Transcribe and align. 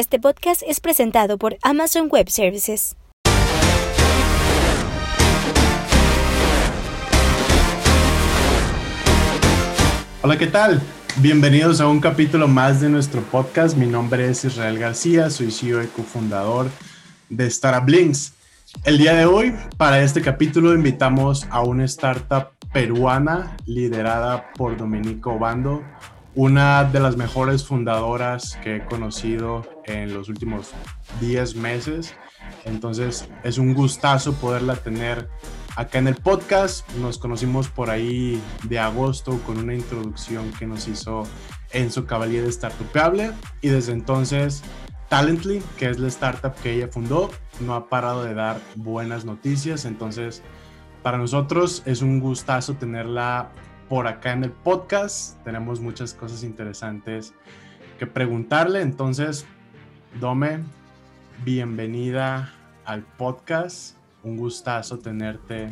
Este 0.00 0.18
podcast 0.18 0.62
es 0.66 0.80
presentado 0.80 1.36
por 1.36 1.58
Amazon 1.60 2.08
Web 2.10 2.30
Services. 2.30 2.96
Hola, 10.22 10.38
¿qué 10.38 10.46
tal? 10.46 10.80
Bienvenidos 11.18 11.82
a 11.82 11.86
un 11.86 12.00
capítulo 12.00 12.48
más 12.48 12.80
de 12.80 12.88
nuestro 12.88 13.20
podcast. 13.20 13.76
Mi 13.76 13.86
nombre 13.86 14.26
es 14.30 14.42
Israel 14.42 14.78
García, 14.78 15.28
soy 15.28 15.50
CEO 15.50 15.82
y 15.82 15.88
cofundador 15.88 16.70
de 17.28 17.46
Startup 17.48 17.86
Links. 17.86 18.32
El 18.84 18.96
día 18.96 19.12
de 19.12 19.26
hoy, 19.26 19.54
para 19.76 20.00
este 20.00 20.22
capítulo, 20.22 20.72
invitamos 20.72 21.46
a 21.50 21.60
una 21.60 21.84
startup 21.84 22.52
peruana 22.72 23.54
liderada 23.66 24.50
por 24.54 24.78
Domenico 24.78 25.38
Bando, 25.38 25.84
una 26.40 26.84
de 26.84 27.00
las 27.00 27.18
mejores 27.18 27.66
fundadoras 27.66 28.58
que 28.62 28.76
he 28.76 28.84
conocido 28.86 29.62
en 29.84 30.14
los 30.14 30.30
últimos 30.30 30.70
10 31.20 31.56
meses. 31.56 32.14
Entonces 32.64 33.28
es 33.44 33.58
un 33.58 33.74
gustazo 33.74 34.32
poderla 34.32 34.76
tener 34.76 35.28
acá 35.76 35.98
en 35.98 36.08
el 36.08 36.14
podcast. 36.14 36.90
Nos 36.92 37.18
conocimos 37.18 37.68
por 37.68 37.90
ahí 37.90 38.40
de 38.62 38.78
agosto 38.78 39.38
con 39.44 39.58
una 39.58 39.74
introducción 39.74 40.50
que 40.58 40.66
nos 40.66 40.88
hizo 40.88 41.24
Enzo 41.72 42.06
Cavalier 42.06 42.46
de 42.46 42.52
Startupable 42.52 43.32
y 43.60 43.68
desde 43.68 43.92
entonces 43.92 44.62
Talently, 45.10 45.62
que 45.76 45.90
es 45.90 45.98
la 45.98 46.08
startup 46.08 46.54
que 46.62 46.72
ella 46.72 46.88
fundó, 46.88 47.28
no 47.60 47.74
ha 47.74 47.90
parado 47.90 48.24
de 48.24 48.32
dar 48.32 48.58
buenas 48.76 49.26
noticias. 49.26 49.84
Entonces, 49.84 50.42
para 51.02 51.18
nosotros 51.18 51.82
es 51.84 52.00
un 52.00 52.18
gustazo 52.18 52.76
tenerla 52.76 53.52
por 53.90 54.06
acá 54.06 54.32
en 54.32 54.44
el 54.44 54.52
podcast. 54.52 55.42
Tenemos 55.42 55.80
muchas 55.80 56.14
cosas 56.14 56.44
interesantes 56.44 57.34
que 57.98 58.06
preguntarle. 58.06 58.82
Entonces, 58.82 59.44
Dome, 60.20 60.60
bienvenida 61.44 62.54
al 62.84 63.02
podcast. 63.02 63.96
Un 64.22 64.36
gustazo 64.36 65.00
tenerte 65.00 65.70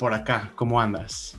por 0.00 0.14
acá. 0.14 0.50
¿Cómo 0.56 0.80
andas? 0.80 1.38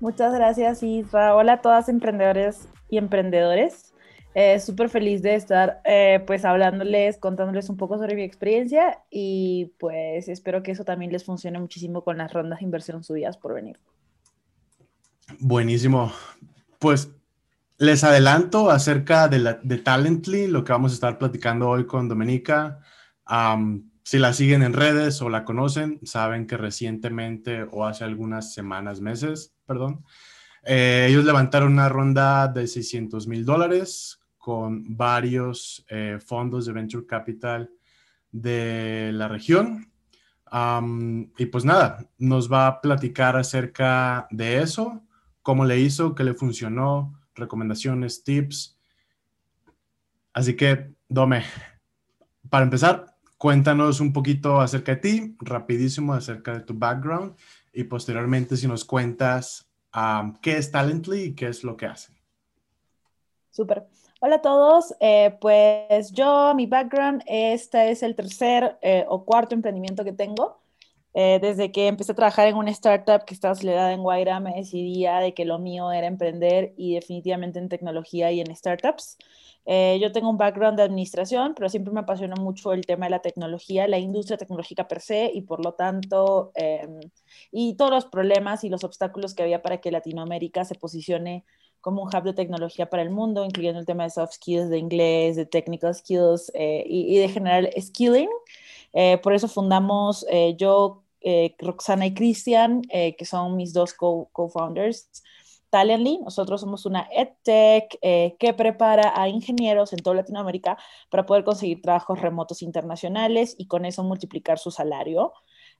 Muchas 0.00 0.34
gracias, 0.34 0.82
Isra. 0.82 1.36
Hola 1.36 1.54
a 1.54 1.62
todas 1.62 1.88
emprendedores 1.88 2.68
y 2.90 2.98
emprendedores. 2.98 3.94
Eh, 4.34 4.58
Súper 4.58 4.88
feliz 4.88 5.22
de 5.22 5.36
estar 5.36 5.80
eh, 5.84 6.24
pues 6.26 6.44
hablándoles, 6.44 7.18
contándoles 7.18 7.70
un 7.70 7.76
poco 7.76 7.98
sobre 7.98 8.16
mi 8.16 8.22
experiencia 8.24 8.98
y 9.10 9.74
pues 9.78 10.28
espero 10.28 10.64
que 10.64 10.72
eso 10.72 10.84
también 10.84 11.12
les 11.12 11.24
funcione 11.24 11.60
muchísimo 11.60 12.02
con 12.02 12.18
las 12.18 12.32
rondas 12.32 12.58
de 12.58 12.64
inversión 12.64 13.04
subidas 13.04 13.36
por 13.36 13.54
venir. 13.54 13.78
Buenísimo. 15.38 16.12
Pues 16.78 17.10
les 17.78 18.04
adelanto 18.04 18.70
acerca 18.70 19.28
de, 19.28 19.38
la, 19.38 19.54
de 19.62 19.78
Talently, 19.78 20.46
lo 20.48 20.64
que 20.64 20.72
vamos 20.72 20.92
a 20.92 20.94
estar 20.94 21.18
platicando 21.18 21.68
hoy 21.68 21.86
con 21.86 22.08
Domenica. 22.08 22.80
si 24.02 24.18
la 24.18 24.32
siguen 24.34 24.62
en 24.62 24.74
redes 24.74 25.22
o 25.22 25.30
la 25.30 25.44
conocen, 25.44 25.98
saben 26.04 26.46
que 26.46 26.56
recientemente 26.56 27.66
o 27.70 27.86
hace 27.86 28.04
algunas 28.04 28.52
semanas, 28.52 29.00
meses, 29.00 29.54
perdón, 29.66 30.04
eh, 30.62 31.06
ellos 31.08 31.24
levantaron 31.24 31.72
una 31.72 31.88
ronda 31.88 32.48
de 32.48 32.66
600 32.66 33.26
mil 33.26 33.44
dólares 33.44 34.20
con 34.38 34.96
varios 34.96 35.84
eh, 35.88 36.18
fondos 36.24 36.66
de 36.66 36.72
venture 36.72 37.06
capital 37.06 37.70
de 38.30 39.10
la 39.14 39.28
región. 39.28 39.90
y 41.38 41.46
pues 41.46 41.64
nada, 41.64 42.06
nos 42.18 42.52
va 42.52 42.66
a 42.66 42.80
platicar 42.80 43.36
acerca 43.36 44.28
de 44.30 44.58
eso 44.62 45.03
cómo 45.44 45.66
le 45.66 45.78
hizo, 45.78 46.14
qué 46.14 46.24
le 46.24 46.34
funcionó, 46.34 47.20
recomendaciones, 47.34 48.24
tips. 48.24 48.76
Así 50.32 50.56
que, 50.56 50.90
Dome, 51.06 51.44
para 52.48 52.64
empezar, 52.64 53.14
cuéntanos 53.36 54.00
un 54.00 54.12
poquito 54.12 54.60
acerca 54.60 54.94
de 54.94 55.00
ti, 55.02 55.36
rapidísimo 55.38 56.14
acerca 56.14 56.54
de 56.54 56.60
tu 56.60 56.72
background 56.74 57.36
y 57.74 57.84
posteriormente 57.84 58.56
si 58.56 58.66
nos 58.66 58.86
cuentas 58.86 59.68
qué 60.40 60.56
es 60.56 60.70
Talently 60.70 61.22
y 61.22 61.34
qué 61.34 61.48
es 61.48 61.62
lo 61.62 61.76
que 61.76 61.86
hacen. 61.86 62.16
Súper. 63.50 63.86
Hola 64.20 64.36
a 64.36 64.42
todos, 64.42 64.94
eh, 64.98 65.36
pues 65.42 66.10
yo, 66.12 66.54
mi 66.54 66.64
background, 66.64 67.22
este 67.26 67.90
es 67.90 68.02
el 68.02 68.16
tercer 68.16 68.78
eh, 68.80 69.04
o 69.08 69.26
cuarto 69.26 69.54
emprendimiento 69.54 70.04
que 70.04 70.12
tengo. 70.12 70.63
Eh, 71.16 71.38
desde 71.40 71.70
que 71.70 71.86
empecé 71.86 72.10
a 72.10 72.14
trabajar 72.16 72.48
en 72.48 72.56
una 72.56 72.72
startup 72.72 73.24
que 73.24 73.34
estaba 73.34 73.52
acelerada 73.52 73.92
en 73.92 74.02
Guaira, 74.02 74.40
me 74.40 74.52
decidía 74.54 75.18
de 75.18 75.32
que 75.32 75.44
lo 75.44 75.60
mío 75.60 75.92
era 75.92 76.08
emprender 76.08 76.74
y 76.76 76.94
definitivamente 76.94 77.60
en 77.60 77.68
tecnología 77.68 78.32
y 78.32 78.40
en 78.40 78.54
startups. 78.54 79.16
Eh, 79.66 79.98
yo 80.02 80.12
tengo 80.12 80.28
un 80.28 80.36
background 80.36 80.76
de 80.76 80.82
administración, 80.82 81.54
pero 81.54 81.68
siempre 81.68 81.92
me 81.92 82.00
apasionó 82.00 82.34
mucho 82.36 82.72
el 82.72 82.84
tema 82.84 83.06
de 83.06 83.10
la 83.10 83.20
tecnología, 83.20 83.86
la 83.88 83.98
industria 83.98 84.36
tecnológica 84.36 84.88
per 84.88 85.00
se 85.00 85.30
y 85.32 85.42
por 85.42 85.64
lo 85.64 85.74
tanto, 85.74 86.50
em, 86.56 87.00
y 87.52 87.74
todos 87.76 87.90
los 87.92 88.06
problemas 88.06 88.64
y 88.64 88.68
los 88.68 88.84
obstáculos 88.84 89.34
que 89.34 89.42
había 89.44 89.62
para 89.62 89.80
que 89.80 89.90
Latinoamérica 89.92 90.64
se 90.64 90.74
posicione 90.74 91.44
como 91.80 92.02
un 92.02 92.08
hub 92.08 92.24
de 92.24 92.32
tecnología 92.34 92.90
para 92.90 93.02
el 93.02 93.10
mundo, 93.10 93.44
incluyendo 93.44 93.78
el 93.78 93.86
tema 93.86 94.04
de 94.04 94.10
soft 94.10 94.32
skills, 94.34 94.68
de 94.70 94.78
inglés, 94.78 95.36
de 95.36 95.46
technical 95.46 95.94
skills 95.94 96.50
eh, 96.54 96.84
y, 96.86 97.14
y, 97.16 97.18
de 97.18 97.28
general 97.28 97.70
skilling. 97.78 98.28
por 99.22 99.34
eso 99.34 99.48
fundamos, 99.48 100.26
yo 100.56 101.03
eh, 101.24 101.54
Roxana 101.58 102.06
y 102.06 102.14
Cristian, 102.14 102.82
eh, 102.90 103.16
que 103.16 103.24
son 103.24 103.56
mis 103.56 103.72
dos 103.72 103.94
co-founders. 103.94 105.10
Talently, 105.70 106.18
nosotros 106.18 106.60
somos 106.60 106.86
una 106.86 107.08
EdTech 107.10 107.98
eh, 108.02 108.36
que 108.38 108.54
prepara 108.54 109.12
a 109.20 109.28
ingenieros 109.28 109.92
en 109.92 110.00
toda 110.00 110.16
Latinoamérica 110.16 110.78
para 111.10 111.26
poder 111.26 111.42
conseguir 111.42 111.82
trabajos 111.82 112.20
remotos 112.20 112.62
internacionales 112.62 113.56
y 113.58 113.66
con 113.66 113.84
eso 113.84 114.04
multiplicar 114.04 114.58
su 114.58 114.70
salario. 114.70 115.32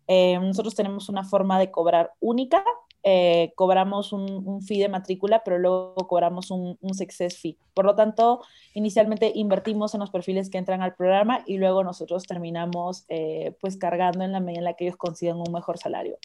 nosotros 0.08 0.74
tenemos 0.74 1.08
una 1.08 1.24
forma 1.24 1.58
de 1.58 1.70
cobrar 1.70 2.12
única 2.20 2.64
eh, 3.06 3.52
cobramos 3.54 4.14
un, 4.14 4.62
fee 4.62 4.80
de 4.80 4.88
matrícula, 4.88 5.42
pero 5.44 5.58
luego 5.58 5.94
cobramos 6.08 6.50
un, 6.50 6.78
success 6.94 7.38
fee. 7.38 7.58
Por 7.74 7.84
lo 7.84 7.94
tanto, 7.94 8.40
inicialmente 8.72 9.30
invertimos 9.34 9.92
en 9.92 10.00
los 10.00 10.10
perfiles 10.10 10.48
que 10.48 10.56
entran 10.56 10.80
al 10.80 10.94
programa 10.94 11.44
y 11.46 11.58
luego 11.58 11.84
nosotros 11.84 12.24
terminamos 12.24 13.04
eh, 13.08 13.54
pues 13.60 13.76
cargando 13.76 14.24
en 14.24 14.32
la 14.32 14.40
medida 14.40 14.60
en 14.60 14.64
la 14.64 14.72
que 14.72 14.84
ellos 14.84 14.96
consigan 14.96 15.36
un 15.36 15.52
mejor 15.52 15.76
salario. 15.76 16.16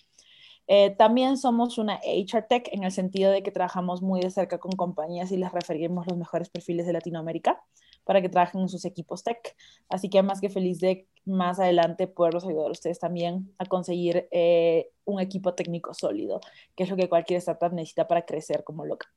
Eh, 0.68 0.92
también 0.92 1.38
somos 1.38 1.78
una 1.78 2.00
HR 2.06 2.44
Tech 2.44 2.70
en 2.72 2.84
el 2.84 2.92
sentido 2.92 3.32
de 3.32 3.44
que 3.44 3.52
trabajamos 3.52 4.02
muy 4.02 4.22
de 4.22 4.30
cerca 4.30 4.60
con 4.60 4.72
compañías 4.72 5.32
y 5.32 5.38
les 5.38 5.52
referimos 5.52 6.08
los 6.08 6.18
mejores 6.18 6.50
perfiles 6.50 6.86
de 6.86 6.94
Latinoamérica 6.94 7.62
para 8.10 8.24
que 8.24 8.30
trabajen 8.30 8.62
en 8.62 8.70
sus 8.70 8.86
equipos 8.86 9.24
tech. 9.24 9.56
Así 9.88 10.10
que 10.10 10.24
más 10.24 10.42
que 10.42 10.50
feliz 10.50 10.80
de 10.80 11.08
más 11.26 11.60
adelante 11.60 12.08
poderlos 12.08 12.44
ayudar 12.44 12.70
a 12.70 12.72
ustedes 12.72 12.98
también 12.98 13.54
a 13.60 13.66
conseguir 13.66 14.28
eh, 14.32 14.90
un 15.06 15.20
equipo 15.20 15.54
técnico 15.54 15.94
sólido, 15.94 16.42
que 16.76 16.86
es 16.86 16.90
lo 16.90 16.96
que 16.96 17.08
cualquier 17.08 17.38
startup 17.38 17.72
necesita 17.72 18.08
para 18.08 18.26
crecer 18.26 18.64
como 18.64 18.84
loca. 18.84 19.14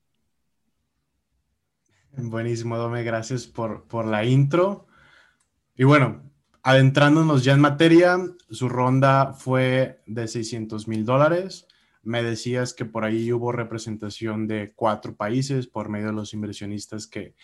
Buenísimo, 2.11 2.77
Dome, 2.77 3.03
gracias 3.03 3.47
por, 3.47 3.89
por 3.89 4.05
la 4.05 4.27
intro. 4.27 4.87
Y 5.75 5.85
bueno, 5.85 6.31
adentrándonos 6.63 7.45
ya 7.45 7.55
en 7.55 7.61
materia, 7.61 8.19
su 8.51 8.69
ronda 8.69 9.33
fue 9.33 10.03
de 10.05 10.29
600 10.29 10.87
mil 10.87 11.07
dólares. 11.07 11.67
Me 12.03 12.23
decías 12.23 12.75
que 12.75 12.85
por 12.85 13.07
ahí 13.07 13.33
hubo 13.33 13.53
representación 13.53 14.47
de 14.47 14.75
cuatro 14.77 15.17
países 15.17 15.67
por 15.67 15.89
medio 15.89 16.09
de 16.09 16.13
los 16.13 16.35
inversionistas 16.35 17.07
que, 17.07 17.35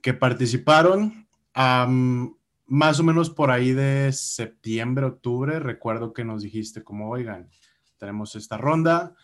que 0.00 0.14
participaron. 0.14 1.26
más 1.54 3.00
o 3.00 3.02
menos 3.02 3.30
por 3.30 3.50
ahí 3.50 3.72
de 3.72 4.12
septiembre, 4.12 5.06
octubre, 5.06 5.58
recuerdo 5.58 6.12
que 6.12 6.24
nos 6.24 6.42
dijiste 6.42 6.84
como, 6.84 7.10
oigan, 7.10 7.50
tenemos 7.98 8.36
esta 8.36 8.56
ronda 8.56 9.14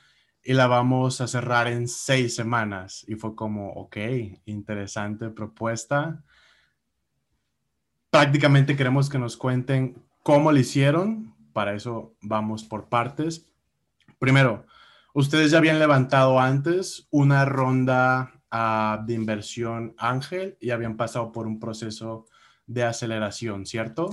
y 0.43 0.53
la 0.53 0.67
vamos 0.67 1.21
a 1.21 1.27
cerrar 1.27 1.69
en 1.69 1.89
seis 1.89 2.35
semanas. 2.35 3.05
Y 3.09 3.15
fue 3.15 3.35
como, 3.35 3.73
ok, 3.73 3.97
interesante 4.45 5.31
propuesta. 5.31 6.23
Prácticamente 8.11 8.77
queremos 8.77 9.09
que 9.09 9.19
nos 9.19 9.37
cuenten 9.37 10.03
cómo 10.23 10.53
lo 10.53 10.59
hicieron. 10.59 11.35
Para 11.53 11.75
eso 11.75 12.15
vamos 12.21 12.65
por 12.65 12.89
partes. 12.89 13.49
Primero, 14.19 14.67
ustedes 15.15 15.51
ya 15.51 15.59
habían 15.59 15.79
levantado 15.79 16.39
antes 16.39 17.09
una 17.11 17.45
ronda 17.45 18.34
de 19.07 19.15
inversión 19.15 19.95
Ángel 19.99 20.57
y 20.61 20.71
habían 20.71 20.97
pasado 20.97 21.33
por 21.33 21.47
un 21.47 21.59
proceso 21.59 22.27
de 22.67 22.85
aceleración, 22.85 23.67
¿cierto? 23.67 24.11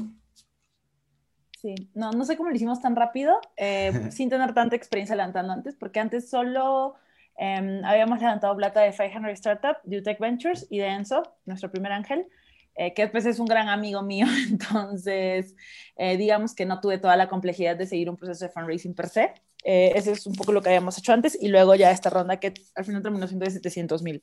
Sí, 1.62 1.76
no, 1.94 2.12
no 2.12 2.26
sé 2.26 2.38
cómo 2.38 2.50
lo 2.50 2.56
hicimos 2.56 2.82
tan 2.82 2.96
rápido, 2.96 3.40
eh, 3.56 3.92
sin 4.12 4.30
tener 4.30 4.54
tanta 4.54 4.76
experiencia 4.76 5.16
levantando 5.16 5.54
antes, 5.54 5.76
porque 5.76 6.00
antes 6.00 6.28
solo 6.28 6.96
em, 7.38 7.86
habíamos 7.86 8.20
levantado 8.20 8.56
plata 8.56 8.82
de 8.82 8.92
500 8.92 9.32
Startup, 9.34 9.78
de 9.84 10.00
UTech 10.00 10.20
Ventures 10.20 10.66
y 10.72 10.80
de 10.80 10.88
Enzo, 10.88 11.22
nuestro 11.46 11.70
primer 11.70 11.92
ángel, 11.92 12.26
eh, 12.74 12.96
que 12.96 13.04
después 13.04 13.28
es 13.28 13.38
un 13.38 13.46
gran 13.46 13.70
amigo 13.70 14.02
mío, 14.02 14.26
entonces 14.50 15.56
eh, 15.98 16.18
digamos 16.18 16.56
que 16.56 16.66
no 16.66 16.82
tuve 16.82 16.98
toda 16.98 17.16
la 17.16 17.30
complejidad 17.30 17.76
de 17.76 17.86
seguir 17.86 18.10
un 18.10 18.18
proceso 18.18 18.46
de 18.46 18.52
fundraising 18.52 18.96
per 18.96 19.08
se. 19.08 19.34
Eh, 19.64 19.94
ese 19.96 20.12
es 20.12 20.26
un 20.26 20.34
poco 20.34 20.52
lo 20.52 20.62
que 20.62 20.70
habíamos 20.70 20.98
hecho 20.98 21.14
antes 21.14 21.38
y 21.40 21.50
luego 21.50 21.76
ya 21.76 21.92
esta 21.92 22.10
ronda 22.10 22.40
que 22.40 22.54
al 22.76 22.86
final 22.86 23.02
terminó 23.02 23.28
siendo 23.28 23.46
de 23.46 23.52
700 23.52 24.02
mil. 24.02 24.22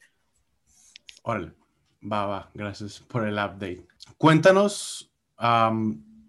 Órale. 1.23 1.53
Va, 2.01 2.27
va, 2.27 2.51
gracias 2.55 3.01
por 3.01 3.27
el 3.27 3.35
update. 3.35 3.87
Cuéntanos 4.17 5.13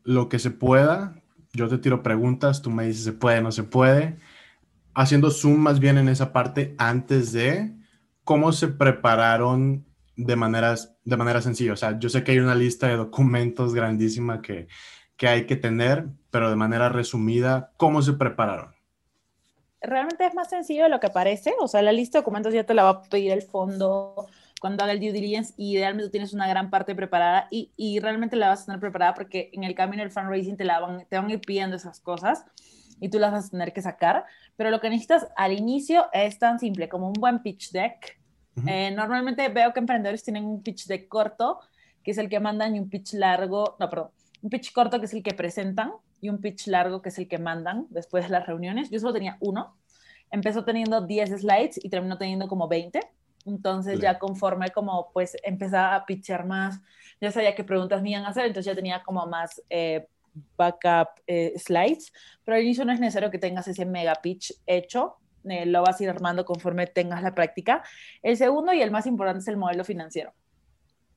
lo 0.04 0.30
que 0.30 0.40
se 0.40 0.52
pueda. 0.52 1.22
Yo 1.54 1.68
te 1.68 1.78
tiro 1.78 2.04
preguntas, 2.04 2.62
tú 2.62 2.72
me 2.72 2.86
dices 2.86 3.04
se 3.04 3.14
puede, 3.14 3.42
no 3.42 3.52
se 3.52 3.64
puede. 3.64 4.18
Haciendo 4.94 5.32
zoom 5.32 5.60
más 5.60 5.80
bien 5.80 5.98
en 5.98 6.10
esa 6.10 6.34
parte 6.34 6.76
antes 6.78 7.32
de 7.32 7.74
cómo 8.24 8.52
se 8.52 8.68
prepararon 8.68 9.86
de, 10.16 10.36
maneras, 10.36 10.96
de 11.04 11.18
manera 11.18 11.42
sencilla. 11.42 11.74
O 11.74 11.78
sea, 11.78 11.98
yo 12.00 12.10
sé 12.10 12.24
que 12.24 12.34
hay 12.34 12.40
una 12.40 12.56
lista 12.56 12.88
de 12.88 12.98
documentos 12.98 13.74
grandísima 13.74 14.42
que, 14.42 14.68
que 15.16 15.28
hay 15.28 15.46
que 15.46 15.56
tener, 15.56 16.08
pero 16.30 16.50
de 16.50 16.56
manera 16.56 16.90
resumida, 16.90 17.72
¿cómo 17.78 18.02
se 18.02 18.14
prepararon? 18.14 18.79
Realmente 19.82 20.26
es 20.26 20.34
más 20.34 20.50
sencillo 20.50 20.84
de 20.84 20.90
lo 20.90 21.00
que 21.00 21.10
parece. 21.10 21.54
O 21.60 21.68
sea, 21.68 21.82
la 21.82 21.92
lista 21.92 22.18
de 22.18 22.22
documentos 22.22 22.54
ya 22.54 22.66
te 22.66 22.74
la 22.74 22.84
va 22.84 22.90
a 22.90 23.02
pedir 23.04 23.32
el 23.32 23.42
fondo 23.42 24.28
cuando 24.60 24.84
haga 24.84 24.94
el 24.94 25.00
due 25.00 25.12
diligence 25.12 25.54
y 25.58 25.78
idealmente 25.78 26.08
tú 26.08 26.12
tienes 26.12 26.34
una 26.34 26.48
gran 26.48 26.70
parte 26.70 26.94
preparada 26.94 27.48
y, 27.50 27.72
y, 27.78 28.00
realmente 28.00 28.36
la 28.36 28.50
vas 28.50 28.64
a 28.64 28.66
tener 28.66 28.80
preparada 28.80 29.14
porque 29.14 29.50
en 29.54 29.64
el 29.64 29.74
camino 29.74 30.04
del 30.04 30.12
fundraising 30.12 30.58
te, 30.58 30.66
la 30.66 30.80
van, 30.80 31.06
te 31.08 31.16
van 31.16 31.28
a 31.28 31.34
ir 31.34 31.40
pidiendo 31.40 31.78
esas 31.78 32.00
cosas 32.02 32.46
y 33.00 33.10
tú 33.10 33.20
las 33.20 33.32
vas 33.32 33.48
a 33.48 33.50
tener 33.50 33.74
que 33.74 33.82
sacar, 33.82 34.26
pero 34.56 34.70
lo 34.70 34.80
que 34.80 34.90
necesitas 34.90 35.28
al 35.38 35.54
inicio 35.54 36.08
es 36.12 36.38
tan 36.38 36.60
simple 36.60 36.90
como 36.90 37.08
un 37.08 37.14
buen 37.14 37.42
pitch 37.42 37.72
deck. 37.72 38.20
Eh, 38.68 38.92
normalmente 38.92 39.48
veo 39.48 39.72
que 39.72 39.80
emprendedores 39.80 40.22
tienen 40.22 40.44
un 40.44 40.62
pitch 40.62 40.86
deck 40.88 41.08
corto, 41.08 41.60
que 42.04 42.12
es 42.12 42.18
el 42.18 42.28
que 42.28 42.42
mandan, 42.42 42.76
y 42.76 42.80
un 42.80 42.90
pitch 42.90 43.14
largo, 43.14 43.78
no, 43.80 43.90
perdón, 43.90 44.10
un 44.42 44.50
pitch 44.50 44.74
corto 44.74 45.00
que 45.00 45.06
es 45.06 45.14
el 45.14 45.24
que 45.24 45.34
presentan 45.34 45.94
y 46.22 46.30
un 46.30 46.40
pitch 46.40 46.68
largo 46.68 47.02
que 47.02 47.10
es 47.10 47.20
el 47.20 47.28
que 47.28 47.38
mandan 47.38 47.88
después 47.90 48.26
de 48.26 48.30
las 48.32 48.46
reuniones. 48.48 48.90
Yo 48.90 49.00
solo 49.00 49.14
tenía 49.14 49.38
uno, 49.40 49.78
empezó 50.32 50.64
teniendo 50.64 51.06
10 51.06 51.42
slides 51.42 51.84
y 51.84 51.90
terminó 51.90 52.18
teniendo 52.18 52.48
como 52.48 52.68
20 52.68 53.00
entonces 53.46 54.00
ya 54.00 54.20
conforme 54.20 54.70
como 54.70 55.12
pues 55.14 55.38
empezaba 55.44 55.96
a 55.96 56.06
pitchar 56.06 56.46
más, 56.46 56.80
ya 57.22 57.32
sabía 57.32 57.56
qué 57.56 57.64
preguntas 57.64 58.02
me 58.02 58.12
iban 58.12 58.26
a 58.26 58.30
hacer, 58.30 58.46
entonces 58.46 58.66
ya 58.72 58.76
tenía 58.76 59.04
como 59.04 59.26
más 59.28 59.62
eh, 59.70 60.08
backup 60.58 61.10
eh, 61.28 61.54
slides, 61.58 62.12
pero 62.44 62.58
al 62.58 62.64
inicio 62.64 62.86
no 62.86 62.92
es 62.92 63.00
necesario 63.00 63.32
que 63.32 63.40
tengas 63.40 63.68
ese 63.68 63.86
mega 63.86 64.16
pitch 64.16 64.54
hecho, 64.66 65.18
eh, 65.46 65.66
lo 65.66 65.82
vas 65.82 66.00
a 66.00 66.04
ir 66.04 66.10
armando 66.10 66.46
conforme 66.46 66.88
tengas 66.88 67.24
la 67.24 67.34
práctica. 67.34 67.84
El 68.22 68.38
segundo 68.38 68.74
y 68.74 68.82
el 68.82 68.92
más 68.92 69.06
importante 69.06 69.40
es 69.40 69.48
el 69.48 69.58
modelo 69.58 69.84
financiero. 69.84 70.34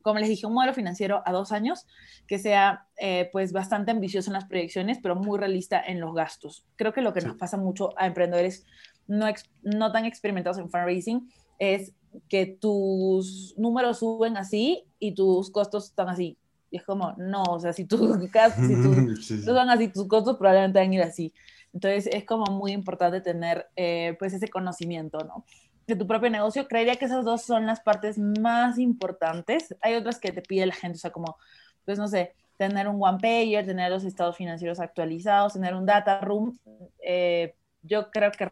Como 0.03 0.19
les 0.19 0.29
dije, 0.29 0.47
un 0.47 0.55
modelo 0.55 0.75
financiero 0.75 1.23
a 1.25 1.33
dos 1.33 1.53
años 1.53 1.87
que 2.27 2.39
sea 2.39 2.87
pues 3.33 3.53
bastante 3.53 3.91
ambicioso 3.91 4.31
en 4.31 4.35
las 4.35 4.45
proyecciones, 4.45 4.99
pero 5.03 5.17
muy 5.17 5.39
realista 5.39 5.83
en 5.85 6.01
los 6.01 6.15
gastos. 6.15 6.65
Creo 6.77 6.93
que 6.93 7.01
lo 7.01 7.13
que 7.13 7.21
nos 7.21 7.37
pasa 7.37 7.57
mucho 7.57 7.91
a 7.97 8.07
emprendedores 8.07 8.65
no, 9.07 9.27
no 9.63 9.93
tan 9.93 10.05
experimentados 10.05 10.59
en 10.59 10.71
fundraising 10.71 11.29
es 11.59 11.93
que 12.29 12.47
tus 12.47 13.55
números 13.57 13.99
suben 13.99 14.37
así 14.37 14.85
y 14.99 15.15
tus 15.15 15.51
costos 15.51 15.87
están 15.87 16.09
así. 16.09 16.37
Y 16.71 16.79
es 16.79 16.85
como, 16.85 17.13
no, 17.19 17.43
o 17.43 17.61
sea, 17.61 17.73
si, 17.73 17.85
tú, 17.85 17.99
si 18.57 18.83
tú, 18.83 19.45
son 19.45 19.71
así, 19.71 19.89
tus 19.89 20.09
costos 20.09 20.37
probablemente 20.37 20.79
van 20.79 20.91
a 20.91 20.95
ir 20.95 21.03
así. 21.03 21.33
Entonces 21.73 22.09
es 22.13 22.25
como 22.25 22.45
muy 22.53 22.73
importante 22.73 23.21
tener 23.21 23.67
eh, 23.77 24.17
pues 24.19 24.33
ese 24.33 24.49
conocimiento, 24.49 25.19
¿no? 25.21 25.45
De 25.87 25.97
tu 25.97 26.07
propio 26.07 26.31
negocio. 26.31 26.69
Creería 26.69 26.97
que 26.97 27.07
esas 27.07 27.25
dos 27.25 27.43
son 27.43 27.67
las 27.67 27.81
partes 27.81 28.19
más 28.19 28.79
importantes. 28.79 29.75
Hay 29.81 29.95
otras 29.95 30.19
que 30.19 30.33
te 30.33 30.43
pide 30.43 30.67
la 30.67 30.75
gente, 30.75 30.97
o 30.97 31.01
sea, 31.01 31.11
como, 31.11 31.37
pues 31.85 31.99
no 31.99 32.09
sé, 32.09 32.35
tener 32.57 32.89
un 32.89 33.03
one 33.03 33.19
pager, 33.19 33.67
tener 33.67 33.91
los 33.91 34.05
estados 34.05 34.37
financieros 34.37 34.79
actualizados, 34.79 35.55
tener 35.55 35.75
un 35.75 35.87
data 35.87 36.21
room. 36.21 36.57
Eh, 37.05 37.55
yo 37.83 38.11
creo 38.11 38.31
que 38.31 38.49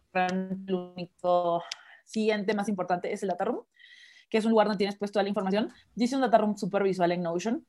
lo 0.65 0.91
único 0.93 1.63
siguiente 2.03 2.53
más 2.53 2.67
importante 2.67 3.13
es 3.13 3.23
el 3.23 3.29
data 3.29 3.45
room, 3.45 3.63
que 4.29 4.37
es 4.37 4.45
un 4.45 4.51
lugar 4.51 4.67
donde 4.67 4.79
tienes 4.79 4.97
puesto 4.97 5.13
toda 5.13 5.23
la 5.23 5.29
información. 5.29 5.71
Yo 5.95 6.03
hice 6.03 6.15
un 6.15 6.21
data 6.21 6.37
room 6.37 6.57
súper 6.57 6.83
visual 6.83 7.11
en 7.11 7.23
Notion 7.23 7.65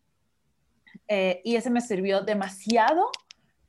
eh, 1.09 1.41
y 1.45 1.57
ese 1.57 1.71
me 1.71 1.81
sirvió 1.81 2.23
demasiado 2.23 3.11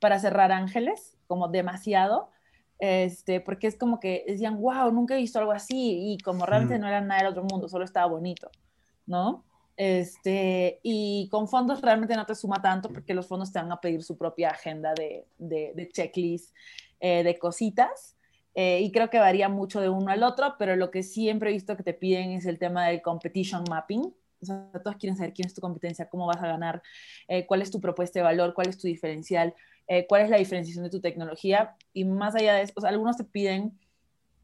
para 0.00 0.18
cerrar 0.18 0.52
ángeles, 0.52 1.16
como 1.26 1.48
demasiado, 1.48 2.30
este, 2.78 3.40
porque 3.40 3.66
es 3.66 3.76
como 3.76 4.00
que 4.00 4.24
decían, 4.26 4.60
wow, 4.60 4.90
nunca 4.90 5.14
he 5.14 5.18
visto 5.18 5.38
algo 5.38 5.52
así 5.52 6.12
y 6.12 6.18
como 6.18 6.46
realmente 6.46 6.78
no 6.78 6.86
era 6.88 7.00
nada 7.00 7.22
del 7.22 7.30
otro 7.30 7.44
mundo, 7.44 7.68
solo 7.68 7.84
estaba 7.84 8.06
bonito, 8.06 8.50
¿no? 9.06 9.44
Este, 9.76 10.78
y 10.82 11.28
con 11.30 11.48
fondos 11.48 11.80
realmente 11.80 12.14
no 12.14 12.26
te 12.26 12.34
suma 12.34 12.62
tanto 12.62 12.90
porque 12.90 13.14
los 13.14 13.26
fondos 13.26 13.52
te 13.52 13.58
van 13.58 13.72
a 13.72 13.80
pedir 13.80 14.02
su 14.02 14.16
propia 14.16 14.50
agenda 14.50 14.94
de, 14.94 15.26
de, 15.38 15.88
checklist, 15.92 16.54
eh, 17.00 17.22
de 17.22 17.38
cositas. 17.38 18.16
Eh, 18.56 18.82
y 18.82 18.92
creo 18.92 19.10
que 19.10 19.18
varía 19.18 19.48
mucho 19.48 19.80
de 19.80 19.88
uno 19.88 20.12
al 20.12 20.22
otro, 20.22 20.54
pero 20.58 20.76
lo 20.76 20.92
que 20.92 21.02
siempre 21.02 21.50
he 21.50 21.52
visto 21.52 21.76
que 21.76 21.82
te 21.82 21.92
piden 21.92 22.30
es 22.30 22.46
el 22.46 22.58
tema 22.58 22.86
del 22.86 23.02
competition 23.02 23.64
mapping. 23.68 24.14
O 24.42 24.46
sea, 24.46 24.70
todos 24.84 24.96
quieren 24.96 25.16
saber 25.16 25.32
quién 25.32 25.46
es 25.46 25.54
tu 25.54 25.60
competencia, 25.60 26.08
cómo 26.08 26.26
vas 26.26 26.42
a 26.42 26.46
ganar, 26.46 26.82
eh, 27.26 27.46
cuál 27.46 27.62
es 27.62 27.70
tu 27.70 27.80
propuesta 27.80 28.20
de 28.20 28.24
valor, 28.24 28.54
cuál 28.54 28.68
es 28.68 28.78
tu 28.78 28.86
diferencial, 28.86 29.54
eh, 29.86 30.06
cuál 30.06 30.22
es 30.22 30.30
la 30.30 30.38
diferenciación 30.38 30.84
de 30.84 30.90
tu 30.90 31.00
tecnología. 31.00 31.76
Y 31.92 32.04
más 32.04 32.34
allá 32.34 32.54
de 32.54 32.62
eso, 32.62 32.72
o 32.76 32.80
sea, 32.80 32.90
algunos 32.90 33.16
te 33.16 33.24
piden, 33.24 33.78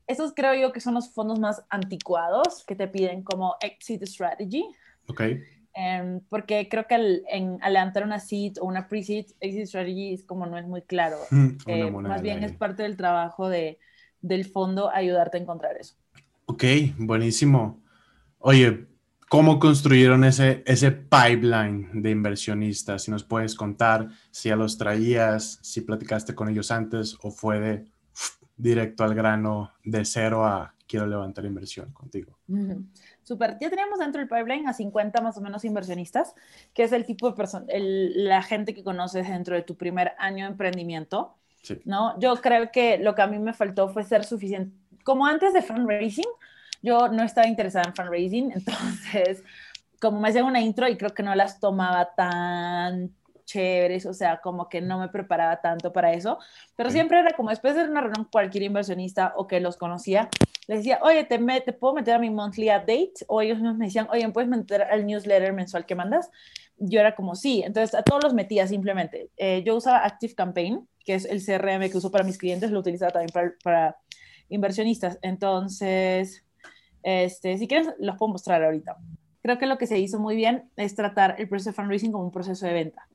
esos 0.06 0.32
creo 0.34 0.54
yo 0.54 0.72
que 0.72 0.80
son 0.80 0.94
los 0.94 1.12
fondos 1.12 1.38
más 1.38 1.64
anticuados, 1.68 2.64
que 2.66 2.74
te 2.74 2.88
piden 2.88 3.22
como 3.22 3.56
exit 3.60 4.02
strategy. 4.04 4.64
Ok. 5.08 5.22
Em, 5.72 6.20
porque 6.28 6.68
creo 6.68 6.86
que 6.86 6.94
al, 6.96 7.22
en, 7.28 7.58
al 7.62 7.74
levantar 7.74 8.02
una 8.02 8.18
seed 8.18 8.54
o 8.60 8.66
una 8.66 8.88
pre-seed, 8.88 9.26
exit 9.40 9.66
strategy 9.66 10.14
es 10.14 10.24
como 10.24 10.46
no 10.46 10.58
es 10.58 10.66
muy 10.66 10.82
claro. 10.82 11.18
más 12.02 12.22
bien 12.22 12.42
es 12.42 12.52
parte 12.52 12.82
del 12.82 12.96
trabajo 12.96 13.48
de 13.48 13.78
del 14.22 14.44
fondo 14.44 14.90
ayudarte 14.90 15.38
a 15.38 15.40
encontrar 15.40 15.76
eso. 15.76 15.94
Ok, 16.46 16.64
buenísimo. 16.98 17.82
Oye, 18.38 18.86
¿cómo 19.30 19.60
construyeron 19.60 20.24
ese, 20.24 20.64
ese 20.66 20.90
pipeline 20.90 22.02
de 22.02 22.10
inversionistas? 22.10 23.04
Si 23.04 23.12
nos 23.12 23.22
puedes 23.22 23.54
contar 23.54 24.08
si 24.32 24.48
ya 24.48 24.56
los 24.56 24.76
traías, 24.76 25.60
si 25.62 25.82
platicaste 25.82 26.34
con 26.34 26.48
ellos 26.48 26.72
antes 26.72 27.16
o 27.22 27.30
fue 27.30 27.60
de 27.60 27.84
directo 28.56 29.04
al 29.04 29.14
grano 29.14 29.70
de 29.84 30.04
cero 30.04 30.44
a 30.44 30.74
quiero 30.88 31.06
levantar 31.06 31.44
inversión 31.44 31.92
contigo. 31.92 32.36
Super, 33.22 33.56
ya 33.60 33.70
teníamos 33.70 34.00
dentro 34.00 34.18
del 34.18 34.28
pipeline 34.28 34.66
a 34.66 34.72
50 34.72 35.20
más 35.20 35.38
o 35.38 35.40
menos 35.40 35.64
inversionistas, 35.64 36.34
que 36.74 36.82
es 36.82 36.90
el 36.90 37.06
tipo 37.06 37.30
de 37.30 37.36
persona, 37.36 37.66
la 37.68 38.42
gente 38.42 38.74
que 38.74 38.82
conoces 38.82 39.28
dentro 39.28 39.54
de 39.54 39.62
tu 39.62 39.76
primer 39.76 40.12
año 40.18 40.44
de 40.44 40.50
emprendimiento. 40.50 41.36
¿no? 41.84 42.18
Yo 42.18 42.34
creo 42.40 42.72
que 42.72 42.98
lo 42.98 43.14
que 43.14 43.22
a 43.22 43.28
mí 43.28 43.38
me 43.38 43.52
faltó 43.52 43.88
fue 43.88 44.02
ser 44.02 44.24
suficiente. 44.24 44.76
Como 45.04 45.24
antes 45.24 45.52
de 45.52 45.62
fundraising, 45.62 46.26
yo 46.82 47.08
no 47.08 47.22
estaba 47.22 47.46
interesada 47.46 47.84
en 47.86 47.94
fundraising, 47.94 48.52
entonces, 48.54 49.42
como 50.00 50.20
me 50.20 50.28
hacían 50.28 50.44
una 50.44 50.60
intro 50.60 50.88
y 50.88 50.96
creo 50.96 51.10
que 51.10 51.22
no 51.22 51.34
las 51.34 51.60
tomaba 51.60 52.14
tan 52.14 53.14
chéveres, 53.50 54.06
o 54.06 54.14
sea, 54.14 54.40
como 54.40 54.68
que 54.68 54.80
no 54.80 54.98
me 54.98 55.08
preparaba 55.08 55.60
tanto 55.60 55.92
para 55.92 56.12
eso, 56.12 56.38
pero 56.76 56.90
siempre 56.90 57.18
era 57.18 57.32
como 57.32 57.50
después 57.50 57.74
de 57.74 57.84
una 57.84 58.00
reunión 58.00 58.28
cualquier 58.30 58.62
inversionista 58.62 59.32
o 59.36 59.46
que 59.46 59.58
los 59.58 59.76
conocía, 59.76 60.28
les 60.68 60.78
decía, 60.78 61.00
oye, 61.02 61.24
¿te, 61.24 61.38
¿te 61.38 61.72
puedo 61.72 61.94
meter 61.94 62.14
a 62.14 62.18
mi 62.20 62.30
monthly 62.30 62.68
update? 62.68 63.14
O 63.26 63.40
ellos 63.40 63.60
me 63.60 63.86
decían, 63.86 64.06
oye, 64.10 64.28
¿puedes 64.28 64.48
meter 64.48 64.82
al 64.82 65.04
newsletter 65.04 65.52
mensual 65.52 65.84
que 65.84 65.96
mandas? 65.96 66.30
Yo 66.76 67.00
era 67.00 67.16
como, 67.16 67.34
sí, 67.34 67.62
entonces 67.64 67.94
a 67.94 68.02
todos 68.02 68.22
los 68.22 68.34
metía 68.34 68.68
simplemente. 68.68 69.30
Eh, 69.36 69.64
yo 69.66 69.74
usaba 69.74 70.04
Active 70.04 70.34
Campaign, 70.34 70.88
que 71.04 71.14
es 71.14 71.24
el 71.24 71.44
CRM 71.44 71.90
que 71.90 71.96
uso 71.96 72.12
para 72.12 72.24
mis 72.24 72.38
clientes, 72.38 72.70
lo 72.70 72.78
utilizaba 72.78 73.10
también 73.10 73.32
para, 73.32 73.52
para 73.64 73.96
inversionistas. 74.48 75.18
Entonces, 75.22 76.44
este, 77.02 77.58
si 77.58 77.68
quieres, 77.68 77.88
los 77.98 78.16
puedo 78.16 78.32
mostrar 78.32 78.62
ahorita. 78.62 78.96
Creo 79.42 79.58
que 79.58 79.66
lo 79.66 79.78
que 79.78 79.86
se 79.86 79.98
hizo 79.98 80.18
muy 80.18 80.36
bien 80.36 80.70
es 80.76 80.94
tratar 80.94 81.36
el 81.38 81.48
proceso 81.48 81.70
de 81.70 81.76
fundraising 81.76 82.12
como 82.12 82.24
un 82.24 82.30
proceso 82.30 82.66
de 82.66 82.72
venta. 82.72 83.08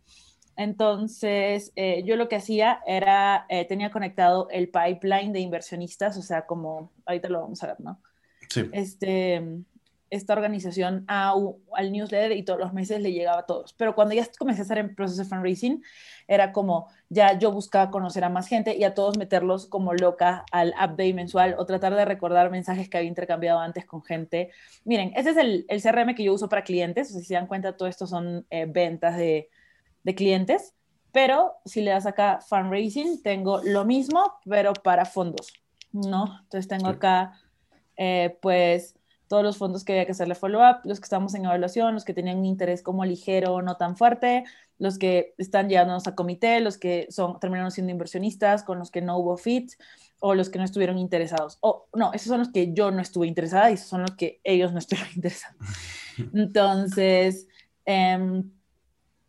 Entonces, 0.57 1.71
eh, 1.75 2.03
yo 2.05 2.15
lo 2.15 2.29
que 2.29 2.37
hacía 2.37 2.79
era, 2.87 3.45
eh, 3.49 3.65
tenía 3.65 3.91
conectado 3.91 4.47
el 4.49 4.69
pipeline 4.69 5.33
de 5.33 5.41
inversionistas, 5.41 6.17
o 6.17 6.21
sea, 6.21 6.45
como, 6.45 6.91
ahorita 7.05 7.29
lo 7.29 7.41
vamos 7.41 7.61
a 7.63 7.67
ver, 7.67 7.81
¿no? 7.81 7.99
Sí. 8.49 8.69
Este, 8.71 9.43
esta 10.09 10.33
organización 10.33 11.05
al 11.07 11.91
newsletter 11.91 12.31
y 12.33 12.43
todos 12.43 12.59
los 12.59 12.73
meses 12.73 13.01
le 13.01 13.11
llegaba 13.11 13.39
a 13.39 13.45
todos. 13.45 13.73
Pero 13.73 13.95
cuando 13.95 14.13
ya 14.13 14.27
comencé 14.37 14.61
a 14.61 14.65
hacer 14.65 14.77
el 14.77 14.95
proceso 14.95 15.23
de 15.23 15.29
fundraising, 15.29 15.83
era 16.27 16.51
como 16.51 16.87
ya 17.09 17.37
yo 17.37 17.51
buscaba 17.51 17.91
conocer 17.91 18.23
a 18.23 18.29
más 18.29 18.47
gente 18.47 18.75
y 18.75 18.83
a 18.83 18.93
todos 18.93 19.17
meterlos 19.17 19.67
como 19.67 19.93
loca 19.93 20.45
al 20.51 20.69
update 20.69 21.13
mensual 21.13 21.55
o 21.57 21.65
tratar 21.65 21.95
de 21.95 22.05
recordar 22.05 22.51
mensajes 22.51 22.89
que 22.89 22.97
había 22.97 23.09
intercambiado 23.09 23.59
antes 23.59 23.85
con 23.85 24.03
gente. 24.03 24.51
Miren, 24.83 25.11
ese 25.15 25.31
es 25.31 25.37
el, 25.37 25.65
el 25.67 25.81
CRM 25.81 26.15
que 26.15 26.23
yo 26.23 26.33
uso 26.33 26.49
para 26.49 26.63
clientes. 26.63 27.09
O 27.09 27.13
sea, 27.13 27.21
si 27.21 27.27
se 27.27 27.33
dan 27.33 27.47
cuenta, 27.47 27.75
todo 27.75 27.87
esto 27.87 28.07
son 28.07 28.45
eh, 28.49 28.65
ventas 28.67 29.17
de, 29.17 29.49
de 30.03 30.15
clientes. 30.15 30.73
Pero 31.11 31.53
si 31.63 31.81
le 31.81 31.91
das 31.91 32.05
acá 32.05 32.39
fundraising, 32.41 33.23
tengo 33.23 33.61
lo 33.63 33.85
mismo, 33.85 34.33
pero 34.43 34.73
para 34.73 35.05
fondos, 35.05 35.53
¿no? 35.93 36.39
Entonces 36.41 36.67
tengo 36.67 36.89
acá, 36.89 37.39
eh, 37.95 38.37
pues 38.41 38.95
todos 39.27 39.43
los 39.43 39.57
fondos 39.57 39.83
que 39.83 39.93
había 39.93 40.05
que 40.05 40.11
hacerle 40.11 40.35
follow-up, 40.35 40.81
los 40.83 40.99
que 40.99 41.05
estamos 41.05 41.33
en 41.35 41.45
evaluación, 41.45 41.93
los 41.93 42.05
que 42.05 42.13
tenían 42.13 42.37
un 42.37 42.45
interés 42.45 42.81
como 42.81 43.05
ligero, 43.05 43.61
no 43.61 43.77
tan 43.77 43.97
fuerte, 43.97 44.43
los 44.77 44.97
que 44.97 45.33
están 45.37 45.69
llevándonos 45.69 46.07
a 46.07 46.15
comité, 46.15 46.59
los 46.59 46.77
que 46.77 47.07
son, 47.09 47.39
terminaron 47.39 47.71
siendo 47.71 47.91
inversionistas, 47.91 48.63
con 48.63 48.79
los 48.79 48.91
que 48.91 49.01
no 49.01 49.17
hubo 49.17 49.37
fit, 49.37 49.71
o 50.19 50.33
los 50.35 50.49
que 50.49 50.59
no 50.59 50.65
estuvieron 50.65 50.97
interesados. 50.97 51.57
O 51.61 51.87
no, 51.93 52.11
esos 52.13 52.27
son 52.27 52.39
los 52.39 52.49
que 52.49 52.73
yo 52.73 52.91
no 52.91 53.01
estuve 53.01 53.27
interesada 53.27 53.71
y 53.71 53.75
esos 53.75 53.87
son 53.87 54.01
los 54.01 54.11
que 54.11 54.39
ellos 54.43 54.71
no 54.73 54.79
estuvieron 54.79 55.11
interesados. 55.15 55.57
Entonces, 56.33 57.47
em, 57.85 58.51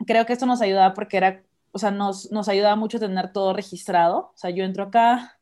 creo 0.06 0.26
que 0.26 0.32
esto 0.32 0.46
nos 0.46 0.60
ayudaba 0.60 0.94
porque 0.94 1.16
era, 1.16 1.42
o 1.72 1.78
sea, 1.78 1.90
nos, 1.90 2.30
nos 2.32 2.48
ayudaba 2.48 2.76
mucho 2.76 2.98
tener 2.98 3.32
todo 3.32 3.52
registrado. 3.52 4.32
O 4.34 4.36
sea, 4.36 4.50
yo 4.50 4.64
entro 4.64 4.84
acá 4.84 5.35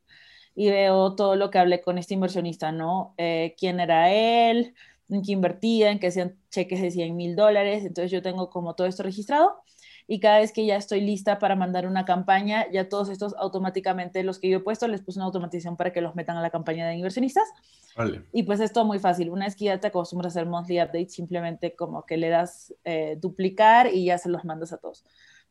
y 0.54 0.70
veo 0.70 1.14
todo 1.14 1.36
lo 1.36 1.50
que 1.50 1.58
hablé 1.58 1.80
con 1.80 1.98
este 1.98 2.14
inversionista, 2.14 2.72
¿no? 2.72 3.14
Eh, 3.18 3.54
¿Quién 3.58 3.80
era 3.80 4.10
él? 4.10 4.74
¿En 5.08 5.22
qué 5.22 5.32
invertía? 5.32 5.90
¿En 5.90 5.98
qué 5.98 6.08
hacían 6.08 6.36
cheques 6.50 6.80
de 6.80 6.90
100 6.90 7.16
mil 7.16 7.36
dólares? 7.36 7.84
Entonces 7.84 8.10
yo 8.10 8.22
tengo 8.22 8.50
como 8.50 8.74
todo 8.74 8.86
esto 8.86 9.02
registrado 9.02 9.64
y 10.06 10.20
cada 10.20 10.38
vez 10.38 10.52
que 10.52 10.66
ya 10.66 10.76
estoy 10.76 11.00
lista 11.00 11.38
para 11.38 11.56
mandar 11.56 11.86
una 11.86 12.04
campaña, 12.04 12.70
ya 12.70 12.88
todos 12.88 13.08
estos 13.08 13.34
automáticamente, 13.38 14.22
los 14.22 14.38
que 14.38 14.50
yo 14.50 14.58
he 14.58 14.60
puesto, 14.60 14.86
les 14.86 15.00
puse 15.00 15.18
una 15.18 15.26
automatización 15.26 15.76
para 15.76 15.92
que 15.92 16.02
los 16.02 16.14
metan 16.14 16.36
a 16.36 16.42
la 16.42 16.50
campaña 16.50 16.86
de 16.86 16.96
inversionistas. 16.96 17.48
Vale. 17.96 18.22
Y 18.32 18.42
pues 18.42 18.60
es 18.60 18.72
todo 18.72 18.84
muy 18.84 18.98
fácil. 18.98 19.30
Una 19.30 19.46
vez 19.46 19.56
que 19.56 19.64
ya 19.66 19.80
te 19.80 19.86
acostumbras 19.86 20.36
a 20.36 20.40
hacer 20.40 20.48
monthly 20.48 20.80
updates, 20.80 21.14
simplemente 21.14 21.74
como 21.74 22.04
que 22.04 22.18
le 22.18 22.28
das 22.28 22.74
eh, 22.84 23.16
duplicar 23.18 23.94
y 23.94 24.06
ya 24.06 24.18
se 24.18 24.28
los 24.28 24.44
mandas 24.44 24.72
a 24.74 24.76
todos. 24.76 25.04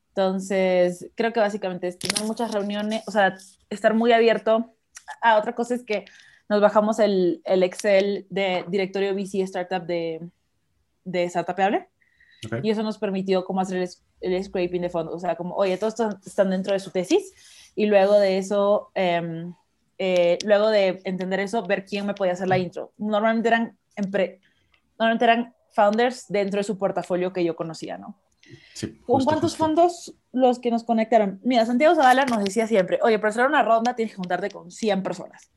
Entonces, 0.09 1.09
creo 1.15 1.33
que 1.33 1.39
básicamente 1.39 1.87
es 1.87 1.97
tener 1.97 2.23
muchas 2.27 2.51
reuniones, 2.51 3.01
o 3.07 3.11
sea, 3.11 3.35
estar 3.71 3.95
muy 3.95 4.11
abierto. 4.11 4.75
Ah, 5.21 5.37
otra 5.37 5.53
cosa 5.55 5.75
es 5.75 5.83
que 5.83 6.05
nos 6.49 6.61
bajamos 6.61 6.99
el, 6.99 7.41
el 7.45 7.63
Excel 7.63 8.27
de 8.29 8.65
directorio 8.67 9.13
VC 9.13 9.41
Startup 9.41 9.85
de, 9.85 10.21
de 11.03 11.29
Startupable 11.29 11.87
y 12.61 12.69
eso 12.69 12.83
nos 12.83 12.97
permitió 12.97 13.45
como 13.45 13.61
hacer 13.61 13.87
el, 14.21 14.43
scraping 14.43 14.81
de 14.81 14.89
fondo, 14.89 15.13
o 15.13 15.19
sea, 15.19 15.35
como, 15.35 15.55
oye, 15.55 15.77
todos 15.77 15.95
están 16.25 16.49
dentro 16.49 16.73
de 16.73 16.79
su 16.79 16.91
tesis 16.91 17.33
y 17.75 17.85
luego 17.85 18.19
de 18.19 18.37
eso, 18.37 18.91
em, 18.95 19.53
eh, 19.97 20.37
luego 20.45 20.69
de 20.69 21.01
entender 21.05 21.39
eso, 21.39 21.63
ver 21.63 21.85
quién 21.85 22.05
me 22.05 22.13
podía 22.13 22.33
hacer 22.33 22.47
la 22.47 22.57
intro. 22.57 22.91
Normalmente 22.97 23.47
eran, 23.47 23.77
normalmente 24.97 25.25
eran 25.25 25.53
founders 25.71 26.25
dentro 26.27 26.59
de 26.59 26.63
su 26.63 26.77
portafolio 26.77 27.33
que 27.33 27.43
yo 27.43 27.55
conocía, 27.55 27.97
¿no? 27.97 28.17
Sí, 28.73 28.99
¿Con 29.05 29.23
cuántos 29.23 29.55
fondos 29.55 30.15
los 30.31 30.59
que 30.59 30.71
nos 30.71 30.83
conectaron? 30.83 31.39
Mira, 31.43 31.65
Santiago 31.65 31.95
Zavala 31.95 32.25
nos 32.25 32.43
decía 32.43 32.67
siempre, 32.67 32.99
oye, 33.01 33.19
para 33.19 33.29
hacer 33.29 33.45
una 33.45 33.63
ronda 33.63 33.95
tienes 33.95 34.13
que 34.13 34.17
juntarte 34.17 34.49
con 34.49 34.71
100 34.71 35.03
personas, 35.03 35.49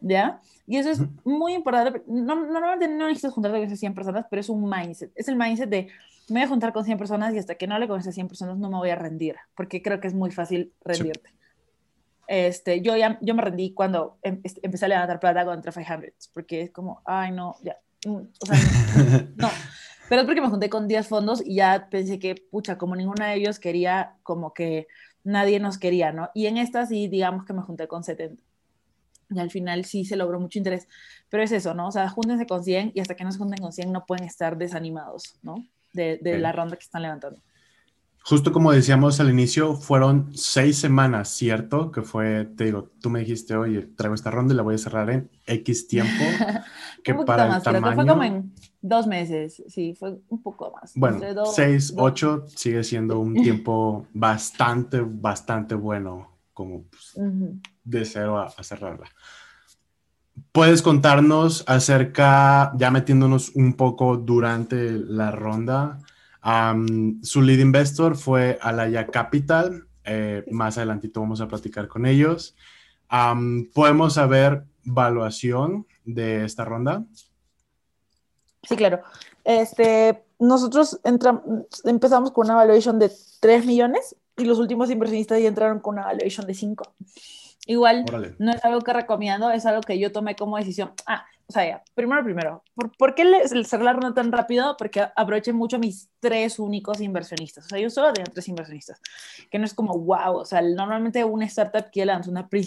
¿ya? 0.00 0.40
Y 0.66 0.78
eso 0.78 0.90
es 0.90 1.00
muy 1.24 1.54
importante. 1.54 2.02
normalmente 2.06 2.88
no 2.88 3.06
necesitas 3.06 3.32
juntarte 3.32 3.58
con 3.58 3.66
esas 3.66 3.80
100 3.80 3.94
personas, 3.94 4.26
pero 4.30 4.40
es 4.40 4.48
un 4.48 4.68
mindset. 4.68 5.12
Es 5.14 5.28
el 5.28 5.36
mindset 5.36 5.68
de 5.68 5.88
me 6.28 6.40
voy 6.40 6.44
a 6.44 6.48
juntar 6.48 6.72
con 6.72 6.84
100 6.84 6.98
personas 6.98 7.34
y 7.34 7.38
hasta 7.38 7.54
que 7.56 7.66
no 7.66 7.78
le 7.78 7.86
con 7.86 8.00
esas 8.00 8.14
100 8.14 8.28
personas 8.28 8.56
no 8.56 8.70
me 8.70 8.76
voy 8.76 8.90
a 8.90 8.96
rendir, 8.96 9.36
porque 9.54 9.82
creo 9.82 10.00
que 10.00 10.08
es 10.08 10.14
muy 10.14 10.30
fácil 10.30 10.72
rendirte. 10.82 11.30
Este, 12.26 12.80
yo 12.80 12.96
ya 12.96 13.18
yo 13.20 13.34
me 13.34 13.42
rendí 13.42 13.74
cuando 13.74 14.16
em, 14.22 14.40
empecé 14.62 14.86
a 14.86 14.88
levantar 14.88 15.20
plata 15.20 15.44
contra 15.44 15.72
500, 15.72 16.30
porque 16.32 16.62
es 16.62 16.70
como, 16.70 17.02
ay, 17.04 17.32
no, 17.32 17.56
ya. 17.62 17.76
Mm, 18.06 18.22
o 18.40 18.46
sea, 18.46 18.56
no. 19.36 19.50
Pero 20.08 20.20
es 20.20 20.26
porque 20.26 20.40
me 20.40 20.48
junté 20.48 20.68
con 20.68 20.86
10 20.86 21.08
fondos 21.08 21.42
y 21.44 21.56
ya 21.56 21.88
pensé 21.90 22.18
que, 22.18 22.34
pucha, 22.34 22.76
como 22.76 22.94
ninguno 22.94 23.24
de 23.24 23.34
ellos 23.34 23.58
quería, 23.58 24.16
como 24.22 24.52
que 24.52 24.86
nadie 25.22 25.58
nos 25.60 25.78
quería, 25.78 26.12
¿no? 26.12 26.30
Y 26.34 26.46
en 26.46 26.58
esta 26.58 26.86
sí, 26.86 27.08
digamos 27.08 27.44
que 27.44 27.52
me 27.52 27.62
junté 27.62 27.88
con 27.88 28.04
70 28.04 28.42
y 29.30 29.38
al 29.38 29.50
final 29.50 29.84
sí 29.84 30.04
se 30.04 30.16
logró 30.16 30.38
mucho 30.38 30.58
interés. 30.58 30.86
Pero 31.28 31.42
es 31.42 31.52
eso, 31.52 31.74
¿no? 31.74 31.88
O 31.88 31.92
sea, 31.92 32.08
júntense 32.08 32.46
con 32.46 32.62
100 32.62 32.92
y 32.94 33.00
hasta 33.00 33.14
que 33.16 33.24
no 33.24 33.32
se 33.32 33.38
junten 33.38 33.60
con 33.60 33.72
100 33.72 33.92
no 33.92 34.04
pueden 34.06 34.24
estar 34.24 34.56
desanimados, 34.56 35.38
¿no? 35.42 35.66
De, 35.92 36.18
de 36.20 36.38
la 36.38 36.52
ronda 36.52 36.76
que 36.76 36.84
están 36.84 37.02
levantando. 37.02 37.40
Justo 38.26 38.52
como 38.52 38.72
decíamos 38.72 39.20
al 39.20 39.28
inicio, 39.28 39.74
fueron 39.76 40.30
seis 40.34 40.78
semanas, 40.78 41.28
¿cierto? 41.28 41.92
Que 41.92 42.00
fue, 42.00 42.46
te 42.56 42.64
digo, 42.64 42.90
tú 42.98 43.10
me 43.10 43.20
dijiste, 43.20 43.54
oye, 43.54 43.82
traigo 43.82 44.14
esta 44.14 44.30
ronda 44.30 44.54
y 44.54 44.56
la 44.56 44.62
voy 44.62 44.76
a 44.76 44.78
cerrar 44.78 45.10
en 45.10 45.30
X 45.44 45.88
tiempo. 45.88 46.10
que 47.04 47.12
para 47.14 47.46
más, 47.46 47.66
el 47.66 47.74
tamaño... 47.74 47.94
fue 47.94 48.06
como 48.06 48.24
en 48.24 48.50
dos 48.80 49.06
meses, 49.06 49.62
sí, 49.68 49.94
fue 49.94 50.16
un 50.30 50.42
poco 50.42 50.72
más. 50.72 50.92
Bueno, 50.94 51.20
seis, 51.44 51.92
ocho 51.98 52.46
sigue 52.48 52.82
siendo 52.82 53.18
un 53.18 53.34
tiempo 53.34 54.06
bastante, 54.14 55.02
bastante 55.02 55.74
bueno 55.74 56.30
como 56.54 56.84
pues, 56.84 57.18
de 57.84 58.04
cero 58.06 58.38
a, 58.38 58.62
cerrarla. 58.62 59.06
¿Puedes 60.50 60.80
contarnos 60.80 61.62
acerca, 61.66 62.72
ya 62.76 62.90
metiéndonos 62.90 63.50
un 63.54 63.74
poco 63.74 64.16
durante 64.16 64.92
la 64.92 65.30
ronda, 65.30 65.98
su 67.22 67.42
lead 67.42 67.58
investor 67.58 68.16
fue 68.16 68.58
Alaya 68.60 69.06
Capital, 69.06 69.86
eh, 70.04 70.44
más 70.50 70.76
adelantito 70.76 71.20
vamos 71.20 71.40
a 71.40 71.48
platicar 71.48 71.88
con 71.88 72.06
ellos. 72.06 72.54
¿Podemos 73.72 74.14
saber 74.14 74.64
valuación 74.84 75.86
de 76.04 76.44
esta 76.44 76.64
ronda? 76.64 77.04
Sí, 78.62 78.76
claro. 78.76 79.00
Este, 79.44 80.24
nosotros 80.38 81.00
empezamos 81.84 82.32
con 82.32 82.46
una 82.46 82.56
valuation 82.56 82.98
de 82.98 83.10
3 83.40 83.66
millones 83.66 84.16
y 84.36 84.44
los 84.44 84.58
últimos 84.58 84.90
inversionistas 84.90 85.40
ya 85.40 85.48
entraron 85.48 85.80
con 85.80 85.94
una 85.94 86.06
valuation 86.06 86.46
de 86.46 86.54
5. 86.54 86.94
Igual 87.66 88.04
no 88.38 88.52
es 88.52 88.64
algo 88.64 88.80
que 88.80 88.92
recomiendo, 88.92 89.50
es 89.50 89.64
algo 89.64 89.80
que 89.80 89.98
yo 89.98 90.12
tomé 90.12 90.36
como 90.36 90.58
decisión. 90.58 90.92
Ah, 91.06 91.24
o 91.46 91.52
sea, 91.52 91.66
ya, 91.66 91.84
primero, 91.94 92.24
primero, 92.24 92.62
¿por, 92.74 92.96
¿por 92.96 93.14
qué 93.14 93.22
el 93.22 93.66
cerrar 93.66 93.84
la 93.84 93.92
ronda 93.92 94.14
tan 94.14 94.32
rápido? 94.32 94.76
Porque 94.78 95.06
aproveché 95.14 95.52
mucho 95.52 95.78
mis 95.78 96.08
tres 96.18 96.58
únicos 96.58 97.00
inversionistas. 97.00 97.66
O 97.66 97.68
sea, 97.68 97.78
yo 97.78 97.90
solo 97.90 98.12
tenía 98.12 98.32
tres 98.32 98.48
inversionistas, 98.48 99.00
que 99.50 99.58
no 99.58 99.66
es 99.66 99.74
como 99.74 99.98
wow. 99.98 100.36
O 100.36 100.44
sea, 100.44 100.62
normalmente 100.62 101.22
una 101.24 101.44
startup 101.44 101.90
que 101.90 102.06
lanza 102.06 102.30
una 102.30 102.48
pre 102.48 102.62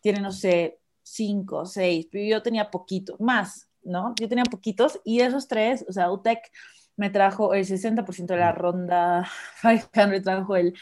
tiene, 0.00 0.20
no 0.20 0.30
sé, 0.30 0.78
cinco, 1.02 1.66
seis, 1.66 2.06
pero 2.10 2.24
yo 2.24 2.42
tenía 2.42 2.70
poquitos, 2.70 3.20
más, 3.20 3.68
¿no? 3.82 4.14
Yo 4.20 4.28
tenía 4.28 4.44
poquitos 4.44 5.00
y 5.04 5.20
esos 5.20 5.48
tres, 5.48 5.84
o 5.88 5.92
sea, 5.92 6.10
UTEC 6.10 6.50
me 6.96 7.10
trajo 7.10 7.54
el 7.54 7.64
60% 7.64 8.26
de 8.34 8.36
la 8.36 8.52
ronda, 8.52 9.28
500 9.62 10.22
trajo 10.22 10.56
el 10.56 10.74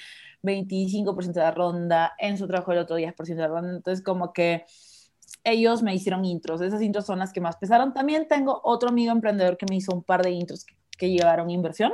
25% 0.43 1.33
de 1.33 1.41
la 1.41 1.51
ronda, 1.51 2.15
Enzo 2.19 2.47
trajo 2.47 2.73
el 2.73 2.79
otro 2.79 2.97
10% 2.97 3.27
de 3.27 3.35
la 3.37 3.49
ronda, 3.49 3.71
entonces 3.71 4.05
como 4.05 4.33
que 4.33 4.65
ellos 5.45 5.83
me 5.83 5.95
hicieron 5.95 6.25
intros, 6.25 6.61
esas 6.61 6.83
intros 6.83 7.07
son 7.07 7.19
las 7.19 7.33
que 7.33 7.41
más 7.41 7.57
pesaron. 7.57 7.93
También 7.95 8.29
tengo 8.29 8.61
otro 8.65 8.89
amigo 8.89 9.13
emprendedor 9.13 9.57
que 9.57 9.67
me 9.69 9.77
hizo 9.77 9.93
un 9.95 10.03
par 10.03 10.23
de 10.23 10.31
intros 10.31 10.65
que, 10.99 11.11
llevaron 11.11 11.49
inversión, 11.49 11.93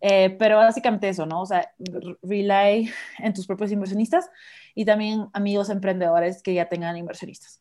eh, 0.00 0.36
pero 0.38 0.58
básicamente 0.58 1.08
eso, 1.08 1.26
¿no? 1.26 1.42
O 1.42 1.46
sea, 1.46 1.72
rely 2.22 2.88
en 3.18 3.34
tus 3.34 3.46
propios 3.46 3.72
inversionistas 3.72 4.30
y 4.74 4.84
también 4.84 5.26
amigos 5.32 5.70
emprendedores 5.70 6.42
que 6.42 6.54
ya 6.54 6.68
tengan 6.68 6.96
inversionistas. 6.96 7.60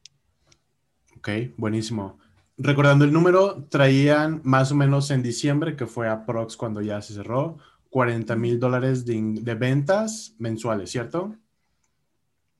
Ok, 1.18 1.30
buenísimo 1.58 2.20
recordando 2.58 3.06
el 3.06 3.14
número, 3.14 3.66
traían 3.70 4.42
más 4.44 4.72
o 4.72 4.76
menos 4.76 5.12
en 5.12 5.22
diciembre, 5.22 5.76
que 5.76 5.86
fue 5.86 6.10
a 6.10 6.26
Prox 6.26 6.58
cuando 6.58 6.82
ya 6.82 7.02
se 7.02 7.14
cerró, 7.14 7.58
40 7.90 8.36
mil 8.36 8.60
dólares 8.60 9.06
de, 9.06 9.56
ventas 9.56 10.36
mensuales, 10.40 10.90
¿cierto? 10.90 11.36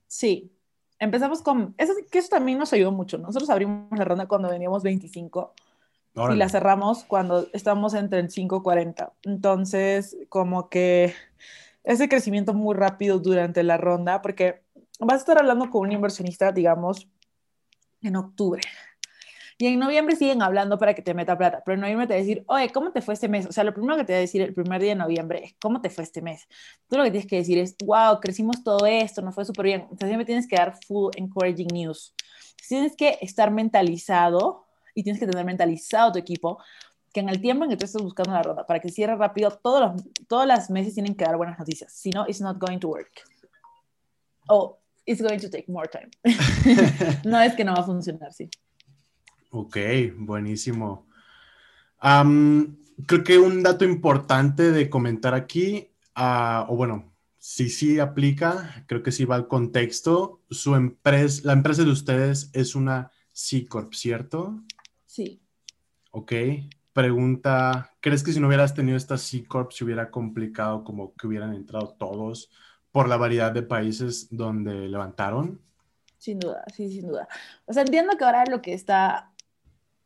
Sí. 0.06 0.52
Empezamos 0.98 1.42
con, 1.42 1.74
eso, 1.78 1.92
que 2.10 2.18
eso 2.18 2.28
también 2.28 2.58
nos 2.58 2.72
ayudó 2.72 2.92
mucho. 2.92 3.18
Nosotros 3.18 3.50
abrimos 3.50 3.86
la 3.96 4.04
ronda 4.04 4.26
cuando 4.26 4.48
veníamos 4.48 4.82
25 4.82 5.54
y 6.32 6.34
la 6.34 6.48
cerramos 6.48 7.04
cuando 7.04 7.46
estábamos 7.52 7.94
entre 7.94 8.18
el 8.20 8.30
5 8.30 8.56
y 8.56 8.62
40. 8.62 9.12
Entonces, 9.22 10.16
como 10.28 10.68
que 10.68 11.14
ese 11.84 12.08
crecimiento 12.08 12.54
muy 12.54 12.74
rápido 12.74 13.20
durante 13.20 13.62
la 13.62 13.76
ronda, 13.76 14.20
porque 14.20 14.62
vas 14.98 15.14
a 15.14 15.18
estar 15.18 15.38
hablando 15.38 15.70
con 15.70 15.82
un 15.82 15.92
inversionista, 15.92 16.50
digamos, 16.50 17.08
en 18.02 18.16
octubre 18.16 18.62
y 19.60 19.66
en 19.66 19.80
noviembre 19.80 20.14
siguen 20.14 20.40
hablando 20.40 20.78
para 20.78 20.94
que 20.94 21.02
te 21.02 21.14
meta 21.14 21.36
plata, 21.36 21.62
pero 21.64 21.74
en 21.74 21.80
noviembre 21.80 22.06
te 22.06 22.14
va 22.14 22.18
a 22.18 22.22
decir, 22.22 22.44
oye, 22.46 22.70
¿cómo 22.70 22.92
te 22.92 23.02
fue 23.02 23.14
este 23.14 23.28
mes? 23.28 23.44
O 23.44 23.52
sea, 23.52 23.64
lo 23.64 23.74
primero 23.74 23.96
que 23.96 24.04
te 24.04 24.12
va 24.12 24.18
a 24.18 24.20
decir 24.20 24.40
el 24.40 24.54
primer 24.54 24.80
día 24.80 24.90
de 24.90 24.94
noviembre 24.94 25.44
es, 25.44 25.54
¿cómo 25.60 25.80
te 25.80 25.90
fue 25.90 26.04
este 26.04 26.22
mes? 26.22 26.46
Tú 26.88 26.96
lo 26.96 27.02
que 27.02 27.10
tienes 27.10 27.28
que 27.28 27.36
decir 27.36 27.58
es, 27.58 27.76
wow, 27.84 28.20
crecimos 28.20 28.62
todo 28.62 28.86
esto, 28.86 29.20
nos 29.20 29.34
fue 29.34 29.44
súper 29.44 29.64
bien. 29.64 29.80
Entonces 29.82 30.08
siempre 30.08 30.26
tienes 30.26 30.46
que 30.46 30.54
dar 30.54 30.78
full 30.86 31.10
encouraging 31.16 31.66
news. 31.72 32.14
Tienes 32.68 32.94
que 32.94 33.18
estar 33.20 33.50
mentalizado 33.50 34.66
y 34.94 35.02
tienes 35.02 35.18
que 35.18 35.26
tener 35.26 35.44
mentalizado 35.44 36.12
tu 36.12 36.20
equipo 36.20 36.58
que 37.12 37.18
en 37.18 37.28
el 37.28 37.40
tiempo 37.40 37.64
en 37.64 37.70
que 37.70 37.76
tú 37.76 37.84
estés 37.84 38.02
buscando 38.02 38.32
la 38.32 38.42
ronda, 38.42 38.64
para 38.64 38.78
que 38.78 38.90
cierre 38.90 39.16
rápido, 39.16 39.50
todos 39.50 39.80
los, 39.80 40.02
todos 40.28 40.46
los 40.46 40.70
meses 40.70 40.94
tienen 40.94 41.16
que 41.16 41.24
dar 41.24 41.36
buenas 41.36 41.58
noticias. 41.58 41.92
Si 41.92 42.10
no, 42.10 42.26
it's 42.28 42.40
not 42.40 42.58
going 42.58 42.78
to 42.78 42.88
work. 42.88 43.22
O 44.48 44.78
it's 45.04 45.20
going 45.20 45.40
to 45.40 45.50
take 45.50 45.64
more 45.66 45.88
time. 45.88 46.10
no 47.24 47.40
es 47.40 47.54
que 47.54 47.64
no 47.64 47.72
va 47.72 47.80
a 47.80 47.84
funcionar, 47.84 48.32
sí. 48.32 48.48
Ok, 49.50 49.76
buenísimo. 50.16 51.06
creo 52.00 53.24
que 53.24 53.38
un 53.38 53.62
dato 53.62 53.84
importante 53.84 54.72
de 54.72 54.90
comentar 54.90 55.34
aquí, 55.34 55.90
ah, 56.14 56.66
o 56.68 56.76
bueno, 56.76 57.12
si 57.38 57.70
sí 57.70 57.98
aplica, 57.98 58.84
creo 58.86 59.02
que 59.02 59.12
sí 59.12 59.24
va 59.24 59.36
al 59.36 59.48
contexto. 59.48 60.42
Su 60.50 60.74
empresa, 60.74 61.42
la 61.44 61.52
empresa 61.54 61.84
de 61.84 61.90
ustedes 61.90 62.50
es 62.52 62.74
una 62.74 63.10
C 63.32 63.66
Corp, 63.66 63.94
¿cierto? 63.94 64.62
Sí. 65.06 65.40
Ok. 66.10 66.32
Pregunta, 66.92 67.92
¿crees 68.00 68.24
que 68.24 68.32
si 68.32 68.40
no 68.40 68.48
hubieras 68.48 68.74
tenido 68.74 68.96
esta 68.96 69.16
C 69.16 69.44
Corp 69.44 69.70
se 69.70 69.84
hubiera 69.84 70.10
complicado 70.10 70.82
como 70.82 71.14
que 71.14 71.28
hubieran 71.28 71.54
entrado 71.54 71.94
todos 71.96 72.50
por 72.90 73.08
la 73.08 73.16
variedad 73.16 73.52
de 73.52 73.62
países 73.62 74.26
donde 74.30 74.88
levantaron? 74.88 75.60
Sin 76.18 76.40
duda, 76.40 76.64
sí, 76.74 76.90
sin 76.90 77.06
duda. 77.06 77.28
O 77.66 77.72
sea, 77.72 77.82
entiendo 77.84 78.16
que 78.18 78.24
ahora 78.24 78.44
lo 78.46 78.60
que 78.60 78.74
está, 78.74 79.32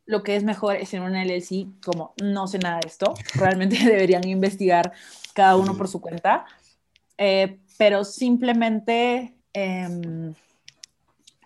lo 0.07 0.23
que 0.23 0.37
es 0.37 0.45
mejor 0.45 0.77
es 0.77 0.93
en 0.95 1.03
un 1.03 1.15
LLC, 1.15 1.67
como 1.85 2.15
no 2.23 2.47
sé 2.47 2.59
nada 2.59 2.81
de 2.81 2.89
esto, 2.89 3.15
realmente 3.35 3.77
deberían 3.85 4.27
investigar 4.27 4.93
cada 5.35 5.57
uno 5.57 5.77
por 5.77 5.89
su 5.89 6.01
cuenta, 6.01 6.45
eh, 7.19 7.59
pero 7.79 8.05
simplemente, 8.05 9.35
em, 9.53 10.35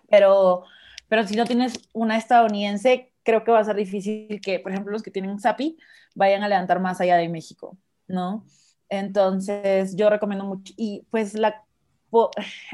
pero, 0.09 0.63
pero 1.07 1.27
si 1.27 1.35
no 1.35 1.45
tienes 1.45 1.79
una 1.93 2.17
estadounidense, 2.17 3.11
creo 3.23 3.43
que 3.43 3.51
va 3.51 3.59
a 3.59 3.65
ser 3.65 3.75
difícil 3.75 4.39
que, 4.41 4.59
por 4.59 4.71
ejemplo, 4.71 4.91
los 4.91 5.03
que 5.03 5.11
tienen 5.11 5.39
SAPI 5.39 5.77
vayan 6.15 6.43
a 6.43 6.47
levantar 6.47 6.79
más 6.79 6.99
allá 7.01 7.17
de 7.17 7.29
México, 7.29 7.77
¿no? 8.07 8.45
Entonces, 8.89 9.95
yo 9.95 10.09
recomiendo 10.09 10.45
mucho, 10.45 10.73
y 10.77 11.05
pues 11.11 11.33
la 11.33 11.63